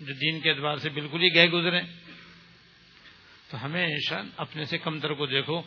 جو 0.00 0.12
دین 0.12 0.40
کے 0.40 0.50
اعتبار 0.50 0.76
سے 0.76 0.90
بالکل 0.90 1.22
ہی 1.22 1.34
گئے 1.34 1.48
گزرے 1.48 1.80
تو 3.48 3.64
ہمیشہ 3.64 4.14
اپنے 4.36 4.64
سے 4.64 4.78
کمتر 4.78 5.12
کو 5.12 5.26
دیکھو۔ 5.26 5.62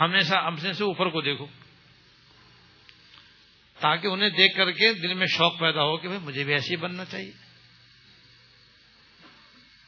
ہمیشہ 0.00 0.34
اپنے 0.34 0.72
سے 0.72 0.84
اوپر 0.84 1.08
کو 1.08 1.20
دیکھو۔ 1.20 1.46
تاکہ 3.80 4.06
انہیں 4.06 4.30
دیکھ 4.30 4.56
کر 4.56 4.72
کے 4.72 4.92
دل 4.92 5.14
میں 5.14 5.26
شوق 5.26 5.60
پیدا 5.60 5.82
ہو 5.82 5.96
کہ 5.96 6.08
مجھے 6.08 6.44
بھی 6.44 6.52
ایسے 6.52 6.70
ہی 6.70 6.76
بننا 6.76 7.04
چاہیے۔ 7.04 7.32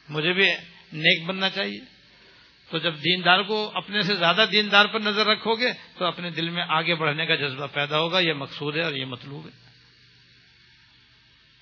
مجھے 0.09 0.33
بھی 0.33 0.49
نیک 0.93 1.25
بننا 1.25 1.49
چاہیے۔ 1.49 1.79
تو 2.71 2.77
جب 2.77 2.95
دیندار 2.95 3.43
کو 3.43 3.71
اپنے 3.75 4.01
سے 4.01 4.15
زیادہ 4.15 4.45
دیندار 4.51 4.85
پر 4.85 4.99
نظر 4.99 5.25
رکھو 5.27 5.55
گے، 5.55 5.73
تو 5.97 6.05
اپنے 6.05 6.29
دل 6.29 6.49
میں 6.49 6.63
آگے 6.69 6.95
بڑھنے 6.95 7.25
کا 7.25 7.35
جذبہ 7.35 7.67
پیدا 7.67 7.99
ہوگا۔ 7.99 8.19
یہ 8.19 8.33
مقصود 8.33 8.75
ہے 8.75 8.81
اور 8.81 8.93
یہ 8.93 9.05
مطلوب 9.05 9.45
ہے۔ 9.45 9.51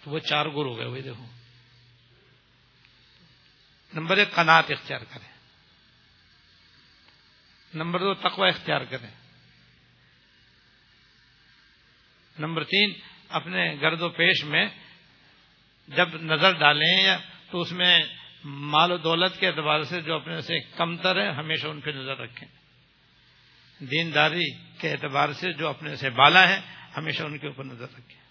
تو 0.03 0.11
وہ 0.11 0.19
چار 0.19 0.45
گر 0.45 0.65
ہو 0.65 0.77
گئے، 0.77 0.85
وہی 0.85 1.01
دیکھو۔ 1.01 1.25
نمبر 3.93 4.17
ایک 4.17 4.35
کنات 4.35 4.71
اختیار 4.71 4.99
کریں۔ 4.99 5.33
نمبر 7.73 7.99
دو، 7.99 8.13
تقوی 8.13 8.49
اختیار 8.49 8.81
کریں۔ 8.81 9.09
نمبر 12.39 12.63
تین، 12.63 12.93
اپنے 13.29 13.75
گرد 13.81 14.01
و 14.01 14.09
پیش 14.09 14.43
میں 14.43 14.69
جب 15.87 16.09
نظر 16.15 16.51
ڈالیں 16.51 17.03
یا 17.03 17.17
تو 17.51 17.61
اس 17.61 17.71
میں 17.71 17.99
مال 18.43 18.91
و 18.91 18.97
دولت 18.97 19.39
کے 19.39 19.47
اعتبار 19.47 19.83
سے 19.83 20.01
جو 20.01 20.15
اپنے 20.15 20.41
سے 20.41 20.59
کمتر 20.59 21.21
ہے 21.21 21.31
ہمیشہ 21.31 21.67
ان 21.67 21.81
پہ 21.81 21.89
نظر 21.89 22.17
رکھیں۔ 22.17 22.47
دینداری 23.79 24.53
کے 24.77 24.91
اعتبار 24.91 25.33
سے 25.33 25.53
جو 25.53 25.67
اپنے 25.67 25.95
سے 25.95 26.09
بالا 26.09 26.49
ہے 26.49 26.61
ہمیشہ 26.97 27.23
ان 27.23 27.37
کے 27.37 27.47
اوپر 27.47 27.63
نظر 27.63 27.87
رکھیں۔ 27.97 28.21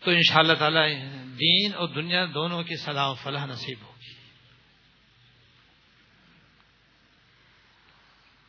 تو 0.00 0.10
ان 0.10 0.22
شاء 0.28 0.36
اللہ 0.36 0.52
تعالی 0.52 0.94
دین 1.38 1.74
اور 1.74 1.88
دنیا 1.88 2.26
دونوں 2.34 2.62
کی 2.62 2.76
صلاح 2.76 3.08
و 3.08 3.14
فلاح 3.14 3.46
نصیب 3.46 3.78
ہوگی۔ 3.82 4.14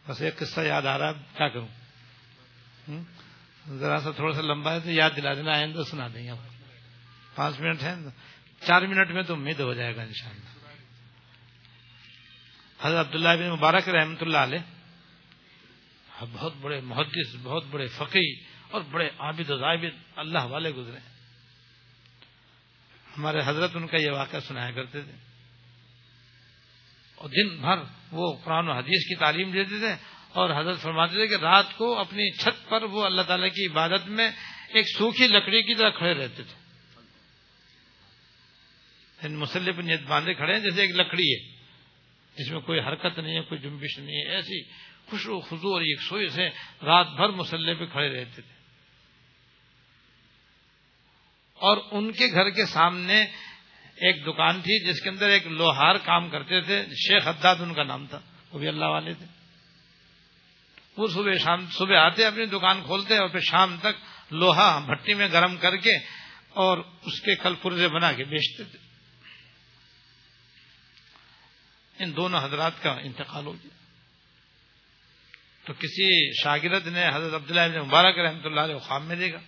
بس 0.07 0.21
ایک 0.21 0.37
قصہ 0.37 0.61
یاد 0.61 0.81
آ 0.81 0.97
رہا 0.97 1.07
ہے، 1.07 1.13
کیا 1.37 1.47
کروں؟ 1.47 1.67
ذرا 3.69 3.99
سا 3.99 4.11
تھوڑا 4.11 4.35
سا 4.35 4.41
لمبا 4.41 4.73
ہے 4.73 4.79
تو 4.79 4.91
یاد 4.91 5.09
دلا 5.15 5.33
دینا، 5.33 5.51
آئندہ 5.51 5.81
سنا 5.91 6.07
دیں 6.07 6.23
گے 6.23 6.31
پانچ 7.35 7.59
منٹ 7.59 7.83
ہے 7.83 7.95
چار 8.61 8.81
منٹ 8.81 9.11
میں 9.11 9.23
تو 9.23 9.33
امید 9.33 9.59
ہو 9.59 9.73
جائے 9.73 9.95
گا 9.95 10.01
ان 10.01 10.13
شاء 10.13 10.29
اللہ 10.29 10.47
حضرت 12.79 13.07
عبداللہ 13.07 13.43
بن 13.43 13.51
مبارک 13.51 13.89
رحمۃ 13.89 14.15
اللہ 14.21 14.37
علیہ 14.37 14.59
بہت 16.33 16.53
بڑے 16.61 16.81
محدث، 16.81 17.35
بہت 17.43 17.63
بڑے 17.71 17.87
فقی 17.87 18.39
اور 18.71 18.81
بڑے 18.81 19.09
عابد 19.19 19.49
و 19.49 19.65
عابد 19.65 19.97
اللہ 20.15 20.43
والے 20.43 20.69
گزرے۔ 20.69 20.97
ہمارے 23.17 23.39
حضرت 23.45 23.71
ان 23.75 23.87
کا 23.87 23.97
یہ 23.97 24.11
واقعہ 24.11 24.39
سنایا 24.39 24.71
کرتے 24.71 25.01
تھے۔ 25.01 25.11
اور 27.15 27.29
دن 27.29 27.61
بھر 27.61 27.77
وہ 28.11 28.37
قرآن 28.43 28.67
و 28.67 28.71
حدیث 28.71 29.07
کی 29.07 29.15
تعلیم 29.15 29.51
دیتے 29.51 29.79
تھے 29.79 29.95
اور 30.29 30.61
حضرت 30.61 30.81
فرماتے 30.81 31.13
تھے 31.13 31.27
کہ 31.27 31.35
رات 31.35 31.77
کو 31.77 31.99
اپنی 31.99 32.31
چھت 32.31 32.69
پر 32.69 32.83
وہ 32.83 33.05
اللہ 33.05 33.21
تعالی 33.21 33.49
کی 33.49 33.67
عبادت 33.67 34.07
میں 34.07 34.31
ایک 34.67 34.85
سوکھی 34.97 35.27
لکڑی 35.27 35.63
کی 35.63 35.75
طرح 35.75 35.89
کھڑے 35.89 36.13
رہتے 36.13 36.43
تھے۔ 36.43 36.66
مسلح 39.23 39.81
نیت 39.81 40.01
باندھے 40.01 40.33
کھڑے 40.33 40.53
ہیں، 40.53 40.59
جیسے 40.59 40.81
ایک 40.81 40.91
لکڑی 40.91 41.33
ہے۔ 41.33 41.57
جس 42.37 42.51
میں 42.51 42.59
کوئی 42.59 42.79
حرکت 42.79 43.19
نہیں 43.19 43.35
ہے، 43.35 43.41
کوئی 43.41 43.61
جنبش 43.61 43.99
نہیں 43.99 44.15
ہے، 44.15 44.35
ایسی 44.35 44.63
خوشو 45.05 45.39
خزو 45.39 45.73
اور 45.73 45.81
ایک 45.81 46.01
سوئی 46.01 46.27
سے 46.27 46.49
رات 46.83 47.07
بھر 47.07 47.29
مسلح 47.29 47.73
پہ 47.79 47.85
کھڑے 47.85 48.19
رہتے 48.19 48.41
تھے۔ 48.41 48.57
اور 51.53 51.77
ان 51.91 52.11
کے 52.11 52.25
گھر 52.31 52.49
کے 52.49 52.65
سامنے 52.65 53.21
ایک 53.95 54.25
دکان 54.25 54.61
تھی، 54.61 54.87
جس 54.87 55.01
کے 55.01 55.09
اندر 55.09 55.29
ایک 55.29 55.47
لوہار 55.47 55.95
کام 55.95 56.29
کرتے 56.29 56.61
تھے۔ 56.61 56.85
شیخ 56.85 57.27
حداد 57.27 57.55
ان 57.59 57.73
کا 57.73 57.83
نام 57.83 58.07
تھا، 58.07 58.19
وہ 58.51 58.59
بھی 58.59 58.67
اللہ 58.67 58.85
والے 58.85 59.13
تھے۔ 59.13 59.25
وہ 60.97 61.07
صبح 61.07 61.33
شام، 61.33 61.67
صبح 61.67 61.95
آتے، 61.97 62.25
اپنی 62.25 62.45
دکان 62.45 62.83
کھولتے 62.83 63.17
اور 63.17 63.29
پھر 63.29 63.39
شام 63.39 63.77
تک 63.77 64.31
لوہا 64.31 64.79
بھٹی 64.79 65.13
میں 65.13 65.27
گرم 65.27 65.57
کر 65.57 65.77
کے 65.77 65.95
اور 66.49 66.77
اس 66.77 67.21
کے 67.21 67.35
کل 67.35 67.55
پرزے 67.61 67.87
بنا 67.87 68.11
کے 68.11 68.23
بیچتے 68.23 68.63
تھے۔ 68.63 68.86
ان 71.99 72.15
دونوں 72.15 72.43
حضرات 72.43 72.83
کا 72.83 72.91
انتقال 72.91 73.45
ہو 73.45 73.53
گیا۔ 73.53 73.77
تو 75.63 75.73
کسی 75.73 76.31
شاگرد 76.43 76.87
نے 76.87 77.07
حضرت 77.07 77.33
عبداللہ 77.33 77.83
مبارک 77.83 78.17
رحمۃ 78.17 78.45
اللہ 78.45 78.61
علیہ 78.61 78.77
خواب 78.77 79.01
میں 79.01 79.15
دے 79.15 79.33
گا 79.33 79.39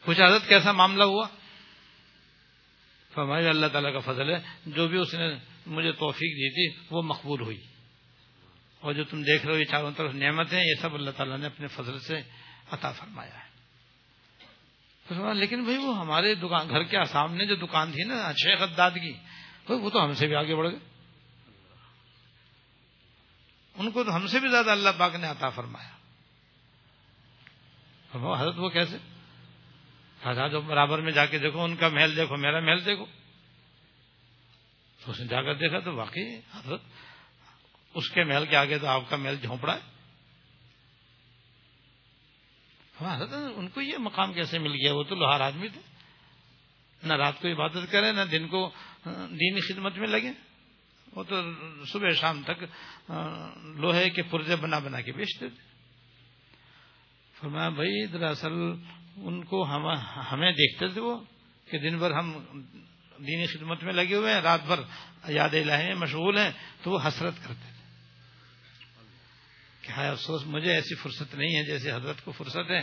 کچھ 0.00 0.20
حضرت 0.20 0.48
کیسا 0.48 0.72
معاملہ 0.72 1.02
ہوا؟ 1.02 1.28
فرمایا، 3.14 3.48
اللہ 3.48 3.66
تعالیٰ 3.66 3.92
کا 3.92 4.12
فضل 4.12 4.30
ہے، 4.30 4.38
جو 4.66 4.88
بھی 4.88 4.98
اس 4.98 5.14
نے 5.14 5.38
مجھے 5.66 5.92
توفیق 5.92 6.32
دی 6.32 6.50
تھی، 6.50 6.86
وہ 6.90 7.02
مقبول 7.02 7.40
ہوئی۔ 7.40 7.62
اور 8.80 8.92
جو 8.92 9.04
تم 9.04 9.22
دیکھ 9.22 9.46
رہے 9.46 9.54
ہو، 9.54 9.58
یہ 9.58 9.64
چاروں 9.64 9.92
طرف 9.96 10.14
نعمت 10.14 10.52
ہیں 10.52 10.64
یہ 10.64 10.74
سب 10.80 10.94
اللہ 10.94 11.10
تعالیٰ 11.10 11.38
نے 11.38 11.46
اپنے 11.46 11.66
فضل 11.66 11.98
سے 11.98 12.14
عطا 12.70 12.92
فرمایا 12.92 13.34
ہے۔ 13.34 13.46
لیکن 15.34 15.62
بھائی، 15.64 15.78
وہ 15.78 15.98
ہمارے 15.98 16.34
دکان، 16.34 16.68
گھر 16.68 16.82
کے 16.82 17.04
سامنے 17.04 17.46
جو 17.46 17.56
دکان 17.56 17.92
تھی 17.92 18.04
نا، 18.04 18.32
شیخ 18.32 18.62
اداد 18.62 18.90
کی 18.90 19.12
وہ 19.74 19.90
تو 19.90 20.04
ہم 20.04 20.14
سے 20.14 20.26
بھی 20.26 20.34
آگے 20.34 20.56
بڑھ 20.56 20.68
گئے۔ 20.68 20.78
ان 23.74 23.90
کو 23.90 24.04
تو 24.04 24.16
ہم 24.16 24.26
سے 24.26 24.40
بھی 24.40 24.48
زیادہ 24.48 24.70
اللہ 24.70 24.88
پاک 24.98 25.14
نے 25.14 25.26
عطا 25.26 25.48
فرمایا۔ 25.48 25.96
حضرت 28.40 28.54
وہ 28.56 28.68
کیسے؟ 28.68 28.96
جو 30.24 30.60
برابر 30.60 30.98
میں 30.98 31.12
جا 31.12 31.26
کے 31.26 31.38
دیکھو، 31.38 31.64
ان 31.64 31.76
کا 31.76 31.88
محل 31.88 32.16
دیکھو، 32.16 32.36
میرا 32.36 32.60
محل 32.60 32.84
دیکھو۔ 32.84 33.04
تو 35.04 35.10
اس 35.10 35.20
نے 35.20 35.26
جا 35.26 35.42
کر 35.42 35.54
دیکھا 35.54 35.78
تو 35.78 35.94
واقعی 35.94 36.36
حضرت، 36.36 36.80
اس 37.94 38.10
کے 38.10 38.24
محل 38.24 38.46
کے 38.46 38.56
آگے 38.56 38.78
تو 38.78 38.86
آپ 38.86 39.02
کا 39.08 39.16
محل 39.16 39.36
جھونپڑا 39.36 39.74
ہے۔ 39.74 39.80
حضرت، 43.00 43.30
ان 43.56 43.68
کو 43.68 43.80
یہ 43.80 43.98
مقام 43.98 44.32
کیسے 44.32 44.58
مل 44.58 44.72
گیا؟ 44.72 44.94
وہ 44.94 45.02
تو 45.02 45.14
لوہار 45.14 45.40
آدمی 45.40 45.68
تھے۔ 45.68 45.80
نہ 47.02 47.12
رات 47.12 47.40
کو 47.40 47.48
عبادت 47.48 47.92
کرے، 47.92 48.12
نہ 48.12 48.20
دن 48.20 48.48
کو 48.48 48.70
دینی 49.14 49.60
خدمت 49.60 49.98
میں 49.98 50.08
لگے۔ 50.08 50.32
وہ 51.12 51.22
تو 51.22 51.36
صبح 51.84 52.08
شام 52.10 52.42
تک 52.42 52.64
لوہے 53.62 54.10
کے 54.10 54.22
پرزے 54.22 54.56
بنا 54.56 54.78
بنا 54.78 55.00
کے 55.00 55.12
بیچتے 55.12 55.48
تھے۔ 55.48 55.62
فرمایا، 57.40 57.68
بھائی، 57.68 58.06
دراصل 58.06 58.52
ان 59.16 59.44
کو 59.44 59.62
ہمیں 60.32 60.52
دیکھتے 60.52 60.88
تھے 60.88 61.00
وہ 61.00 61.20
کہ 61.70 61.78
دن 61.78 61.98
بھر 61.98 62.10
ہم 62.10 62.32
دینی 63.18 63.46
خدمت 63.46 63.84
میں 63.84 63.92
لگے 63.92 64.14
ہوئے 64.14 64.34
ہیں، 64.34 64.40
رات 64.40 64.60
بھر 64.66 64.80
یاد 65.28 65.48
الہی 65.52 65.94
مشغول 65.94 66.38
ہیں، 66.38 66.50
تو 66.82 66.90
وہ 66.90 66.98
حسرت 67.08 67.34
کرتے 67.36 67.54
تھے۔ 67.54 67.76
کہ 69.80 69.92
ہائے 69.92 70.10
افسوس، 70.10 70.42
مجھے 70.46 70.72
ایسی 70.72 70.94
فرصت 70.94 71.34
نہیں 71.34 71.56
ہے 71.56 71.64
جیسے 71.64 71.92
حضرت 71.92 72.24
کو 72.24 72.32
فرصت 72.32 72.70
ہے۔ 72.70 72.80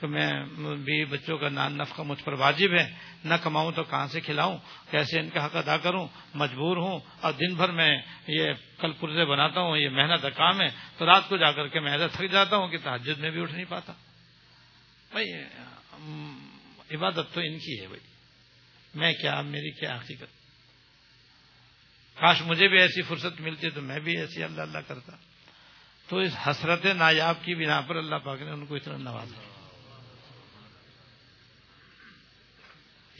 کہ 0.00 0.06
میں 0.06 0.32
بھی 0.76 1.04
بچوں 1.04 1.38
کا 1.38 1.48
نان 1.48 1.78
نفقہ 1.78 2.02
مجھ 2.02 2.24
پر 2.24 2.32
واجب 2.32 2.68
ہے، 2.80 2.94
نہ 3.24 3.34
کماؤں 3.34 3.72
تو 3.72 3.84
کہاں 3.84 4.06
سے 4.06 4.20
کھلاؤں؟ 4.20 4.58
کیسے 4.90 5.20
ان 5.20 5.30
کا 5.30 5.46
حق 5.46 5.56
ادا 5.56 5.76
کروں؟ 5.76 6.08
مجبور 6.34 6.76
ہوں 6.76 7.00
اور 7.20 7.32
دن 7.32 7.54
بھر 7.54 7.68
میں 7.68 7.98
یہ 8.28 8.52
کل 8.78 8.92
پرزے 8.92 9.24
بناتا 9.24 9.60
ہوں، 9.60 9.76
یہ 9.76 9.88
محنت 9.88 10.22
کا 10.22 10.30
کام 10.30 10.60
ہے، 10.60 10.66
تو 10.98 11.06
رات 11.06 11.28
کو 11.28 11.36
جا 11.36 11.52
کر 11.52 11.68
کے 11.68 11.80
میں 11.80 11.92
ایسا 11.92 12.06
تھک 12.06 12.32
جاتا 12.32 12.56
ہوں 12.56 12.68
کہ 12.68 12.78
تحجد 12.82 13.18
میں 13.18 13.30
بھی 13.30 13.42
اٹھ 13.42 13.52
نہیں 13.52 13.64
پاتا۔ 13.68 13.92
بھائی 15.12 15.32
عبادت 16.96 17.34
تو 17.34 17.40
ان 17.40 17.58
کی 17.58 17.82
ہے 17.82 17.86
بھائی۔ 17.86 18.10
میں 18.94 19.12
کیا، 19.12 19.40
میری 19.40 19.70
کیا 19.70 19.96
حقیقت؟ 19.96 20.40
کاش 22.18 22.42
مجھے 22.42 22.68
بھی 22.68 22.80
ایسی 22.80 23.02
فرصت 23.02 23.40
ملتی 23.40 23.70
تو 23.70 23.80
میں 23.80 24.00
بھی 24.00 24.16
ایسی 24.16 24.42
اللہ 24.44 24.62
اللہ 24.62 24.78
کرتا۔ 24.78 25.12
تو 26.08 26.18
اس 26.18 26.36
حسرت 26.46 26.86
نایاب 26.86 27.44
کی 27.44 27.54
بنا 27.54 27.80
پر 27.80 27.96
اللہ 27.96 28.16
پاک 28.16 28.42
نے 28.42 28.50
ان 28.50 28.66
کو 28.66 28.74
اتنا 28.74 28.96
نوازا۔ 28.96 29.59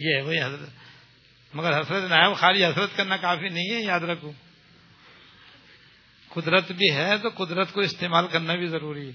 یہ 0.01 0.15
ہے، 0.15 0.23
وہی 0.23 0.43
حضرت۔ 0.43 0.69
مگر 1.53 1.81
حسرت 1.81 2.11
نایاب 2.11 2.37
خالی 2.37 2.65
حسرت 2.65 2.91
کرنا 2.97 3.17
کافی 3.17 3.49
نہیں 3.49 3.71
ہے، 3.71 3.81
یاد 3.81 4.01
رکھو۔ 4.01 4.33
قدرت 6.29 6.73
بھی 6.73 6.91
ہے 6.91 7.19
تو 7.19 7.45
قدرت 7.45 7.73
کو 7.73 7.81
استعمال 7.81 8.29
کرنا 8.29 8.55
بھی 8.55 8.67
ضروری 8.67 9.07
ہے۔ 9.07 9.13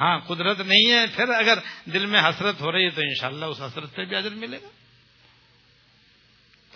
ہاں 0.00 0.18
قدرت 0.18 0.60
نہیں 0.60 0.92
ہے، 0.92 1.06
پھر 1.16 1.28
اگر 1.28 1.58
دل 1.84 2.06
میں 2.06 2.20
حسرت 2.20 2.60
ہو 2.60 2.72
رہی 2.72 2.84
ہے 2.84 2.90
تو 2.90 3.00
انشاءاللہ 3.00 3.44
اس 3.44 3.60
حسرت 3.60 3.94
پہ 3.94 4.04
بھی 4.04 4.16
اجر 4.16 4.30
ملے 4.30 4.58
گا۔ 4.62 4.68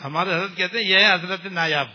ہمارے 0.05 0.35
حضرت 0.35 0.57
کہتے 0.57 0.79
ہیں، 0.79 0.85
یہ 0.85 0.99
ہے 0.99 1.13
حضرت 1.13 1.47
نایاب۔ 1.47 1.89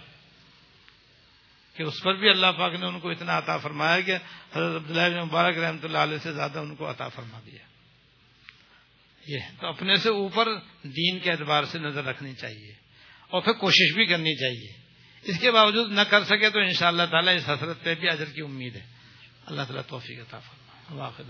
کہ 1.74 1.84
اس 1.84 2.04
پر 2.04 2.14
بھی 2.14 2.30
اللہ 2.30 2.48
پاک 2.58 2.74
نے 2.74 2.86
ان 2.86 3.00
کو 3.00 3.10
اتنا 3.10 3.38
عطا 3.38 3.58
فرمایا 3.58 4.00
کہ 4.00 4.16
حضرت 4.56 4.76
عبداللہ 4.76 5.24
مبارک 5.24 5.58
رحمۃ 5.58 5.84
اللہ 5.84 5.98
علیہ 5.98 6.18
سے 6.18 6.34
زیادہ 6.34 6.60
ان 6.60 6.76
کو 6.76 6.90
عطا 6.90 7.08
فرما 7.08 7.40
دیا۔ 7.46 7.77
یہ 9.28 9.40
تو 9.60 9.68
اپنے 9.68 9.96
سے 9.96 10.10
اوپر 10.10 10.48
دین 10.84 11.20
کے 11.20 11.32
اعتبار 11.32 11.64
سے 11.64 11.80
نظر 11.80 12.04
رکھنی 12.04 12.34
چاہیے 12.34 12.74
اور 13.28 13.42
پھر 13.42 13.54
کوشش 13.54 13.94
بھی 13.94 14.06
کرنی 14.06 14.36
چاہیے۔ 14.36 14.74
اس 15.24 15.40
کے 15.40 15.52
باوجود 15.52 15.92
نہ 15.92 16.02
کر 16.02 16.24
سکے 16.24 16.50
تو 16.50 16.60
انشاءاللہ 16.60 17.02
اللہ 17.02 17.12
تعالیٰ 17.12 17.36
اس 17.36 17.50
حسرت 17.50 17.84
پہ 17.84 17.96
بھی 17.96 18.10
اجر 18.10 18.26
کی 18.26 18.42
امید 18.42 18.76
ہے۔ 18.76 18.86
اللہ 19.46 19.62
تعالیٰ 19.62 19.84
توفیق 19.88 20.20
عطا 20.20 20.40
فرما 20.40 20.68
واقع 20.96 21.22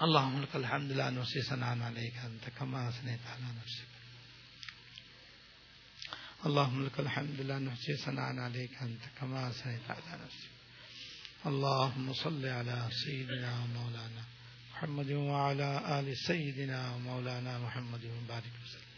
اللهم 0.00 0.42
لك 0.42 0.56
الحمد 0.56 0.92
لا 0.92 1.10
نحصي 1.10 1.42
ثناء 1.42 1.78
عليك 1.78 2.16
انت 2.16 2.48
كما 2.58 2.88
اثنيت 2.88 3.26
على 3.26 3.48
نفسك 3.56 3.90
اللهم 6.46 6.86
لك 6.86 7.00
الحمد 7.00 7.40
لا 7.40 7.58
نحصي 7.58 7.96
ثناء 7.96 8.32
عليك 8.44 8.82
انت 8.82 9.02
كما 9.20 9.48
اثنيت 9.48 9.90
على 9.90 10.24
نفسك 10.24 10.50
اللهم 11.46 12.12
صل 12.12 12.46
على 12.46 12.88
سيدنا 13.04 13.60
ومولانا 13.60 14.39
محمد 14.80 15.10
وعلى 15.12 16.00
آل 16.00 16.16
سيدنا 16.16 16.94
ومولانا 16.94 17.58
محمد 17.58 18.00
وبارك 18.04 18.52
وسلم. 18.64 18.90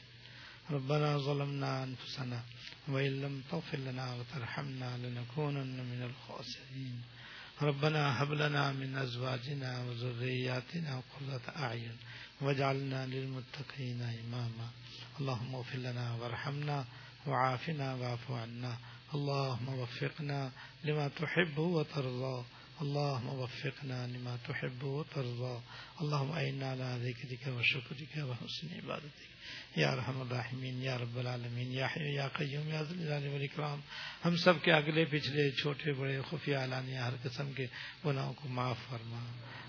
ربنا 0.71 1.19
ظلمنا 1.19 1.85
أنفسنا 1.85 2.41
وإن 2.89 3.21
لم 3.21 3.43
تغفر 3.51 3.79
لنا 3.79 4.15
وترحمنا 4.15 4.97
لنكونن 5.03 5.77
من 5.91 6.03
الخاسرين. 6.03 7.03
ربنا 7.63 8.23
هب 8.23 8.33
لنا 8.33 8.73
من 8.73 8.97
أزواجنا 8.97 9.85
وذرياتنا 9.85 11.03
قرة 11.13 11.43
أعين 11.57 11.97
واجعلنا 12.41 13.07
للمتقين 13.07 14.03
إماما. 14.03 14.69
اللهم 15.21 15.55
اغفر 15.55 15.79
لنا 15.79 16.15
وارحمنا 16.15 16.85
وعافنا 17.27 17.95
واعف 17.95 18.31
عنا. 18.31 18.77
اللهم 19.15 19.69
وفقنا 19.69 20.53
لما 20.85 21.09
تحب 21.09 21.59
وترضى 21.59 22.45
اللهم 22.83 23.29
وفقنا 23.29 24.07
لما 24.07 24.37
تحب 24.47 24.85
وترضى. 24.85 25.57
اللهم 26.01 26.33
اعنا 26.33 26.71
على 26.71 27.11
ذكرك 27.11 27.47
وشكرك 27.47 28.17
وحسن 28.17 28.67
عبادتك. 28.73 29.33
یا 29.77 29.97
رحم 29.97 30.21
الرحمین 30.21 30.83
یا 30.83 30.99
رب 30.99 31.19
العالمین 31.19 31.73
یا 31.73 31.87
حی 31.87 32.15
یا 32.15 32.29
قیوم 32.29 32.69
یا 32.69 32.83
ذل 32.83 32.99
جلال 32.99 33.29
والاکرام 33.29 33.81
ہم 34.25 34.37
سب 34.37 34.55
کے 34.63 34.73
اگلے، 34.73 35.05
پچھلے، 35.05 35.51
چھوٹے، 35.51 35.93
بڑے، 35.93 36.21
خفیہ 36.31 36.57
اعلانیہ 36.57 36.99
ہر 36.99 37.13
قسم 37.23 37.53
کے 37.53 37.67
گناہوں 38.07 38.35
کو 38.35 38.49
معاف 38.49 38.77
فرما. 38.91 39.25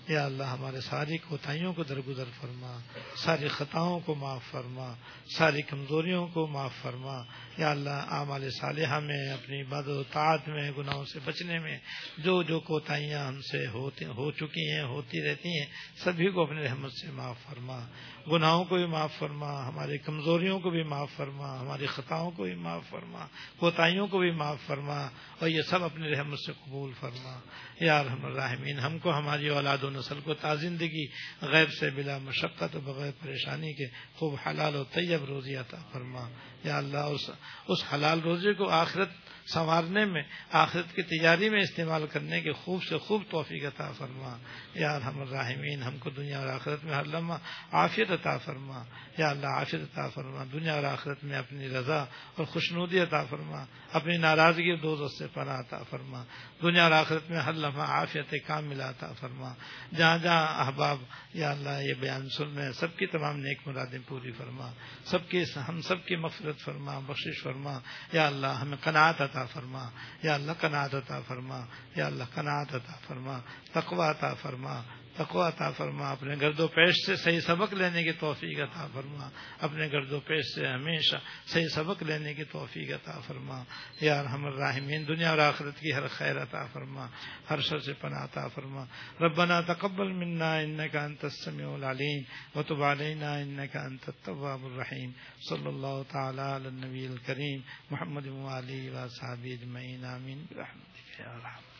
یا 0.08 0.24
اللہ، 0.24 0.44
ہمارے 0.44 0.80
ساری 0.80 1.18
کوتاہیوں 1.18 1.72
کو 1.72 1.82
درگزر 1.82 2.24
فرما، 2.40 2.78
ساری 3.16 3.48
خطاؤں 3.48 4.00
کو 4.00 4.14
معاف 4.14 4.42
فرما، 4.50 4.94
ساری 5.36 5.62
کمزوریوں 5.62 6.28
کو 6.28 6.46
معاف 6.46 6.72
فرما. 6.82 7.22
یا 7.58 7.70
اللہ 7.70 7.90
اعمال 7.90 8.50
صالحہ 8.50 9.00
میں، 9.00 9.32
اپنی 9.32 9.62
بد 9.62 9.88
و 9.88 10.02
تعت 10.02 10.48
میں، 10.48 10.70
گناہوں 10.78 11.04
سے 11.04 11.18
بچنے 11.24 11.58
میں، 11.58 11.78
جو 12.18 12.42
جو 12.42 12.60
کوتاہیاں 12.60 13.26
ہم 13.26 13.40
سے 13.40 13.66
ہوتی 13.66 14.04
ہو 14.04 14.30
چکی 14.30 14.70
ہیں، 14.70 14.82
ہوتی 14.82 15.22
رہتی 15.22 15.58
ہیں، 15.58 15.66
سبھی 16.04 16.30
کو 16.30 16.42
اپنے 16.42 16.62
رحمت 16.62 16.92
سے 16.92 17.10
معاف 17.10 17.36
فرما۔ 17.42 17.86
گناہوں 18.32 18.64
کو 18.64 18.76
بھی 18.76 18.86
معاف 18.86 19.12
فرما، 19.18 19.68
ہماری 19.68 19.98
کمزوریوں 19.98 20.60
کو 20.60 20.70
بھی 20.70 20.82
معاف 20.82 21.10
فرما، 21.16 21.60
ہماری 21.60 21.86
خطاؤں 21.86 22.30
کو 22.30 22.42
بھی 22.42 22.54
معاف 22.54 22.82
فرما، 22.90 23.26
کوتاہیوں 23.56 24.06
کو 24.06 24.18
بھی 24.18 24.30
معاف 24.30 24.58
فرما، 24.66 25.08
اور 25.38 25.48
یہ 25.48 25.62
سب 25.62 25.84
اپنے 25.84 26.10
رحمت 26.10 26.38
سے 26.46 26.52
قبول 26.52 26.92
فرما۔ 27.00 27.40
یا 27.80 28.04
رحم 28.04 28.24
الرحمین 28.24 28.78
ہم 28.78 28.98
کو 28.98 29.12
ہماری 29.12 29.48
اولاد 29.48 29.82
و 29.82 29.90
نسل 29.90 30.20
کو 30.20 30.34
تازندگی 30.34 31.06
غیر 31.42 31.66
سے 31.80 31.90
بلا 31.90 32.18
مشقت 32.18 32.76
و 32.76 32.80
بغیر 32.80 33.10
پریشانی 33.22 33.72
کے 33.72 33.86
خوب 34.14 34.36
حلال 34.46 34.76
و 34.76 34.84
طیب 34.84 35.24
روزی 35.24 35.56
عطا 35.56 35.76
فرما۔ 35.92 36.28
یا 36.64 36.76
اللہ 36.76 37.12
اس 37.14 37.30
اس 37.68 37.84
حلال 37.92 38.20
روزے 38.20 38.54
کو 38.54 38.68
آخرت 38.68 39.08
سنوارنے 39.52 40.04
میں، 40.04 40.22
آخرت 40.52 40.96
کی 40.96 41.02
تجاری 41.02 41.50
میں 41.50 41.60
استعمال 41.60 42.06
کرنے 42.06 42.40
کے 42.40 42.52
خوب 42.52 42.82
سے 42.82 42.98
خوب 42.98 43.22
توفیق 43.30 43.64
عطا 43.64 43.92
فرما۔ 43.92 44.36
یا 44.74 44.98
ہم 45.04 45.20
الرحمین 45.20 45.82
ہم 45.82 45.98
کو 45.98 46.10
دنیا 46.10 46.38
اور 46.38 46.48
آخرت 46.48 46.84
میں 46.84 46.94
ہر 46.94 47.04
لمحہ 47.04 47.38
عافیت 47.72 48.10
عطا 48.10 48.38
فرما۔ 48.38 48.84
یا 49.18 49.28
اللہ، 49.28 49.46
عافیت 49.46 49.80
عطا 49.80 50.08
فرما۔ 50.08 50.44
دنیا 50.52 50.74
اور 50.74 50.84
آخرت 50.84 51.24
میں 51.24 51.38
اپنی 51.38 51.68
رضا 51.68 52.04
اور 52.34 52.44
خوشنودی 52.44 53.00
عطا 53.00 53.24
فرما۔ 53.24 53.64
اپنی 53.92 54.16
ناراضگی 54.16 54.70
اور 54.70 54.78
دو 54.78 55.08
سے 55.08 55.26
پناہ 55.26 55.60
عطا 55.60 55.82
فرما۔ 55.90 56.24
دنیا 56.62 56.82
اور 56.82 56.92
آخرت 56.92 57.30
میں 57.30 57.40
ہر 57.40 57.52
لمحہ 57.52 57.90
عافیت 57.90 58.34
کام 58.46 58.70
عطا 58.70 59.12
فرما۔ 59.12 59.54
جہاں 59.96 60.18
جہاں 60.18 60.66
احباب، 60.66 60.96
یا 61.34 61.50
اللہ، 61.50 61.82
یہ 61.82 61.94
بیان 61.94 62.28
سن 62.28 62.58
رہے 62.58 62.72
سب 62.72 62.96
کی 62.96 63.06
تمام 63.06 63.36
نیک 63.36 63.68
مرادیں 63.68 63.98
پوری 64.08 64.32
فرما۔ 64.32 64.72
سب 65.04 65.28
کی 65.28 65.44
ہم 65.68 65.80
سب 65.80 66.04
کی 66.04 66.16
مفرت 66.16 66.58
فرما، 66.58 66.98
بخشش 66.98 67.42
فرما۔ 67.42 67.78
یا 68.12 68.26
اللہ، 68.26 68.46
ہمیں 68.46 68.76
قناعت 68.80 69.20
عطا 69.20 69.33
فرما 69.52 69.88
یا 70.22 70.34
اللہ 70.34 70.52
قناعت 70.60 70.94
عطا 70.94 71.20
فرما 71.28 71.64
یا 71.96 72.06
اللہ 72.06 72.24
قناعت 72.34 72.74
عطا 72.74 72.92
فرما 73.08 73.40
تقوا 73.72 74.10
عطا 74.10 74.34
فرما 74.34 74.80
تقوا 75.16 75.48
عطا 75.48 75.70
فرما، 75.70 76.10
اپنے 76.10 76.36
گرد 76.40 76.60
و 76.60 76.68
پیش 76.68 76.94
سے 77.06 77.16
صحیح 77.16 77.40
سبق 77.40 77.74
لینے 77.74 78.02
کی 78.02 78.12
توفیق 78.12 78.60
عطا 78.60 78.86
فرما۔ 78.94 79.30
اپنے 79.60 79.88
گرد 79.88 80.12
و 80.12 80.20
پیش 80.20 80.44
سے 80.54 80.66
ہمیشہ 80.66 81.16
صحیح 81.46 81.68
سبق 81.68 82.02
لینے 82.02 82.34
کی 82.34 82.44
توفیق 82.44 82.90
عطا 82.90 83.20
فرما۔ 83.20 83.62
یا 84.00 84.22
رحم 84.22 84.46
الرحمین 84.46 85.08
دنیا 85.08 85.30
اور 85.30 85.38
آخرت 85.38 85.80
کی 85.80 85.92
ہر 85.92 86.08
خیر 86.08 86.42
عطا 86.42 86.66
فرما۔ 86.66 87.06
ہر 87.50 87.60
شر 87.60 87.78
سے 87.78 87.92
پناہ 87.92 88.24
عطا 88.24 88.48
فرما۔ 88.48 88.84
ربنا 89.20 89.60
تقبل 89.60 90.12
منا 90.12 90.54
انك 90.54 90.96
انت 90.96 91.24
السميع 91.24 91.68
العليم 91.68 92.22
وتب 92.54 92.82
علينا 92.82 93.34
انك 93.34 93.76
انت 93.76 94.08
التواب 94.08 94.64
الرحيم 94.64 95.10
صلى 95.48 95.66
الله 95.66 96.02
تعالى 96.08 96.42
على 96.42 96.66
النبي 96.66 97.06
الكريم 97.06 97.60
محمد 97.90 98.26
وعلى 98.26 98.88
اله 98.88 99.04
وصحبه 99.04 99.52
اجمعين 99.52 100.04
امين 100.04 100.44
برحمتك 100.50 101.20
يا 101.20 101.30
ارحم۔ 101.30 101.73